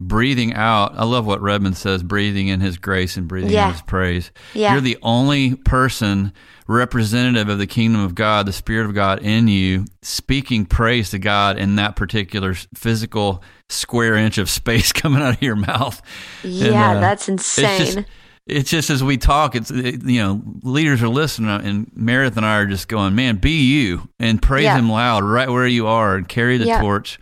breathing 0.00 0.54
out. 0.54 0.92
I 0.94 1.04
love 1.04 1.26
what 1.26 1.42
Redman 1.42 1.74
says, 1.74 2.02
breathing 2.02 2.48
in 2.48 2.60
his 2.60 2.78
grace 2.78 3.16
and 3.16 3.26
breathing 3.26 3.50
yeah. 3.50 3.66
in 3.66 3.72
his 3.72 3.82
praise. 3.82 4.30
Yeah. 4.54 4.72
You're 4.72 4.82
the 4.82 4.98
only 5.02 5.56
person 5.56 6.32
representative 6.70 7.48
of 7.48 7.58
the 7.58 7.66
kingdom 7.66 8.00
of 8.00 8.14
God, 8.14 8.46
the 8.46 8.52
Spirit 8.52 8.86
of 8.86 8.94
God 8.94 9.22
in 9.22 9.48
you, 9.48 9.84
speaking 10.02 10.64
praise 10.64 11.10
to 11.10 11.18
God 11.18 11.58
in 11.58 11.76
that 11.76 11.96
particular 11.96 12.54
physical 12.74 13.42
square 13.68 14.14
inch 14.14 14.38
of 14.38 14.48
space 14.48 14.92
coming 14.92 15.20
out 15.20 15.34
of 15.34 15.42
your 15.42 15.56
mouth. 15.56 16.00
Yeah, 16.44 16.90
and, 16.90 16.98
uh, 16.98 17.00
that's 17.00 17.28
insane. 17.28 17.80
It's 17.80 17.94
just, 17.94 18.08
it's 18.46 18.70
just, 18.70 18.90
as 18.90 19.04
we 19.04 19.16
talk, 19.18 19.56
it's 19.56 19.70
it, 19.70 20.04
you 20.04 20.20
know 20.20 20.42
leaders 20.62 21.02
are 21.02 21.08
listening, 21.08 21.50
and 21.50 21.90
Meredith 21.94 22.36
and 22.36 22.46
I 22.46 22.58
are 22.58 22.66
just 22.66 22.88
going, 22.88 23.14
man, 23.14 23.36
be 23.36 23.62
you 23.62 24.08
and 24.18 24.40
praise 24.40 24.64
yeah. 24.64 24.78
Him 24.78 24.90
loud 24.90 25.24
right 25.24 25.48
where 25.48 25.66
you 25.66 25.88
are, 25.88 26.14
and 26.14 26.28
carry 26.28 26.56
the 26.56 26.66
yeah. 26.66 26.80
torch 26.80 27.18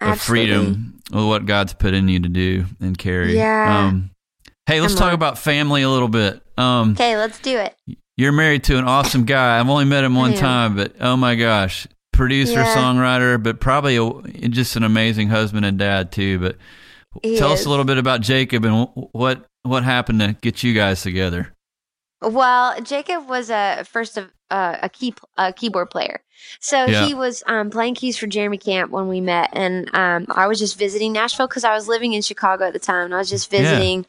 of 0.00 0.08
Absolutely. 0.08 0.46
freedom 0.46 1.00
of 1.12 1.26
what 1.26 1.46
God's 1.46 1.72
put 1.72 1.94
in 1.94 2.08
you 2.08 2.20
to 2.20 2.28
do 2.28 2.66
and 2.80 2.96
carry. 2.98 3.36
Yeah. 3.36 3.86
Um, 3.86 4.10
hey, 4.66 4.80
let's 4.82 4.94
talk 4.94 5.14
about 5.14 5.38
family 5.38 5.82
a 5.82 5.88
little 5.88 6.08
bit. 6.08 6.42
Um, 6.58 6.92
okay, 6.92 7.16
let's 7.16 7.38
do 7.38 7.58
it. 7.58 7.74
You're 8.16 8.32
married 8.32 8.64
to 8.64 8.78
an 8.78 8.84
awesome 8.84 9.24
guy. 9.24 9.58
I've 9.58 9.68
only 9.68 9.84
met 9.84 10.04
him 10.04 10.14
one 10.14 10.34
time, 10.34 10.76
but 10.76 10.94
oh 11.00 11.16
my 11.16 11.34
gosh, 11.34 11.86
producer, 12.12 12.60
yeah. 12.60 12.76
songwriter, 12.76 13.42
but 13.42 13.60
probably 13.60 13.96
a, 13.96 14.48
just 14.48 14.76
an 14.76 14.84
amazing 14.84 15.28
husband 15.28 15.66
and 15.66 15.78
dad 15.78 16.12
too. 16.12 16.38
But 16.38 16.56
he 17.22 17.38
tell 17.38 17.52
is. 17.52 17.60
us 17.60 17.66
a 17.66 17.70
little 17.70 17.84
bit 17.84 17.98
about 17.98 18.20
Jacob 18.20 18.64
and 18.64 18.88
what 19.12 19.44
what 19.62 19.84
happened 19.84 20.20
to 20.20 20.36
get 20.40 20.62
you 20.62 20.74
guys 20.74 21.02
together. 21.02 21.54
Well, 22.20 22.80
Jacob 22.82 23.28
was 23.28 23.50
a 23.50 23.84
first 23.84 24.16
of 24.16 24.32
uh, 24.50 24.78
a 24.82 24.88
key 24.88 25.14
a 25.36 25.52
keyboard 25.52 25.90
player, 25.90 26.22
so 26.60 26.84
yeah. 26.84 27.06
he 27.06 27.14
was 27.14 27.42
um, 27.46 27.70
playing 27.70 27.94
keys 27.94 28.16
for 28.16 28.26
Jeremy 28.26 28.58
Camp 28.58 28.90
when 28.90 29.08
we 29.08 29.20
met, 29.20 29.50
and 29.52 29.92
um, 29.94 30.26
I 30.30 30.46
was 30.46 30.58
just 30.58 30.78
visiting 30.78 31.12
Nashville 31.12 31.48
because 31.48 31.64
I 31.64 31.74
was 31.74 31.88
living 31.88 32.12
in 32.12 32.22
Chicago 32.22 32.66
at 32.66 32.72
the 32.72 32.78
time, 32.78 33.06
and 33.06 33.14
I 33.14 33.18
was 33.18 33.30
just 33.30 33.50
visiting. 33.50 34.00
Yeah 34.00 34.08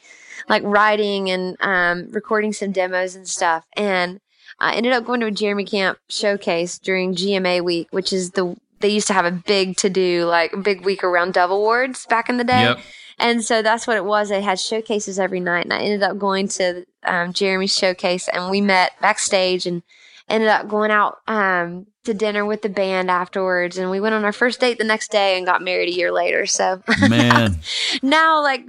like 0.50 0.64
writing 0.64 1.30
and 1.30 1.58
um, 1.62 2.08
recording 2.12 2.54
some 2.54 2.72
demos 2.72 3.16
and 3.16 3.28
stuff. 3.28 3.66
And 3.74 4.20
I 4.60 4.76
ended 4.76 4.94
up 4.94 5.06
going 5.06 5.20
to 5.22 5.28
a 5.28 5.32
Jeremy 5.32 5.66
Camp 5.66 5.98
showcase 6.10 6.80
during 6.80 7.16
GMA 7.16 7.64
week, 7.64 7.88
which 7.92 8.14
is 8.14 8.32
the 8.32 8.56
they 8.80 8.90
used 8.90 9.08
to 9.08 9.14
have 9.14 9.26
a 9.26 9.32
big 9.32 9.78
to 9.78 9.90
do 9.90 10.26
like 10.26 10.54
a 10.54 10.58
big 10.58 10.86
week 10.86 11.04
around 11.04 11.34
Dove 11.34 11.52
Awards 11.52 12.06
back 12.08 12.30
in 12.30 12.38
the 12.38 12.44
day. 12.44 12.64
Yep. 12.64 12.80
And 13.18 13.44
so 13.44 13.62
that's 13.62 13.88
what 13.88 13.96
it 13.96 14.04
was. 14.04 14.28
They 14.28 14.42
had 14.42 14.60
showcases 14.60 15.18
every 15.18 15.40
night, 15.40 15.64
and 15.64 15.74
I 15.74 15.80
ended 15.80 16.04
up 16.04 16.18
going 16.18 16.50
to 16.50 16.86
um, 17.04 17.32
Jeremy's 17.32 17.76
showcase, 17.76 18.28
and 18.28 18.52
we 18.52 18.60
met 18.60 18.92
backstage 19.00 19.66
and 19.66 19.84
ended 20.28 20.50
up 20.50 20.68
going 20.68 20.92
out 20.92 21.18
um, 21.28 21.88
to 22.04 22.14
dinner 22.14 22.46
with 22.46 22.62
the 22.62 22.70
band 22.70 23.12
afterwards, 23.12 23.78
and 23.78 23.90
we 23.92 24.00
went 24.00 24.16
on 24.16 24.26
our 24.26 24.32
first 24.32 24.60
date 24.60 24.78
the 24.78 24.84
next 24.84 25.12
day 25.12 25.38
and 25.38 25.46
got 25.46 25.62
married 25.62 25.90
a 25.90 25.96
year 25.96 26.12
later. 26.12 26.46
So, 26.46 26.82
man, 27.10 27.60
now 28.02 28.42
like 28.42 28.66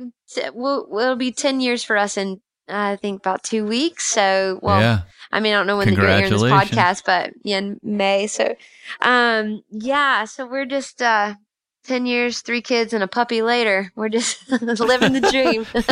we'll, 0.52 0.86
it'll 0.98 1.16
be 1.16 1.32
ten 1.32 1.60
years 1.60 1.82
for 1.82 1.96
us 1.96 2.16
in 2.16 2.40
uh, 2.68 2.72
I 2.92 2.96
think 2.96 3.20
about 3.20 3.42
two 3.42 3.64
weeks. 3.64 4.04
So, 4.04 4.58
well, 4.62 4.80
yeah. 4.80 5.00
I 5.30 5.40
mean, 5.40 5.54
I 5.54 5.56
don't 5.56 5.66
know 5.66 5.76
when 5.76 5.94
they're 5.94 6.18
hearing 6.18 6.32
this 6.32 6.42
podcast, 6.42 7.02
but 7.04 7.32
yeah, 7.44 7.58
in 7.58 7.80
May. 7.82 8.26
So, 8.26 8.54
um, 9.00 9.62
yeah, 9.70 10.24
so 10.24 10.46
we're 10.46 10.66
just 10.66 11.02
uh, 11.02 11.34
10 11.84 12.06
years, 12.06 12.40
three 12.40 12.62
kids, 12.62 12.92
and 12.92 13.02
a 13.02 13.08
puppy 13.08 13.42
later. 13.42 13.92
We're 13.94 14.08
just 14.08 14.50
living 14.50 15.12
the 15.12 15.20
dream. 15.20 15.66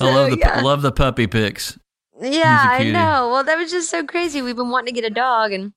I 0.00 0.14
love 0.14 0.30
the, 0.30 0.38
yeah. 0.38 0.60
love 0.62 0.82
the 0.82 0.92
puppy 0.92 1.26
pics. 1.26 1.78
Yeah, 2.20 2.66
I 2.70 2.84
know. 2.84 3.30
Well, 3.30 3.44
that 3.44 3.56
was 3.56 3.70
just 3.70 3.90
so 3.90 4.04
crazy. 4.04 4.42
We've 4.42 4.56
been 4.56 4.70
wanting 4.70 4.94
to 4.94 5.00
get 5.00 5.10
a 5.10 5.14
dog, 5.14 5.52
and 5.52 5.72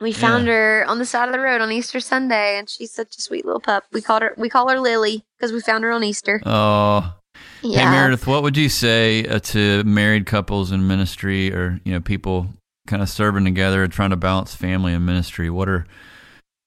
we 0.00 0.12
found 0.12 0.46
yeah. 0.46 0.52
her 0.52 0.84
on 0.88 0.98
the 0.98 1.06
side 1.06 1.28
of 1.28 1.32
the 1.32 1.40
road 1.40 1.60
on 1.60 1.70
Easter 1.72 2.00
Sunday, 2.00 2.58
and 2.58 2.68
she's 2.68 2.92
such 2.92 3.16
a 3.16 3.20
sweet 3.20 3.44
little 3.44 3.60
pup. 3.60 3.84
We 3.92 4.00
called 4.00 4.22
her 4.22 4.34
we 4.36 4.48
call 4.48 4.68
her 4.68 4.80
Lily 4.80 5.24
because 5.36 5.52
we 5.52 5.60
found 5.60 5.84
her 5.84 5.92
on 5.92 6.04
Easter. 6.04 6.42
Oh, 6.44 7.14
yeah. 7.62 7.78
Hey 7.78 7.90
Meredith, 7.90 8.26
what 8.26 8.42
would 8.42 8.56
you 8.56 8.68
say 8.68 9.26
uh, 9.26 9.38
to 9.38 9.84
married 9.84 10.26
couples 10.26 10.72
in 10.72 10.86
ministry, 10.86 11.52
or 11.52 11.80
you 11.84 11.92
know, 11.92 12.00
people 12.00 12.48
kind 12.86 13.02
of 13.02 13.08
serving 13.08 13.44
together 13.44 13.82
and 13.82 13.92
trying 13.92 14.10
to 14.10 14.16
balance 14.16 14.54
family 14.54 14.92
and 14.92 15.06
ministry? 15.06 15.50
What 15.50 15.68
are 15.68 15.86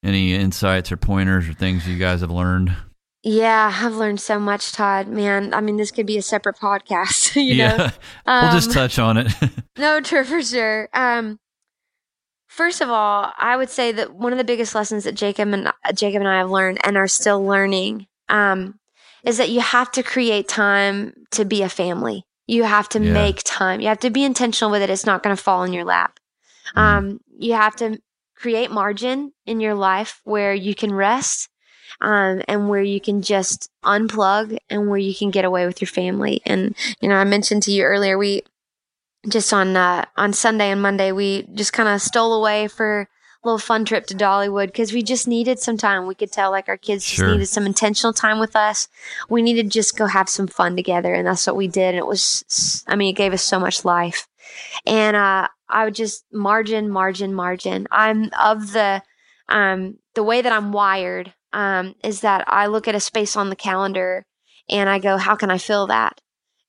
any 0.03 0.34
insights 0.34 0.91
or 0.91 0.97
pointers 0.97 1.47
or 1.47 1.53
things 1.53 1.88
you 1.88 1.97
guys 1.97 2.21
have 2.21 2.32
learned? 2.32 2.75
Yeah, 3.21 3.73
I've 3.82 3.95
learned 3.95 4.21
so 4.21 4.39
much, 4.39 4.71
Todd. 4.71 5.08
Man, 5.08 5.53
I 5.53 5.60
mean, 5.60 5.75
this 5.75 5.91
could 5.91 6.05
be 6.05 6.17
a 6.17 6.21
separate 6.21 6.58
podcast. 6.58 7.36
You 7.39 7.55
yeah, 7.55 7.77
know? 7.77 7.89
we'll 8.25 8.51
just 8.51 8.69
um, 8.69 8.73
touch 8.73 8.99
on 8.99 9.17
it. 9.17 9.32
no, 9.77 10.01
true 10.01 10.23
for 10.23 10.41
sure. 10.41 10.89
Um, 10.93 11.39
first 12.47 12.82
of 12.82 12.89
all, 12.89 13.32
I 13.38 13.55
would 13.55 13.69
say 13.69 13.91
that 13.91 14.13
one 14.13 14.32
of 14.32 14.38
the 14.38 14.43
biggest 14.43 14.75
lessons 14.75 15.03
that 15.03 15.15
Jacob 15.15 15.53
and 15.53 15.71
Jacob 15.95 16.21
and 16.21 16.27
I 16.27 16.38
have 16.38 16.49
learned 16.49 16.79
and 16.84 16.97
are 16.97 17.08
still 17.08 17.43
learning 17.43 18.08
um, 18.29 18.79
is 19.23 19.38
that 19.38 19.49
you 19.49 19.62
have 19.62 19.91
to 19.93 20.03
create 20.03 20.47
time 20.47 21.13
to 21.32 21.45
be 21.45 21.62
a 21.62 21.69
family. 21.69 22.25
You 22.47 22.63
have 22.63 22.89
to 22.89 22.99
yeah. 22.99 23.13
make 23.13 23.41
time. 23.43 23.79
You 23.79 23.88
have 23.88 23.99
to 23.99 24.10
be 24.10 24.23
intentional 24.23 24.71
with 24.71 24.82
it. 24.82 24.89
It's 24.89 25.05
not 25.05 25.23
going 25.23 25.36
to 25.36 25.41
fall 25.41 25.63
in 25.63 25.73
your 25.73 25.86
lap. 25.86 26.19
Mm. 26.75 26.82
Um, 26.82 27.19
you 27.38 27.53
have 27.53 27.75
to 27.77 27.99
create 28.36 28.71
margin 28.71 29.34
in 29.45 29.60
your 29.60 29.75
life 29.75 30.21
where 30.23 30.53
you 30.53 30.73
can 30.73 30.93
rest 30.93 31.49
um, 32.01 32.41
and 32.47 32.69
where 32.69 32.81
you 32.81 33.01
can 33.01 33.21
just 33.21 33.69
unplug 33.83 34.57
and 34.69 34.89
where 34.89 34.99
you 34.99 35.13
can 35.13 35.31
get 35.31 35.45
away 35.45 35.65
with 35.65 35.81
your 35.81 35.88
family. 35.88 36.41
And, 36.45 36.75
you 37.01 37.09
know, 37.09 37.15
I 37.15 37.23
mentioned 37.23 37.63
to 37.63 37.71
you 37.71 37.83
earlier, 37.83 38.17
we 38.17 38.43
just 39.27 39.51
on, 39.53 39.75
uh, 39.75 40.05
on 40.15 40.33
Sunday 40.33 40.71
and 40.71 40.81
Monday, 40.81 41.12
we 41.12 41.43
just 41.53 41.73
kind 41.73 41.89
of 41.89 42.01
stole 42.01 42.33
away 42.33 42.67
for 42.67 43.01
a 43.01 43.47
little 43.47 43.59
fun 43.59 43.85
trip 43.85 44.05
to 44.07 44.15
Dollywood 44.15 44.67
because 44.67 44.93
we 44.93 45.03
just 45.03 45.27
needed 45.27 45.59
some 45.59 45.77
time. 45.77 46.07
We 46.07 46.15
could 46.15 46.31
tell 46.31 46.51
like 46.51 46.69
our 46.69 46.77
kids 46.77 47.05
sure. 47.05 47.25
just 47.25 47.33
needed 47.33 47.45
some 47.47 47.65
intentional 47.65 48.13
time 48.13 48.39
with 48.39 48.55
us. 48.55 48.88
We 49.30 49.41
needed 49.41 49.63
to 49.63 49.69
just 49.69 49.97
go 49.97 50.07
have 50.07 50.30
some 50.30 50.47
fun 50.47 50.76
together. 50.76 51.13
And 51.13 51.28
that's 51.28 51.47
what 51.47 51.55
we 51.55 51.67
did. 51.67 51.95
And 51.95 51.97
it 51.97 52.07
was, 52.07 52.84
I 52.88 52.95
mean, 52.95 53.09
it 53.09 53.17
gave 53.17 53.34
us 53.34 53.43
so 53.43 53.59
much 53.59 53.86
life. 53.86 54.28
And, 54.86 55.15
uh, 55.15 55.47
I 55.69 55.86
would 55.86 55.95
just 55.95 56.26
margin, 56.32 56.89
margin, 56.89 57.34
margin. 57.34 57.88
I'm 57.91 58.32
of 58.39 58.74
the, 58.74 59.03
um, 59.47 59.99
the 60.15 60.24
way 60.24 60.41
that 60.41 60.51
I'm 60.51 60.71
wired 60.71 61.34
um, 61.54 61.95
is 62.04 62.22
that 62.22 62.43
I 62.47 62.68
look 62.68 62.88
at 62.88 62.95
a 62.95 63.00
space 63.00 63.36
on 63.36 63.50
the 63.50 63.56
calendar 63.56 64.26
and 64.70 64.89
I 64.89 65.00
go, 65.00 65.18
how 65.18 65.36
can 65.36 65.50
I 65.50 65.58
fill 65.58 65.88
that? 65.88 66.22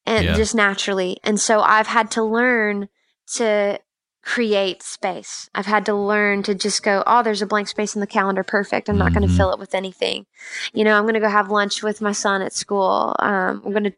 And 0.07 0.25
yeah. 0.25 0.35
just 0.35 0.55
naturally. 0.55 1.19
And 1.23 1.39
so 1.39 1.61
I've 1.61 1.87
had 1.87 2.11
to 2.13 2.23
learn 2.23 2.89
to 3.35 3.79
create 4.23 4.83
space. 4.83 5.49
I've 5.55 5.67
had 5.67 5.87
to 5.87 5.95
learn 5.95 6.43
to 6.45 6.55
just 6.55 6.83
go, 6.83 7.03
oh, 7.07 7.23
there's 7.23 7.43
a 7.43 7.47
blank 7.47 7.69
space 7.69 7.95
in 7.95 8.01
the 8.01 8.07
calendar. 8.07 8.43
Perfect. 8.43 8.89
I'm 8.89 8.99
not 8.99 9.11
mm-hmm. 9.11 9.21
going 9.21 9.29
to 9.29 9.37
fill 9.37 9.53
it 9.53 9.59
with 9.59 9.75
anything. 9.75 10.27
You 10.73 10.85
know, 10.85 10.97
I'm 10.97 11.05
going 11.05 11.15
to 11.15 11.21
go 11.21 11.29
have 11.29 11.51
lunch 11.51 11.83
with 11.83 12.01
my 12.01 12.13
son 12.13 12.43
at 12.43 12.53
school. 12.53 13.15
Um, 13.19 13.63
I'm 13.65 13.73
going 13.73 13.85
to, 13.85 13.93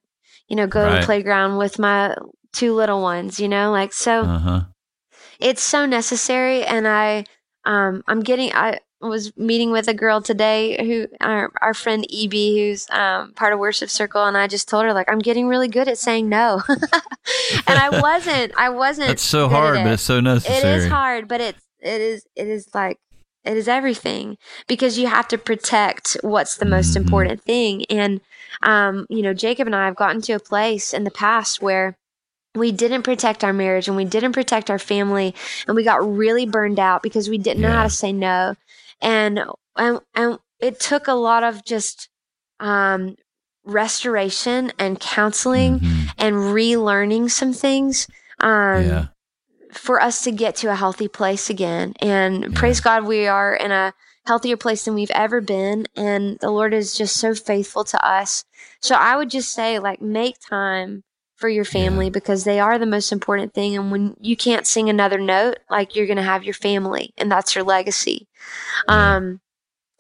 you 0.48 0.56
know, 0.56 0.66
go 0.66 0.84
right. 0.84 0.94
to 0.94 1.00
the 1.00 1.06
playground 1.06 1.58
with 1.58 1.78
my 1.78 2.16
two 2.52 2.74
little 2.74 3.02
ones, 3.02 3.40
you 3.40 3.48
know, 3.48 3.70
like 3.70 3.92
so. 3.92 4.20
Uh-huh. 4.20 4.60
It's 5.40 5.62
so 5.62 5.86
necessary. 5.86 6.64
And 6.64 6.86
I, 6.86 7.24
um, 7.64 8.02
I'm 8.06 8.20
getting. 8.20 8.52
I 8.52 8.78
was 9.08 9.36
meeting 9.36 9.70
with 9.70 9.88
a 9.88 9.94
girl 9.94 10.22
today 10.22 10.76
who 10.84 11.08
our, 11.20 11.50
our 11.60 11.74
friend 11.74 12.06
Eb, 12.12 12.32
who's 12.32 12.88
um, 12.90 13.32
part 13.34 13.52
of 13.52 13.58
Worship 13.58 13.90
Circle, 13.90 14.24
and 14.24 14.36
I 14.36 14.46
just 14.46 14.68
told 14.68 14.84
her 14.84 14.92
like 14.92 15.10
I'm 15.10 15.18
getting 15.18 15.48
really 15.48 15.68
good 15.68 15.88
at 15.88 15.98
saying 15.98 16.28
no, 16.28 16.62
and 16.68 17.78
I 17.78 17.88
wasn't. 18.00 18.52
I 18.56 18.70
wasn't. 18.70 19.08
That's 19.08 19.22
so 19.22 19.48
hard, 19.48 19.78
it. 19.78 19.84
but 19.84 19.92
it's 19.92 20.02
so 20.02 20.20
necessary. 20.20 20.58
It 20.58 20.76
is 20.78 20.86
hard, 20.88 21.28
but 21.28 21.40
it's 21.40 21.64
it 21.80 22.00
is 22.00 22.24
it 22.36 22.48
is 22.48 22.68
like 22.74 22.98
it 23.44 23.56
is 23.56 23.68
everything 23.68 24.38
because 24.68 24.98
you 24.98 25.08
have 25.08 25.28
to 25.28 25.38
protect 25.38 26.16
what's 26.22 26.56
the 26.56 26.64
most 26.64 26.90
mm-hmm. 26.90 27.04
important 27.04 27.42
thing. 27.42 27.84
And 27.90 28.20
um, 28.62 29.06
you 29.10 29.22
know, 29.22 29.34
Jacob 29.34 29.66
and 29.66 29.76
I 29.76 29.86
have 29.86 29.96
gotten 29.96 30.22
to 30.22 30.34
a 30.34 30.40
place 30.40 30.94
in 30.94 31.04
the 31.04 31.10
past 31.10 31.60
where 31.60 31.96
we 32.54 32.70
didn't 32.70 33.02
protect 33.02 33.44
our 33.44 33.52
marriage 33.52 33.88
and 33.88 33.96
we 33.96 34.04
didn't 34.04 34.32
protect 34.32 34.70
our 34.70 34.78
family 34.78 35.34
and 35.66 35.74
we 35.74 35.82
got 35.82 36.06
really 36.06 36.44
burned 36.44 36.78
out 36.78 37.02
because 37.02 37.28
we 37.28 37.38
didn't 37.38 37.62
yeah. 37.62 37.68
know 37.68 37.74
how 37.74 37.84
to 37.84 37.90
say 37.90 38.12
no 38.12 38.54
and 39.02 39.40
and, 39.76 40.00
and 40.14 40.38
it 40.60 40.80
took 40.80 41.08
a 41.08 41.14
lot 41.14 41.42
of 41.42 41.64
just 41.64 42.08
um, 42.60 43.16
restoration 43.64 44.72
and 44.78 45.00
counseling 45.00 45.80
mm-hmm. 45.80 46.04
and 46.18 46.36
relearning 46.36 47.30
some 47.30 47.52
things 47.52 48.06
um, 48.40 48.84
yeah. 48.84 49.06
for 49.72 50.00
us 50.00 50.24
to 50.24 50.30
get 50.30 50.56
to 50.56 50.70
a 50.70 50.74
healthy 50.74 51.08
place 51.08 51.50
again 51.50 51.94
and 52.00 52.42
yeah. 52.42 52.48
praise 52.54 52.80
god 52.80 53.04
we 53.04 53.26
are 53.26 53.54
in 53.54 53.70
a 53.70 53.92
healthier 54.26 54.56
place 54.56 54.84
than 54.84 54.94
we've 54.94 55.10
ever 55.10 55.40
been 55.40 55.86
and 55.96 56.38
the 56.40 56.50
lord 56.50 56.72
is 56.72 56.94
just 56.94 57.16
so 57.16 57.34
faithful 57.34 57.84
to 57.84 58.04
us 58.06 58.44
so 58.80 58.94
i 58.94 59.16
would 59.16 59.30
just 59.30 59.52
say 59.52 59.78
like 59.78 60.00
make 60.00 60.36
time 60.48 61.02
for 61.42 61.48
your 61.48 61.64
family 61.64 62.06
yeah. 62.06 62.12
because 62.12 62.44
they 62.44 62.60
are 62.60 62.78
the 62.78 62.86
most 62.86 63.10
important 63.10 63.52
thing. 63.52 63.76
And 63.76 63.90
when 63.90 64.14
you 64.20 64.36
can't 64.36 64.64
sing 64.64 64.88
another 64.88 65.18
note, 65.18 65.58
like 65.68 65.96
you're 65.96 66.06
going 66.06 66.18
to 66.18 66.22
have 66.22 66.44
your 66.44 66.54
family 66.54 67.12
and 67.18 67.30
that's 67.30 67.56
your 67.56 67.64
legacy. 67.64 68.28
Yeah. 68.88 69.16
Um, 69.16 69.40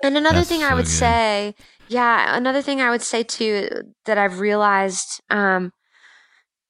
and 0.04 0.16
another 0.16 0.36
that's 0.36 0.48
thing 0.48 0.62
I 0.62 0.72
would 0.72 0.86
say, 0.86 1.56
yeah, 1.88 2.36
another 2.36 2.62
thing 2.62 2.80
I 2.80 2.90
would 2.90 3.02
say 3.02 3.24
too 3.24 3.68
that 4.04 4.18
I've 4.18 4.38
realized, 4.38 5.20
um, 5.30 5.72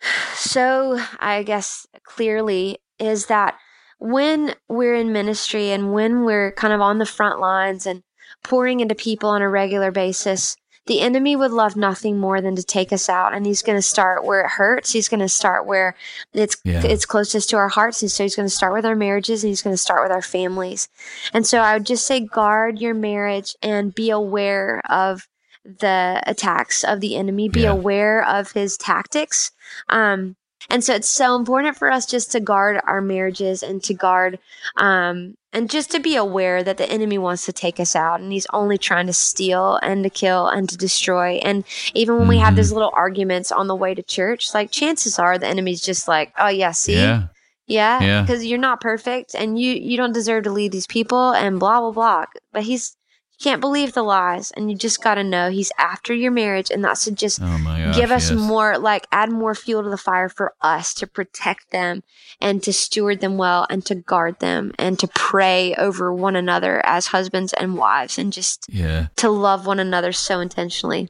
so 0.34 0.98
I 1.20 1.42
guess 1.42 1.86
clearly 2.04 2.78
is 2.98 3.26
that 3.26 3.58
when 3.98 4.54
we're 4.70 4.94
in 4.94 5.12
ministry 5.12 5.70
and 5.70 5.92
when 5.92 6.24
we're 6.24 6.52
kind 6.52 6.72
of 6.72 6.80
on 6.80 6.96
the 6.96 7.04
front 7.04 7.40
lines 7.40 7.84
and 7.84 8.02
pouring 8.42 8.80
into 8.80 8.94
people 8.94 9.28
on 9.28 9.42
a 9.42 9.50
regular 9.50 9.92
basis, 9.92 10.56
the 10.86 11.00
enemy 11.00 11.36
would 11.36 11.52
love 11.52 11.76
nothing 11.76 12.18
more 12.18 12.40
than 12.40 12.56
to 12.56 12.62
take 12.62 12.92
us 12.92 13.08
out 13.08 13.34
and 13.34 13.46
he's 13.46 13.62
going 13.62 13.78
to 13.78 13.82
start 13.82 14.24
where 14.24 14.40
it 14.42 14.50
hurts 14.50 14.92
he's 14.92 15.08
going 15.08 15.20
to 15.20 15.28
start 15.28 15.66
where 15.66 15.94
it's 16.32 16.56
yeah. 16.64 16.84
it's 16.84 17.06
closest 17.06 17.50
to 17.50 17.56
our 17.56 17.68
hearts 17.68 18.02
and 18.02 18.10
so 18.10 18.24
he's 18.24 18.36
going 18.36 18.48
to 18.48 18.54
start 18.54 18.72
with 18.72 18.86
our 18.86 18.96
marriages 18.96 19.42
and 19.42 19.48
he's 19.48 19.62
going 19.62 19.74
to 19.74 19.78
start 19.78 20.02
with 20.02 20.12
our 20.12 20.22
families 20.22 20.88
and 21.32 21.46
so 21.46 21.58
i 21.58 21.74
would 21.74 21.86
just 21.86 22.06
say 22.06 22.20
guard 22.20 22.80
your 22.80 22.94
marriage 22.94 23.54
and 23.62 23.94
be 23.94 24.10
aware 24.10 24.82
of 24.90 25.28
the 25.64 26.20
attacks 26.26 26.82
of 26.82 27.00
the 27.00 27.16
enemy 27.16 27.48
be 27.48 27.62
yeah. 27.62 27.70
aware 27.70 28.26
of 28.26 28.52
his 28.52 28.76
tactics 28.76 29.52
um, 29.88 30.36
and 30.72 30.82
so 30.82 30.94
it's 30.94 31.08
so 31.08 31.36
important 31.36 31.76
for 31.76 31.90
us 31.90 32.06
just 32.06 32.32
to 32.32 32.40
guard 32.40 32.80
our 32.86 33.02
marriages 33.02 33.62
and 33.62 33.84
to 33.84 33.92
guard 33.92 34.38
um, 34.76 35.36
and 35.52 35.68
just 35.68 35.90
to 35.90 36.00
be 36.00 36.16
aware 36.16 36.62
that 36.62 36.78
the 36.78 36.90
enemy 36.90 37.18
wants 37.18 37.44
to 37.44 37.52
take 37.52 37.78
us 37.78 37.94
out 37.94 38.20
and 38.20 38.32
he's 38.32 38.46
only 38.54 38.78
trying 38.78 39.06
to 39.06 39.12
steal 39.12 39.78
and 39.82 40.02
to 40.02 40.08
kill 40.08 40.48
and 40.48 40.70
to 40.70 40.78
destroy. 40.78 41.32
And 41.34 41.64
even 41.92 42.14
when 42.14 42.22
mm-hmm. 42.22 42.30
we 42.30 42.38
have 42.38 42.56
those 42.56 42.68
mm-hmm. 42.68 42.76
little 42.76 42.92
arguments 42.94 43.52
on 43.52 43.66
the 43.66 43.76
way 43.76 43.94
to 43.94 44.02
church, 44.02 44.54
like 44.54 44.70
chances 44.70 45.18
are 45.18 45.36
the 45.36 45.46
enemy's 45.46 45.82
just 45.82 46.08
like, 46.08 46.32
oh, 46.38 46.48
yeah, 46.48 46.72
see? 46.72 46.94
Yeah. 46.94 47.24
Yeah, 47.66 48.22
because 48.22 48.42
yeah. 48.42 48.50
you're 48.50 48.58
not 48.58 48.80
perfect 48.80 49.34
and 49.34 49.58
you 49.58 49.72
you 49.72 49.96
don't 49.96 50.12
deserve 50.12 50.44
to 50.44 50.50
lead 50.50 50.72
these 50.72 50.88
people 50.88 51.30
and 51.30 51.60
blah 51.60 51.80
blah 51.80 51.92
blah. 51.92 52.26
But 52.52 52.64
he's 52.64 52.96
can't 53.42 53.60
believe 53.60 53.92
the 53.92 54.02
lies 54.02 54.52
and 54.52 54.70
you 54.70 54.76
just 54.76 55.02
got 55.02 55.16
to 55.16 55.24
know 55.24 55.50
he's 55.50 55.72
after 55.76 56.14
your 56.14 56.30
marriage 56.30 56.70
and 56.70 56.84
that's 56.84 57.04
to 57.04 57.10
just 57.10 57.40
oh 57.42 57.60
gosh, 57.64 57.96
give 57.96 58.12
us 58.12 58.30
yes. 58.30 58.38
more 58.38 58.78
like 58.78 59.06
add 59.10 59.32
more 59.32 59.54
fuel 59.54 59.82
to 59.82 59.90
the 59.90 59.96
fire 59.96 60.28
for 60.28 60.54
us 60.60 60.94
to 60.94 61.06
protect 61.06 61.70
them 61.70 62.02
and 62.40 62.62
to 62.62 62.72
steward 62.72 63.20
them 63.20 63.36
well 63.36 63.66
and 63.68 63.84
to 63.84 63.94
guard 63.96 64.38
them 64.38 64.72
and 64.78 64.98
to 64.98 65.08
pray 65.08 65.74
over 65.74 66.12
one 66.12 66.36
another 66.36 66.84
as 66.86 67.06
husbands 67.06 67.52
and 67.54 67.76
wives 67.76 68.16
and 68.16 68.32
just 68.32 68.66
yeah 68.68 69.08
to 69.16 69.28
love 69.28 69.66
one 69.66 69.80
another 69.80 70.12
so 70.12 70.38
intentionally 70.38 71.08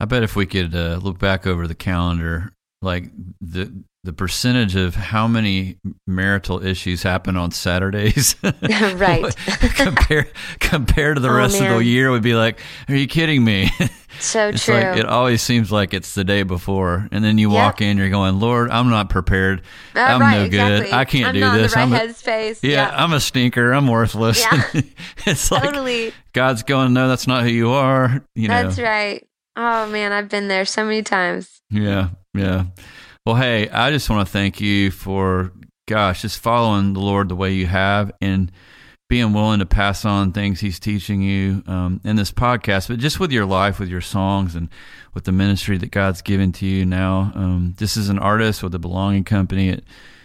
i 0.00 0.06
bet 0.06 0.22
if 0.22 0.34
we 0.34 0.46
could 0.46 0.74
uh, 0.74 0.98
look 1.02 1.18
back 1.18 1.46
over 1.46 1.66
the 1.66 1.74
calendar 1.74 2.52
like 2.80 3.10
the 3.40 3.70
the 4.08 4.12
percentage 4.14 4.74
of 4.74 4.94
how 4.94 5.28
many 5.28 5.76
marital 6.06 6.64
issues 6.64 7.02
happen 7.02 7.36
on 7.36 7.50
Saturdays, 7.50 8.34
right? 8.94 9.36
compare 9.76 10.26
compared 10.60 11.16
to 11.16 11.20
the 11.20 11.28
oh, 11.32 11.36
rest 11.36 11.60
man. 11.60 11.70
of 11.70 11.78
the 11.80 11.84
year, 11.84 12.10
would 12.10 12.22
be 12.22 12.34
like, 12.34 12.58
"Are 12.88 12.94
you 12.94 13.06
kidding 13.06 13.44
me?" 13.44 13.70
So 14.18 14.48
it's 14.48 14.64
true. 14.64 14.74
Like, 14.74 14.96
it 14.96 15.04
always 15.04 15.42
seems 15.42 15.70
like 15.70 15.92
it's 15.92 16.14
the 16.14 16.24
day 16.24 16.42
before, 16.42 17.06
and 17.12 17.22
then 17.22 17.36
you 17.36 17.52
yep. 17.52 17.56
walk 17.56 17.82
in, 17.82 17.98
you're 17.98 18.08
going, 18.08 18.40
"Lord, 18.40 18.70
I'm 18.70 18.88
not 18.88 19.10
prepared. 19.10 19.60
Uh, 19.94 20.00
I'm 20.00 20.20
right, 20.22 20.38
no 20.38 20.44
exactly. 20.44 20.86
good. 20.86 20.94
I 20.94 21.04
can't 21.04 21.26
I'm 21.26 21.34
do 21.34 21.60
this. 21.60 21.76
Right 21.76 21.82
I'm 21.82 21.92
a, 21.92 21.98
headspace. 21.98 22.60
Yeah, 22.62 22.70
yeah, 22.70 22.94
I'm 22.96 23.12
a 23.12 23.20
stinker. 23.20 23.72
I'm 23.72 23.86
worthless. 23.86 24.40
Yeah. 24.40 24.80
it's 25.26 25.50
like 25.50 25.64
totally. 25.64 26.14
God's 26.32 26.62
going, 26.62 26.94
"No, 26.94 27.08
that's 27.08 27.26
not 27.26 27.42
who 27.42 27.50
you 27.50 27.72
are." 27.72 28.24
You 28.34 28.48
know. 28.48 28.62
That's 28.62 28.78
right. 28.78 29.28
Oh 29.54 29.86
man, 29.90 30.12
I've 30.12 30.30
been 30.30 30.48
there 30.48 30.64
so 30.64 30.82
many 30.82 31.02
times. 31.02 31.60
Yeah, 31.68 32.08
yeah. 32.32 32.64
Well, 33.28 33.36
hey, 33.36 33.68
I 33.68 33.90
just 33.90 34.08
want 34.08 34.26
to 34.26 34.32
thank 34.32 34.58
you 34.58 34.90
for, 34.90 35.52
gosh, 35.86 36.22
just 36.22 36.40
following 36.40 36.94
the 36.94 37.00
Lord 37.00 37.28
the 37.28 37.36
way 37.36 37.52
you 37.52 37.66
have 37.66 38.10
and 38.22 38.50
being 39.10 39.34
willing 39.34 39.58
to 39.58 39.66
pass 39.66 40.06
on 40.06 40.32
things 40.32 40.60
He's 40.60 40.80
teaching 40.80 41.20
you 41.20 41.62
um, 41.66 42.00
in 42.04 42.16
this 42.16 42.32
podcast, 42.32 42.88
but 42.88 42.98
just 42.98 43.20
with 43.20 43.30
your 43.30 43.44
life, 43.44 43.78
with 43.78 43.90
your 43.90 44.00
songs, 44.00 44.54
and 44.54 44.70
with 45.12 45.24
the 45.24 45.32
ministry 45.32 45.76
that 45.76 45.90
God's 45.90 46.22
given 46.22 46.52
to 46.52 46.64
you 46.64 46.86
now. 46.86 47.30
Um, 47.34 47.74
this 47.76 47.98
is 47.98 48.08
an 48.08 48.18
artist 48.18 48.62
with 48.62 48.74
a 48.74 48.78
belonging 48.78 49.24
company 49.24 49.68
at 49.68 49.82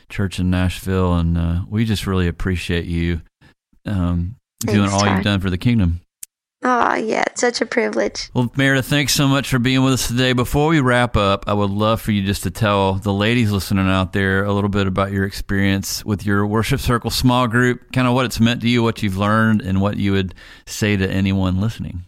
church 0.08 0.40
in 0.40 0.50
Nashville, 0.50 1.14
and 1.16 1.38
uh, 1.38 1.60
we 1.68 1.84
just 1.84 2.08
really 2.08 2.30
appreciate 2.30 2.86
you 2.86 3.22
um, 3.86 4.38
doing 4.62 4.90
all 4.90 5.06
you've 5.06 5.26
done 5.26 5.42
for 5.42 5.50
the 5.50 5.58
kingdom. 5.58 6.00
Oh, 6.66 6.96
yeah, 6.96 7.26
it's 7.28 7.42
such 7.42 7.60
a 7.60 7.66
privilege. 7.66 8.30
Well, 8.34 8.50
Meredith, 8.56 8.86
thanks 8.86 9.14
so 9.14 9.28
much 9.28 9.50
for 9.50 9.60
being 9.60 9.84
with 9.84 9.94
us 9.94 10.08
today. 10.08 10.32
Before 10.32 10.70
we 10.70 10.80
wrap 10.80 11.18
up, 11.18 11.44
I 11.46 11.54
would 11.54 11.70
love 11.70 12.00
for 12.02 12.14
you 12.14 12.24
just 12.24 12.44
to 12.44 12.52
tell 12.52 12.94
the 12.94 13.12
ladies 13.12 13.52
listening 13.52 13.90
out 13.90 14.14
there 14.14 14.46
a 14.46 14.54
little 14.54 14.70
bit 14.70 14.88
about 14.88 15.12
your 15.12 15.26
experience 15.26 16.06
with 16.06 16.26
your 16.26 16.48
worship 16.48 16.80
circle 16.80 17.10
small 17.10 17.48
group, 17.48 17.92
kind 17.92 18.08
of 18.08 18.14
what 18.14 18.26
it's 18.26 18.40
meant 18.40 18.62
to 18.62 18.70
you, 18.70 18.82
what 18.82 19.04
you've 19.04 19.18
learned, 19.18 19.62
and 19.62 19.82
what 19.82 19.98
you 19.98 20.14
would 20.14 20.36
say 20.66 20.96
to 20.96 21.10
anyone 21.10 21.60
listening. 21.60 22.06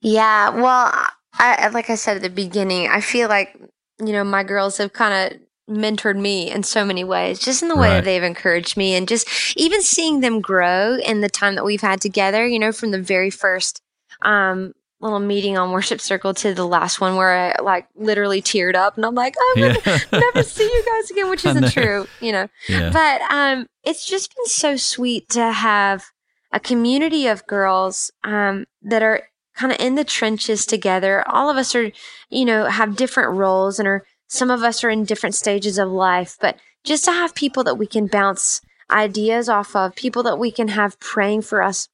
Yeah, 0.00 0.48
well, 0.48 0.90
I, 1.34 1.68
like 1.68 1.90
I 1.90 1.96
said 1.96 2.16
at 2.16 2.22
the 2.22 2.30
beginning, 2.30 2.88
I 2.88 3.02
feel 3.02 3.28
like, 3.28 3.54
you 3.98 4.12
know, 4.12 4.24
my 4.24 4.44
girls 4.44 4.78
have 4.78 4.94
kind 4.94 5.34
of 5.34 5.40
mentored 5.68 6.18
me 6.18 6.50
in 6.50 6.62
so 6.62 6.84
many 6.84 7.04
ways, 7.04 7.38
just 7.38 7.62
in 7.62 7.68
the 7.68 7.76
way 7.76 7.88
right. 7.88 7.94
that 7.94 8.04
they've 8.04 8.22
encouraged 8.22 8.76
me 8.76 8.94
and 8.94 9.08
just 9.08 9.28
even 9.56 9.82
seeing 9.82 10.20
them 10.20 10.40
grow 10.40 10.96
in 10.96 11.20
the 11.20 11.28
time 11.28 11.54
that 11.56 11.64
we've 11.64 11.80
had 11.80 12.00
together, 12.00 12.46
you 12.46 12.58
know, 12.58 12.72
from 12.72 12.92
the 12.92 13.00
very 13.00 13.30
first 13.30 13.82
um, 14.22 14.72
little 15.00 15.18
meeting 15.18 15.58
on 15.58 15.72
Worship 15.72 16.00
Circle 16.00 16.34
to 16.34 16.54
the 16.54 16.66
last 16.66 17.00
one 17.00 17.16
where 17.16 17.54
I 17.58 17.62
like 17.62 17.88
literally 17.94 18.40
teared 18.40 18.74
up 18.74 18.96
and 18.96 19.04
I'm 19.04 19.14
like, 19.14 19.34
I'm 19.38 19.62
yeah. 19.62 19.76
gonna 19.84 20.00
never 20.12 20.42
see 20.44 20.64
you 20.64 20.84
guys 20.86 21.10
again, 21.10 21.30
which 21.30 21.44
isn't 21.44 21.70
true, 21.70 22.06
you 22.20 22.32
know. 22.32 22.48
Yeah. 22.68 22.90
But 22.90 23.20
um, 23.30 23.66
it's 23.84 24.06
just 24.06 24.34
been 24.34 24.46
so 24.46 24.76
sweet 24.76 25.28
to 25.30 25.52
have 25.52 26.04
a 26.52 26.60
community 26.60 27.26
of 27.26 27.46
girls 27.46 28.10
um, 28.24 28.66
that 28.82 29.02
are 29.02 29.22
kind 29.56 29.72
of 29.72 29.80
in 29.80 29.94
the 29.96 30.04
trenches 30.04 30.64
together. 30.64 31.24
All 31.28 31.50
of 31.50 31.56
us 31.56 31.74
are, 31.74 31.90
you 32.30 32.44
know, 32.44 32.66
have 32.66 32.96
different 32.96 33.36
roles 33.36 33.78
and 33.78 33.88
are 33.88 34.04
some 34.28 34.50
of 34.50 34.62
us 34.62 34.82
are 34.84 34.90
in 34.90 35.04
different 35.04 35.34
stages 35.34 35.78
of 35.78 35.88
life, 35.90 36.36
but 36.40 36.56
just 36.84 37.04
to 37.04 37.12
have 37.12 37.34
people 37.34 37.64
that 37.64 37.76
we 37.76 37.86
can 37.86 38.06
bounce 38.06 38.60
ideas 38.90 39.48
off 39.48 39.74
of, 39.74 39.94
people 39.94 40.22
that 40.22 40.38
we 40.38 40.50
can 40.50 40.68
have 40.68 40.98
praying 41.00 41.42
for 41.42 41.62
us 41.62 41.88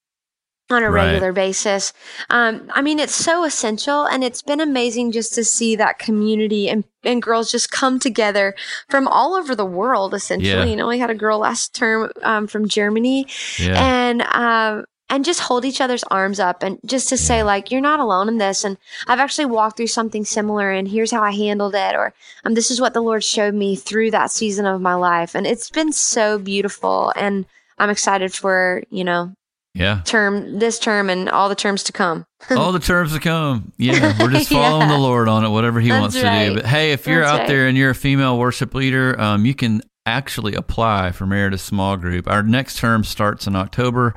on 0.71 0.83
a 0.83 0.91
right. 0.91 1.07
regular 1.07 1.33
basis. 1.33 1.93
Um, 2.31 2.71
I 2.73 2.83
mean, 2.83 2.99
it's 2.99 3.15
so 3.15 3.45
essential, 3.45 4.07
and 4.07 4.25
it's 4.25 4.43
been 4.43 4.61
amazing 4.61 5.13
just 5.13 5.35
to 5.35 5.45
see 5.45 5.77
that 5.77 5.99
community 5.99 6.69
and, 6.69 6.85
and 7.05 7.23
girls 7.23 7.51
just 7.51 7.71
come 7.71 7.99
together 7.99 8.55
from 8.89 9.07
all 9.09 9.35
over 9.35 9.55
the 9.55 9.67
world. 9.67 10.15
Essentially, 10.15 10.51
yeah. 10.51 10.65
you 10.65 10.77
know, 10.77 10.89
we 10.89 10.99
had 10.99 11.11
a 11.11 11.15
girl 11.15 11.39
last 11.39 11.75
term 11.75 12.11
um, 12.23 12.47
from 12.47 12.69
Germany, 12.69 13.27
yeah. 13.59 13.83
and 13.83 14.23
um, 14.23 14.85
and 15.13 15.27
just 15.27 15.41
hold 15.41 15.67
each 15.67 15.83
other's 15.83 16.03
arms 16.05 16.41
up 16.41 16.63
and 16.63 16.79
just 16.87 17.11
to 17.11 17.19
say 17.19 17.43
like 17.43 17.71
you're 17.71 17.83
not 17.83 18.01
alone 18.01 18.29
in 18.29 18.39
this 18.39 18.65
and 18.65 18.79
i've 19.07 19.21
actually 19.21 19.45
walked 19.45 19.77
through 19.77 19.87
something 19.87 20.25
similar 20.25 20.73
and 20.73 20.89
here's 20.89 21.11
how 21.11 21.23
i 21.23 21.31
handled 21.31 21.75
it 21.75 21.95
or 21.95 22.15
um, 22.45 22.55
this 22.55 22.71
is 22.71 22.81
what 22.81 22.95
the 22.95 23.03
lord 23.03 23.23
showed 23.23 23.55
me 23.55 23.77
through 23.77 24.11
that 24.11 24.31
season 24.31 24.65
of 24.65 24.81
my 24.81 24.95
life 24.95 25.35
and 25.35 25.47
it's 25.47 25.71
been 25.71 25.93
so 25.93 26.39
beautiful 26.39 27.13
and 27.15 27.45
i'm 27.79 27.91
excited 27.91 28.33
for 28.33 28.83
you 28.89 29.05
know 29.05 29.31
yeah 29.75 30.01
term 30.05 30.59
this 30.59 30.79
term 30.79 31.11
and 31.11 31.29
all 31.29 31.51
the 31.51 31.55
terms 31.55 31.83
to 31.83 31.93
come 31.93 32.25
all 32.51 32.73
the 32.73 32.79
terms 32.79 33.13
to 33.13 33.21
come 33.21 33.71
yeah 33.77 34.17
we're 34.19 34.31
just 34.31 34.49
following 34.51 34.89
yeah. 34.89 34.97
the 34.97 34.99
lord 34.99 35.29
on 35.29 35.45
it 35.45 35.51
whatever 35.51 35.79
he 35.79 35.91
That's 35.91 36.01
wants 36.01 36.23
right. 36.23 36.45
to 36.45 36.49
do 36.51 36.55
but 36.57 36.67
hey 36.67 36.93
if 36.93 37.07
you're 37.07 37.21
That's 37.21 37.33
out 37.33 37.39
right. 37.41 37.49
there 37.49 37.67
and 37.67 37.77
you're 37.77 37.91
a 37.91 37.95
female 37.95 38.39
worship 38.39 38.75
leader 38.75 39.19
um, 39.21 39.45
you 39.45 39.55
can 39.55 39.83
actually 40.05 40.55
apply 40.55 41.13
for 41.13 41.27
Meredith 41.27 41.61
Small 41.61 41.97
Group. 41.97 42.29
Our 42.29 42.43
next 42.43 42.79
term 42.79 43.05
starts 43.05 43.47
in 43.47 43.55
October, 43.55 44.15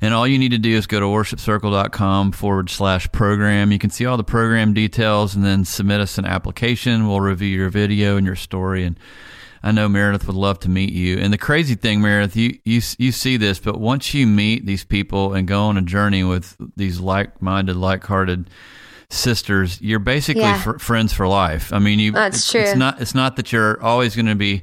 and 0.00 0.14
all 0.14 0.26
you 0.26 0.38
need 0.38 0.52
to 0.52 0.58
do 0.58 0.76
is 0.76 0.86
go 0.86 1.00
to 1.00 1.06
worshipcircle.com 1.06 2.32
forward 2.32 2.70
slash 2.70 3.10
program. 3.12 3.70
You 3.70 3.78
can 3.78 3.90
see 3.90 4.06
all 4.06 4.16
the 4.16 4.24
program 4.24 4.72
details 4.72 5.34
and 5.34 5.44
then 5.44 5.64
submit 5.64 6.00
us 6.00 6.16
an 6.16 6.24
application. 6.24 7.06
We'll 7.06 7.20
review 7.20 7.48
your 7.48 7.70
video 7.70 8.16
and 8.16 8.26
your 8.26 8.36
story. 8.36 8.84
And 8.84 8.98
I 9.62 9.72
know 9.72 9.88
Meredith 9.88 10.26
would 10.26 10.36
love 10.36 10.58
to 10.60 10.70
meet 10.70 10.92
you. 10.92 11.18
And 11.18 11.32
the 11.32 11.38
crazy 11.38 11.74
thing, 11.74 12.00
Meredith, 12.00 12.34
you, 12.34 12.58
you, 12.64 12.80
you 12.98 13.12
see 13.12 13.36
this, 13.36 13.58
but 13.58 13.78
once 13.78 14.14
you 14.14 14.26
meet 14.26 14.64
these 14.64 14.84
people 14.84 15.34
and 15.34 15.46
go 15.46 15.64
on 15.64 15.76
a 15.76 15.82
journey 15.82 16.24
with 16.24 16.56
these 16.76 16.98
like 16.98 17.42
minded, 17.42 17.76
like 17.76 18.04
hearted, 18.04 18.48
sisters, 19.10 19.80
you're 19.80 19.98
basically 19.98 20.42
yeah. 20.42 20.60
fr- 20.60 20.78
friends 20.78 21.12
for 21.12 21.26
life. 21.26 21.72
I 21.72 21.78
mean, 21.78 21.98
you. 21.98 22.12
That's 22.12 22.38
it's, 22.38 22.50
true. 22.50 22.60
It's 22.60 22.76
not. 22.76 23.00
It's 23.00 23.14
not 23.14 23.36
that 23.36 23.52
you're 23.52 23.82
always 23.82 24.14
going 24.14 24.26
to 24.26 24.34
be, 24.34 24.62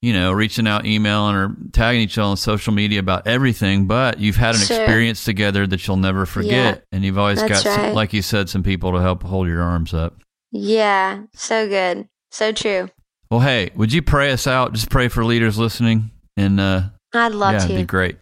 you 0.00 0.12
know, 0.12 0.32
reaching 0.32 0.66
out, 0.66 0.86
emailing, 0.86 1.34
or 1.34 1.56
tagging 1.72 2.02
each 2.02 2.18
other 2.18 2.28
on 2.28 2.36
social 2.36 2.72
media 2.72 3.00
about 3.00 3.26
everything. 3.26 3.86
But 3.86 4.20
you've 4.20 4.36
had 4.36 4.54
an 4.54 4.60
sure. 4.60 4.82
experience 4.82 5.24
together 5.24 5.66
that 5.66 5.86
you'll 5.86 5.96
never 5.96 6.26
forget, 6.26 6.76
yeah. 6.76 6.80
and 6.92 7.04
you've 7.04 7.18
always 7.18 7.40
That's 7.40 7.64
got, 7.64 7.76
right. 7.76 7.86
some, 7.86 7.94
like 7.94 8.12
you 8.12 8.22
said, 8.22 8.48
some 8.48 8.62
people 8.62 8.92
to 8.92 8.98
help 8.98 9.22
hold 9.22 9.48
your 9.48 9.62
arms 9.62 9.92
up. 9.94 10.20
Yeah, 10.52 11.22
so 11.34 11.68
good, 11.68 12.08
so 12.30 12.52
true. 12.52 12.90
Well, 13.30 13.40
hey, 13.40 13.70
would 13.74 13.92
you 13.92 14.02
pray 14.02 14.30
us 14.30 14.46
out? 14.46 14.72
Just 14.72 14.88
pray 14.88 15.08
for 15.08 15.24
leaders 15.24 15.58
listening, 15.58 16.10
and 16.36 16.60
uh, 16.60 16.82
I'd 17.12 17.32
love 17.32 17.54
yeah, 17.54 17.58
to. 17.58 17.64
It'd 17.64 17.76
be 17.76 17.84
great. 17.84 18.18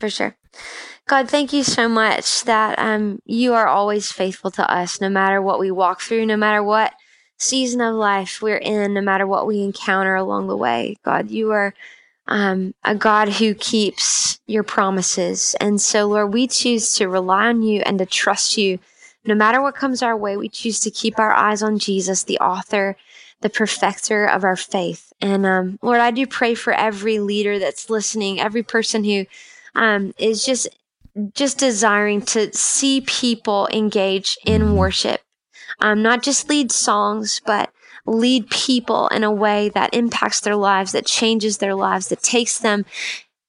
For 0.00 0.10
sure. 0.10 0.36
God, 1.08 1.30
thank 1.30 1.54
you 1.54 1.64
so 1.64 1.88
much 1.88 2.44
that 2.44 2.78
um, 2.78 3.22
you 3.24 3.54
are 3.54 3.66
always 3.66 4.12
faithful 4.12 4.50
to 4.50 4.70
us, 4.70 5.00
no 5.00 5.08
matter 5.08 5.40
what 5.40 5.58
we 5.58 5.70
walk 5.70 6.02
through, 6.02 6.26
no 6.26 6.36
matter 6.36 6.62
what 6.62 6.92
season 7.38 7.80
of 7.80 7.94
life 7.94 8.42
we're 8.42 8.58
in, 8.58 8.92
no 8.92 9.00
matter 9.00 9.26
what 9.26 9.46
we 9.46 9.62
encounter 9.62 10.14
along 10.14 10.48
the 10.48 10.56
way. 10.56 10.96
God, 11.02 11.30
you 11.30 11.50
are 11.50 11.72
um, 12.26 12.74
a 12.84 12.94
God 12.94 13.30
who 13.30 13.54
keeps 13.54 14.38
your 14.46 14.62
promises. 14.62 15.56
And 15.62 15.80
so, 15.80 16.06
Lord, 16.06 16.34
we 16.34 16.46
choose 16.46 16.92
to 16.96 17.08
rely 17.08 17.46
on 17.46 17.62
you 17.62 17.80
and 17.86 17.98
to 18.00 18.04
trust 18.04 18.58
you. 18.58 18.78
No 19.24 19.34
matter 19.34 19.62
what 19.62 19.76
comes 19.76 20.02
our 20.02 20.16
way, 20.16 20.36
we 20.36 20.50
choose 20.50 20.78
to 20.80 20.90
keep 20.90 21.18
our 21.18 21.32
eyes 21.32 21.62
on 21.62 21.78
Jesus, 21.78 22.22
the 22.22 22.38
author, 22.38 22.98
the 23.40 23.48
perfecter 23.48 24.26
of 24.26 24.44
our 24.44 24.56
faith. 24.56 25.10
And 25.22 25.46
um, 25.46 25.78
Lord, 25.80 26.00
I 26.00 26.10
do 26.10 26.26
pray 26.26 26.54
for 26.54 26.74
every 26.74 27.18
leader 27.18 27.58
that's 27.58 27.88
listening, 27.88 28.40
every 28.40 28.62
person 28.62 29.04
who 29.04 29.24
um, 29.74 30.12
is 30.18 30.44
just 30.44 30.68
just 31.34 31.58
desiring 31.58 32.22
to 32.22 32.52
see 32.52 33.00
people 33.02 33.68
engage 33.72 34.38
in 34.44 34.62
mm-hmm. 34.62 34.74
worship, 34.74 35.20
um, 35.80 36.02
not 36.02 36.22
just 36.22 36.48
lead 36.48 36.72
songs, 36.72 37.40
but 37.44 37.70
lead 38.06 38.48
people 38.50 39.08
in 39.08 39.24
a 39.24 39.32
way 39.32 39.68
that 39.70 39.94
impacts 39.94 40.40
their 40.40 40.56
lives, 40.56 40.92
that 40.92 41.06
changes 41.06 41.58
their 41.58 41.74
lives, 41.74 42.08
that 42.08 42.22
takes 42.22 42.58
them 42.58 42.84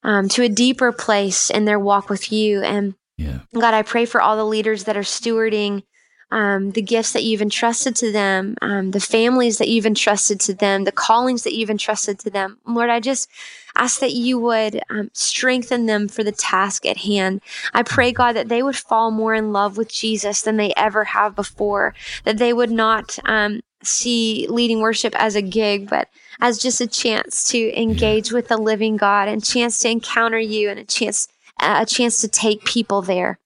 um, 0.03 0.27
to 0.29 0.43
a 0.43 0.49
deeper 0.49 0.91
place 0.91 1.49
in 1.49 1.65
their 1.65 1.79
walk 1.79 2.09
with 2.09 2.31
you. 2.31 2.61
And 2.61 2.95
yeah. 3.17 3.39
God, 3.53 3.73
I 3.73 3.81
pray 3.81 4.05
for 4.05 4.21
all 4.21 4.37
the 4.37 4.45
leaders 4.45 4.85
that 4.85 4.97
are 4.97 5.01
stewarding 5.01 5.83
um, 6.31 6.71
the 6.71 6.81
gifts 6.81 7.13
that 7.13 7.23
you've 7.23 7.41
entrusted 7.41 7.95
to 7.97 8.11
them, 8.11 8.55
um, 8.61 8.91
the 8.91 8.99
families 8.99 9.57
that 9.57 9.67
you've 9.67 9.85
entrusted 9.85 10.39
to 10.41 10.53
them, 10.53 10.83
the 10.83 10.91
callings 10.91 11.43
that 11.43 11.55
you've 11.55 11.69
entrusted 11.69 12.19
to 12.19 12.29
them. 12.29 12.59
Lord, 12.67 12.89
I 12.89 12.99
just 12.99 13.29
ask 13.75 13.99
that 13.99 14.13
you 14.13 14.37
would 14.39 14.81
um, 14.89 15.09
strengthen 15.13 15.85
them 15.85 16.07
for 16.07 16.23
the 16.23 16.31
task 16.31 16.85
at 16.85 16.97
hand. 16.97 17.41
I 17.73 17.83
pray, 17.83 18.11
God, 18.11 18.35
that 18.35 18.49
they 18.49 18.61
would 18.61 18.75
fall 18.75 19.09
more 19.09 19.33
in 19.33 19.51
love 19.51 19.77
with 19.77 19.91
Jesus 19.91 20.41
than 20.41 20.57
they 20.57 20.73
ever 20.77 21.03
have 21.05 21.35
before, 21.35 21.95
that 22.25 22.37
they 22.37 22.53
would 22.53 22.71
not 22.71 23.17
um, 23.25 23.61
see 23.83 24.45
leading 24.49 24.81
worship 24.81 25.15
as 25.19 25.35
a 25.35 25.41
gig, 25.41 25.89
but 25.89 26.09
as 26.41 26.59
just 26.59 26.81
a 26.81 26.87
chance 26.87 27.43
to 27.45 27.79
engage 27.79 28.31
with 28.31 28.49
the 28.49 28.57
living 28.57 28.97
God 28.97 29.27
and 29.27 29.43
chance 29.43 29.79
to 29.79 29.89
encounter 29.89 30.39
you 30.39 30.69
and 30.69 30.79
a 30.79 30.85
chance 30.85 31.27
a 31.61 31.85
chance 31.85 32.21
to 32.21 32.27
take 32.29 32.63
people 32.63 33.01
there. 33.01 33.37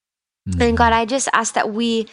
Mm-hmm. 0.48 0.62
And 0.62 0.78
God, 0.78 0.94
I 0.94 1.06
just 1.06 1.30
ask 1.34 1.56
that 1.56 1.74
we 1.74 2.08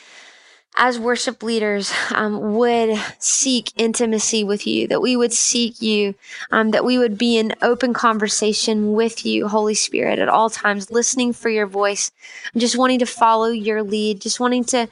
as 0.83 0.99
worship 0.99 1.43
leaders 1.43 1.93
um, 2.13 2.55
would 2.55 2.99
seek 3.19 3.71
intimacy 3.77 4.43
with 4.43 4.67
you, 4.67 4.89
that 4.89 5.03
we 5.03 5.15
would 5.15 5.33
seek 5.33 5.83
you, 5.83 6.15
um, 6.51 6.71
that 6.71 6.87
we 6.87 6.97
would 6.97 7.19
be 7.19 7.37
in 7.37 7.55
open 7.61 7.93
conversation 7.93 8.95
with 8.95 9.27
you, 9.27 9.47
Holy 9.47 9.75
Spirit, 9.75 10.19
at 10.19 10.31
all 10.31 10.49
times, 10.49 10.91
listening 10.91 11.35
for 11.35 11.51
your 11.51 11.67
voice, 11.67 12.11
just 12.57 12.79
wanting 12.79 12.99
to 12.99 13.07
follow 13.07 13.49
your 13.49 13.83
lead, 13.83 14.23
just 14.23 14.41
wanting 14.41 14.65
to 14.65 14.89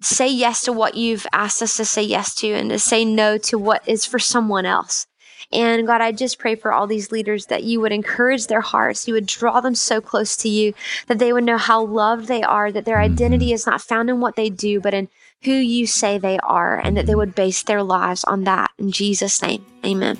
say 0.00 0.28
yes 0.28 0.62
to 0.62 0.72
what 0.72 0.96
you've 0.96 1.26
asked 1.32 1.62
us 1.62 1.76
to 1.76 1.84
say 1.84 2.02
yes 2.02 2.34
to 2.34 2.48
and 2.48 2.70
to 2.70 2.78
say 2.80 3.04
no 3.04 3.38
to 3.38 3.56
what 3.56 3.86
is 3.88 4.04
for 4.04 4.18
someone 4.18 4.66
else. 4.66 5.06
And 5.52 5.86
God, 5.86 6.00
I 6.00 6.10
just 6.10 6.38
pray 6.40 6.56
for 6.56 6.72
all 6.72 6.88
these 6.88 7.12
leaders 7.12 7.46
that 7.46 7.62
you 7.62 7.80
would 7.80 7.92
encourage 7.92 8.48
their 8.48 8.60
hearts, 8.60 9.06
you 9.06 9.14
would 9.14 9.26
draw 9.26 9.60
them 9.60 9.76
so 9.76 10.00
close 10.00 10.36
to 10.38 10.48
you, 10.48 10.74
that 11.06 11.20
they 11.20 11.32
would 11.32 11.44
know 11.44 11.56
how 11.56 11.84
loved 11.84 12.26
they 12.26 12.42
are, 12.42 12.72
that 12.72 12.84
their 12.84 13.00
identity 13.00 13.46
mm-hmm. 13.46 13.54
is 13.54 13.66
not 13.66 13.80
found 13.80 14.10
in 14.10 14.20
what 14.20 14.34
they 14.34 14.50
do, 14.50 14.80
but 14.80 14.92
in 14.92 15.08
who 15.42 15.52
you 15.52 15.86
say 15.86 16.18
they 16.18 16.38
are, 16.38 16.78
and 16.78 16.96
that 16.96 17.06
they 17.06 17.14
would 17.14 17.34
base 17.34 17.62
their 17.62 17.82
lives 17.82 18.24
on 18.24 18.44
that. 18.44 18.70
In 18.78 18.90
Jesus' 18.90 19.40
name, 19.42 19.64
amen. 19.84 20.16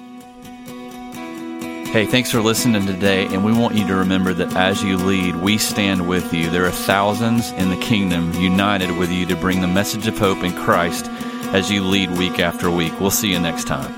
Hey, 1.89 2.05
thanks 2.05 2.31
for 2.31 2.43
listening 2.43 2.85
today, 2.87 3.25
and 3.27 3.45
we 3.45 3.53
want 3.53 3.75
you 3.75 3.87
to 3.87 3.97
remember 3.97 4.35
that 4.35 4.55
as 4.55 4.85
you 4.85 4.99
lead, 4.99 5.37
we 5.37 5.57
stand 5.57 6.07
with 6.07 6.35
you. 6.35 6.51
There 6.51 6.67
are 6.67 6.71
thousands 6.71 7.51
in 7.53 7.71
the 7.71 7.79
kingdom 7.79 8.31
united 8.35 8.91
with 8.99 9.11
you 9.11 9.25
to 9.25 9.35
bring 9.37 9.63
the 9.63 9.69
message 9.69 10.07
of 10.07 10.19
hope 10.19 10.45
in 10.45 10.53
Christ 10.53 11.07
as 11.55 11.71
you 11.71 11.83
lead 11.83 12.11
week 12.19 12.41
after 12.41 12.71
week. 12.71 12.93
We'll 13.01 13.11
see 13.11 13.33
you 13.33 13.41
next 13.41 13.67
time. 13.67 13.98